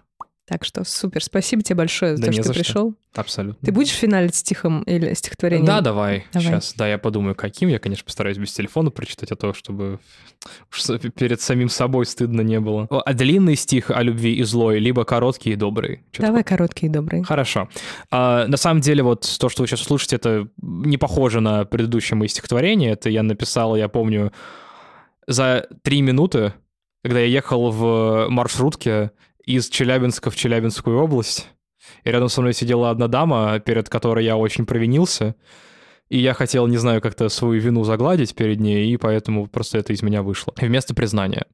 Так 0.49 0.64
что 0.64 0.84
супер, 0.84 1.24
спасибо 1.24 1.62
тебе 1.62 1.74
большое 1.76 2.16
за 2.16 2.22
Да 2.22 2.26
то, 2.28 2.32
что 2.32 2.42
за 2.44 2.53
ты 2.53 2.55
что. 2.55 2.64
пришел. 2.64 2.94
абсолютно. 3.16 3.66
Ты 3.66 3.72
будешь 3.72 3.90
финалить 3.90 4.36
стихом 4.36 4.82
или 4.82 5.12
стихотворением? 5.14 5.66
Да, 5.66 5.80
давай. 5.80 6.24
Давай. 6.32 6.47
Сейчас, 6.47 6.72
да, 6.76 6.86
я 6.86 6.99
подумаю, 6.99 7.34
каким. 7.34 7.68
Я, 7.68 7.80
конечно, 7.80 8.05
постараюсь 8.05 8.38
без 8.38 8.53
телефона 8.53 8.90
прочитать, 8.92 9.32
а 9.32 9.36
то, 9.36 9.53
чтобы 9.53 9.99
перед 11.16 11.40
самим 11.40 11.68
собой 11.68 12.07
стыдно 12.07 12.42
не 12.42 12.61
было. 12.61 12.86
А 12.90 13.12
длинный 13.12 13.57
стих 13.57 13.90
о 13.90 14.01
любви 14.03 14.34
и 14.34 14.44
злой, 14.44 14.78
либо 14.78 15.05
короткий 15.05 15.51
и 15.51 15.57
добрый? 15.57 16.05
Чё-то 16.12 16.28
Давай 16.28 16.44
короткий 16.44 16.86
и 16.86 16.88
добрый. 16.90 17.24
Хорошо. 17.24 17.68
А, 18.12 18.47
на 18.47 18.57
самом 18.57 18.80
деле, 18.80 19.03
вот 19.03 19.22
то, 19.40 19.49
что 19.49 19.62
вы 19.62 19.66
сейчас 19.66 19.80
слушаете, 19.80 20.14
это 20.16 20.49
не 20.62 20.97
похоже 20.97 21.40
на 21.40 21.64
предыдущее 21.64 22.16
мои 22.16 22.28
стихотворение. 22.28 22.92
Это 22.92 23.11
я 23.11 23.24
написал, 23.24 23.74
я 23.74 23.88
помню, 23.88 24.32
за 25.26 25.66
три 25.82 26.03
минуты, 26.03 26.53
когда 27.03 27.18
я 27.20 27.26
ехал 27.26 27.70
в 27.72 28.28
маршрутке 28.28 29.11
из 29.47 29.68
Челябинска 29.68 30.30
в 30.30 30.36
Челябинскую 30.36 30.99
область, 30.99 31.49
и 32.05 32.11
рядом 32.11 32.28
со 32.28 32.40
мной 32.40 32.53
сидела 32.53 32.90
одна 32.90 33.09
дама, 33.09 33.61
перед 33.61 33.88
которой 33.88 34.24
я 34.24 34.36
очень 34.36 34.66
провинился, 34.66 35.36
и 36.09 36.18
я 36.18 36.34
хотел, 36.34 36.66
не 36.66 36.76
знаю, 36.76 37.01
как-то 37.01 37.28
свою 37.28 37.61
вину 37.61 37.84
загладить 37.84 38.34
перед 38.34 38.61
ней, 38.61 38.92
и 38.92 38.97
поэтому 38.97 39.47
просто 39.47 39.78
это 39.78 39.92
из 39.92 40.03
меня 40.03 40.22
вышло. 40.22 40.53
Вместо 40.57 40.94
признания. 40.94 41.47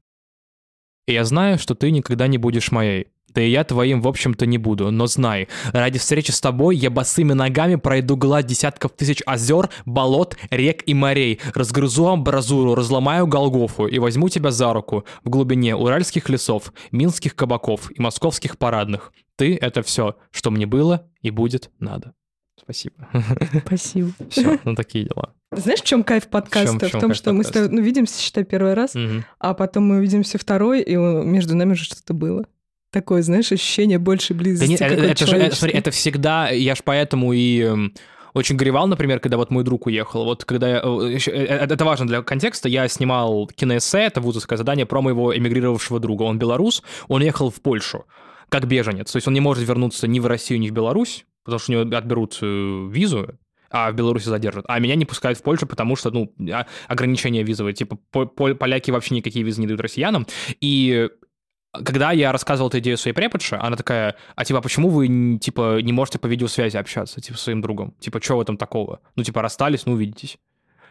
И 1.07 1.13
я 1.13 1.23
знаю, 1.25 1.59
что 1.59 1.75
ты 1.75 1.91
никогда 1.91 2.27
не 2.27 2.37
будешь 2.37 2.71
моей. 2.71 3.07
Да 3.33 3.41
и 3.41 3.49
я 3.49 3.63
твоим, 3.63 4.01
в 4.01 4.07
общем-то, 4.07 4.45
не 4.45 4.57
буду. 4.57 4.91
Но 4.91 5.07
знай, 5.07 5.47
ради 5.71 5.99
встречи 5.99 6.31
с 6.31 6.39
тобой 6.41 6.75
я 6.77 6.89
босыми 6.89 7.33
ногами 7.33 7.75
пройду 7.75 8.15
гладь 8.15 8.45
десятков 8.45 8.91
тысяч 8.91 9.21
озер, 9.25 9.69
болот, 9.85 10.37
рек 10.51 10.83
и 10.85 10.93
морей, 10.93 11.39
разгрызу 11.53 12.07
амбразуру, 12.07 12.75
разломаю 12.75 13.27
Голгофу 13.27 13.87
и 13.87 13.99
возьму 13.99 14.29
тебя 14.29 14.51
за 14.51 14.73
руку 14.73 15.05
в 15.23 15.29
глубине 15.29 15.75
уральских 15.75 16.29
лесов, 16.29 16.73
минских 16.91 17.35
кабаков 17.35 17.91
и 17.91 18.01
московских 18.01 18.57
парадных. 18.57 19.11
Ты— 19.35 19.55
это 19.61 19.81
все, 19.81 20.15
что 20.31 20.51
мне 20.51 20.65
было 20.65 21.07
и 21.21 21.31
будет 21.31 21.71
надо. 21.79 22.13
Спасибо. 22.61 22.95
Спасибо. 23.65 24.11
Все, 24.29 24.59
ну 24.63 24.75
такие 24.75 25.05
дела. 25.05 25.33
Знаешь, 25.51 25.81
в 25.81 25.85
чем 25.85 26.03
кайф 26.03 26.27
подкаста? 26.27 26.77
В 26.77 26.79
чём- 26.79 26.87
в 26.87 26.91
чём 26.91 27.01
том, 27.01 27.13
что 27.13 27.33
мы 27.33 27.43
с 27.43 27.47
тобой 27.47 27.61
подкаста? 27.63 27.75
ну, 27.75 27.81
видимся, 27.81 28.21
считай, 28.21 28.43
первый 28.43 28.73
раз, 28.73 28.95
Мгм. 28.95 29.25
а 29.39 29.53
потом 29.53 29.85
мы 29.87 29.97
увидимся 29.97 30.37
второй, 30.37 30.81
и 30.81 30.95
э, 30.95 31.23
между 31.23 31.55
нами 31.55 31.73
уже 31.73 31.83
что-то 31.83 32.13
было. 32.13 32.45
Такое, 32.93 33.23
знаешь, 33.23 33.51
ощущение 33.51 33.97
большей 33.97 34.35
Да 34.35 34.43
близости. 34.43 34.69
нет, 34.69 34.81
это, 34.81 34.89
какой-то 34.95 35.11
это 35.11 35.25
же, 35.25 35.37
это, 35.37 35.55
смотри, 35.55 35.77
это 35.77 35.89
всегда, 35.91 36.49
я 36.49 36.75
ж 36.75 36.79
поэтому 36.85 37.33
и 37.33 37.59
эм, 37.61 37.93
очень 38.35 38.55
горевал, 38.55 38.85
например, 38.87 39.19
когда 39.19 39.37
вот 39.37 39.49
мой 39.49 39.63
друг 39.63 39.87
уехал. 39.87 40.25
Вот 40.25 40.45
когда 40.45 40.69
я, 40.69 40.77
э, 40.83 41.17
э, 41.25 41.43
это, 41.43 41.83
важно 41.85 42.05
для 42.05 42.21
контекста, 42.21 42.69
я 42.69 42.87
снимал 42.87 43.47
киноэссе, 43.47 43.97
это 43.97 44.21
вузовское 44.21 44.57
задание 44.57 44.85
про 44.85 45.01
моего 45.01 45.35
эмигрировавшего 45.35 45.99
друга. 45.99 46.21
Он 46.21 46.37
белорус, 46.37 46.83
он 47.07 47.23
ехал 47.23 47.49
в 47.49 47.61
Польшу 47.61 48.05
как 48.49 48.67
беженец, 48.67 49.11
то 49.11 49.17
есть 49.17 49.27
он 49.27 49.33
не 49.33 49.39
может 49.39 49.67
вернуться 49.67 50.07
ни 50.07 50.19
в 50.19 50.27
Россию, 50.27 50.59
ни 50.59 50.69
в 50.69 50.73
Беларусь, 50.73 51.25
потому 51.43 51.59
что 51.59 51.71
у 51.71 51.75
него 51.83 51.97
отберут 51.97 52.37
э, 52.43 52.89
визу, 52.91 53.27
а 53.71 53.91
в 53.91 53.95
Беларуси 53.95 54.29
задержат. 54.29 54.65
А 54.67 54.77
меня 54.77 54.93
не 54.93 55.05
пускают 55.05 55.39
в 55.39 55.41
Польшу, 55.41 55.65
потому 55.65 55.95
что, 55.95 56.11
ну, 56.11 56.31
а- 56.51 56.67
ограничения 56.87 57.41
визовые. 57.41 57.73
Типа, 57.73 57.97
по- 58.11 58.27
по- 58.27 58.53
поляки 58.53 58.91
вообще 58.91 59.15
никакие 59.15 59.43
визы 59.43 59.61
не 59.61 59.65
дают 59.65 59.81
россиянам. 59.81 60.27
И 60.61 61.09
когда 61.73 62.11
я 62.11 62.31
рассказывал 62.31 62.69
эту 62.69 62.79
идею 62.79 62.97
своей 62.97 63.15
преподше, 63.15 63.57
она 63.59 63.75
такая, 63.75 64.15
а 64.35 64.45
типа, 64.45 64.59
а 64.59 64.61
почему 64.61 64.89
вы, 64.89 65.37
типа, 65.39 65.81
не 65.81 65.91
можете 65.91 66.19
по 66.19 66.27
видеосвязи 66.27 66.77
общаться, 66.77 67.19
типа, 67.19 67.37
своим 67.37 67.61
другом? 67.61 67.95
Типа, 67.99 68.21
что 68.21 68.37
в 68.37 68.41
этом 68.41 68.57
такого? 68.57 68.99
Ну, 69.15 69.23
типа, 69.23 69.41
расстались, 69.41 69.85
ну, 69.85 69.93
увидитесь. 69.93 70.37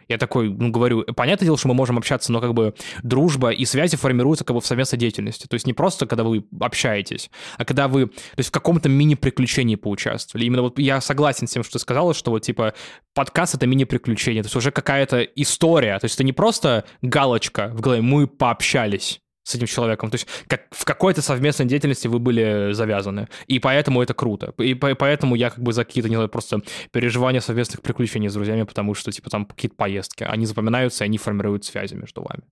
Я 0.08 0.18
такой, 0.18 0.50
ну, 0.50 0.70
говорю, 0.70 1.04
понятное 1.14 1.46
дело, 1.46 1.56
что 1.56 1.68
мы 1.68 1.74
можем 1.74 1.96
общаться, 1.96 2.32
но 2.32 2.40
как 2.40 2.52
бы 2.54 2.74
дружба 3.04 3.50
и 3.50 3.64
связи 3.64 3.96
формируются 3.96 4.44
как 4.44 4.54
бы 4.54 4.60
в 4.60 4.66
совместной 4.66 4.98
деятельности. 4.98 5.46
То 5.46 5.54
есть 5.54 5.66
не 5.66 5.72
просто, 5.72 6.06
когда 6.06 6.24
вы 6.24 6.44
общаетесь, 6.60 7.30
а 7.56 7.64
когда 7.64 7.88
вы, 7.88 8.06
то 8.06 8.38
есть 8.38 8.50
в 8.50 8.52
каком-то 8.52 8.88
мини-приключении 8.88 9.76
поучаствовали. 9.76 10.44
Именно 10.46 10.62
вот 10.62 10.78
я 10.78 11.00
согласен 11.00 11.46
с 11.46 11.52
тем, 11.52 11.62
что 11.62 11.74
ты 11.74 11.78
сказала, 11.78 12.14
что 12.14 12.32
вот 12.32 12.42
типа 12.42 12.74
подкаст— 13.14 13.54
это 13.54 13.66
мини-приключение, 13.66 14.42
то 14.42 14.48
есть 14.48 14.56
уже 14.56 14.70
какая-то 14.70 15.22
история. 15.22 15.98
То 15.98 16.06
есть 16.06 16.16
это 16.16 16.24
не 16.24 16.32
просто 16.32 16.84
галочка 17.00 17.70
в 17.72 17.80
голове, 17.80 18.02
мы 18.02 18.26
пообщались 18.26 19.21
с 19.44 19.54
этим 19.54 19.66
человеком. 19.66 20.10
То 20.10 20.14
есть 20.16 20.26
как, 20.46 20.62
в 20.70 20.84
какой-то 20.84 21.22
совместной 21.22 21.66
деятельности 21.66 22.06
вы 22.08 22.18
были 22.18 22.72
завязаны. 22.72 23.28
И 23.46 23.58
поэтому 23.58 24.00
это 24.02 24.14
круто. 24.14 24.54
И 24.58 24.74
по- 24.74 24.94
поэтому 24.94 25.34
я 25.34 25.50
как 25.50 25.60
бы 25.62 25.72
за 25.72 25.84
какие-то, 25.84 26.08
не 26.08 26.14
знаю, 26.16 26.28
просто 26.28 26.60
переживания 26.90 27.40
совместных 27.40 27.82
приключений 27.82 28.28
с 28.28 28.34
друзьями, 28.34 28.62
потому 28.62 28.94
что, 28.94 29.10
типа, 29.10 29.30
там 29.30 29.46
какие-то 29.46 29.76
поездки, 29.76 30.24
они 30.24 30.46
запоминаются, 30.46 31.04
и 31.04 31.06
они 31.06 31.18
формируют 31.18 31.64
связи 31.64 31.94
между 31.94 32.22
вами. 32.22 32.42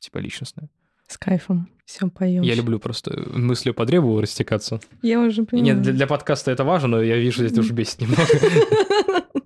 Типа 0.00 0.18
личностные. 0.18 0.68
С 1.06 1.16
кайфом. 1.16 1.68
Все, 1.86 2.06
поем. 2.08 2.42
Я 2.42 2.54
люблю 2.54 2.78
просто 2.78 3.24
мыслью 3.34 3.72
по 3.74 3.86
древу 3.86 4.20
растекаться. 4.20 4.78
Я 5.02 5.20
уже 5.20 5.44
понимаю. 5.44 5.74
Нет, 5.76 5.82
для, 5.82 5.92
для 5.94 6.06
подкаста 6.06 6.50
это 6.50 6.64
важно, 6.64 6.88
но 6.88 7.02
я 7.02 7.16
вижу, 7.16 7.46
здесь 7.46 7.58
уже 7.58 7.72
бесит 7.72 8.00
немного. 8.02 8.26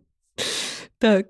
Так. 0.99 1.27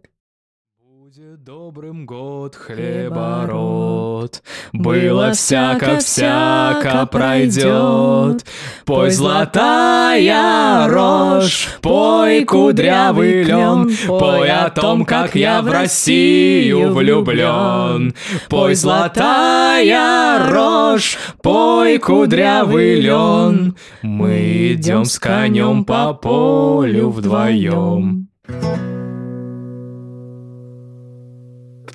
Будет 1.14 1.44
добрым 1.44 2.06
год, 2.06 2.56
хлебород. 2.56 4.42
Было 4.72 5.32
всяко-всяко 5.32 7.04
пройдет. 7.06 8.46
Пой 8.86 9.10
золотая 9.10 10.88
рожь, 10.88 11.68
пой 11.82 12.44
кудрявый 12.46 13.42
лен, 13.42 13.90
Пой 14.06 14.48
о 14.48 14.70
том, 14.70 15.04
как 15.04 15.34
я 15.34 15.60
в 15.60 15.70
Россию 15.70 16.94
влюблен. 16.94 18.14
Пой 18.48 18.74
золотая 18.74 20.50
рожь, 20.50 21.18
пой 21.42 21.98
кудрявый 21.98 23.00
лен, 23.00 23.76
Мы 24.00 24.72
идем 24.72 25.04
с 25.04 25.18
конем 25.18 25.84
по 25.84 26.14
полю 26.14 27.10
вдвоем. 27.10 28.31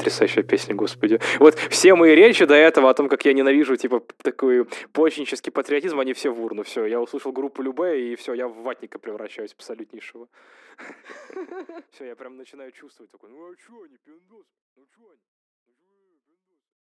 Потрясающая 0.07 0.43
песня, 0.43 0.73
господи. 0.73 1.19
Вот 1.37 1.55
все 1.55 1.93
мои 1.93 2.15
речи 2.15 2.45
до 2.45 2.53
этого 2.53 2.89
о 2.89 2.93
том, 2.93 3.09
как 3.09 3.25
я 3.25 3.33
ненавижу, 3.33 3.75
типа, 3.75 3.99
такой 4.23 4.65
почнический 4.93 5.51
патриотизм, 5.51 5.99
они 5.99 6.13
все 6.13 6.29
в 6.29 6.41
урну. 6.41 6.63
Все, 6.63 6.85
я 6.85 7.01
услышал 7.01 7.33
группу 7.33 7.61
Любе, 7.61 8.13
и 8.13 8.15
все, 8.15 8.33
я 8.33 8.47
в 8.47 8.63
ватника 8.63 8.99
превращаюсь 8.99 9.51
абсолютнейшего. 9.51 10.29
Все, 11.91 12.05
я 12.05 12.15
прям 12.15 12.37
начинаю 12.37 12.71
чувствовать 12.71 13.11
такой, 13.11 13.31
ну 13.31 13.51
а 13.51 13.55
чё 13.57 13.83
они, 13.83 13.97
пиндос? 13.97 14.45
Ну 14.77 14.85
чё 14.95 15.09
они? 15.09 15.19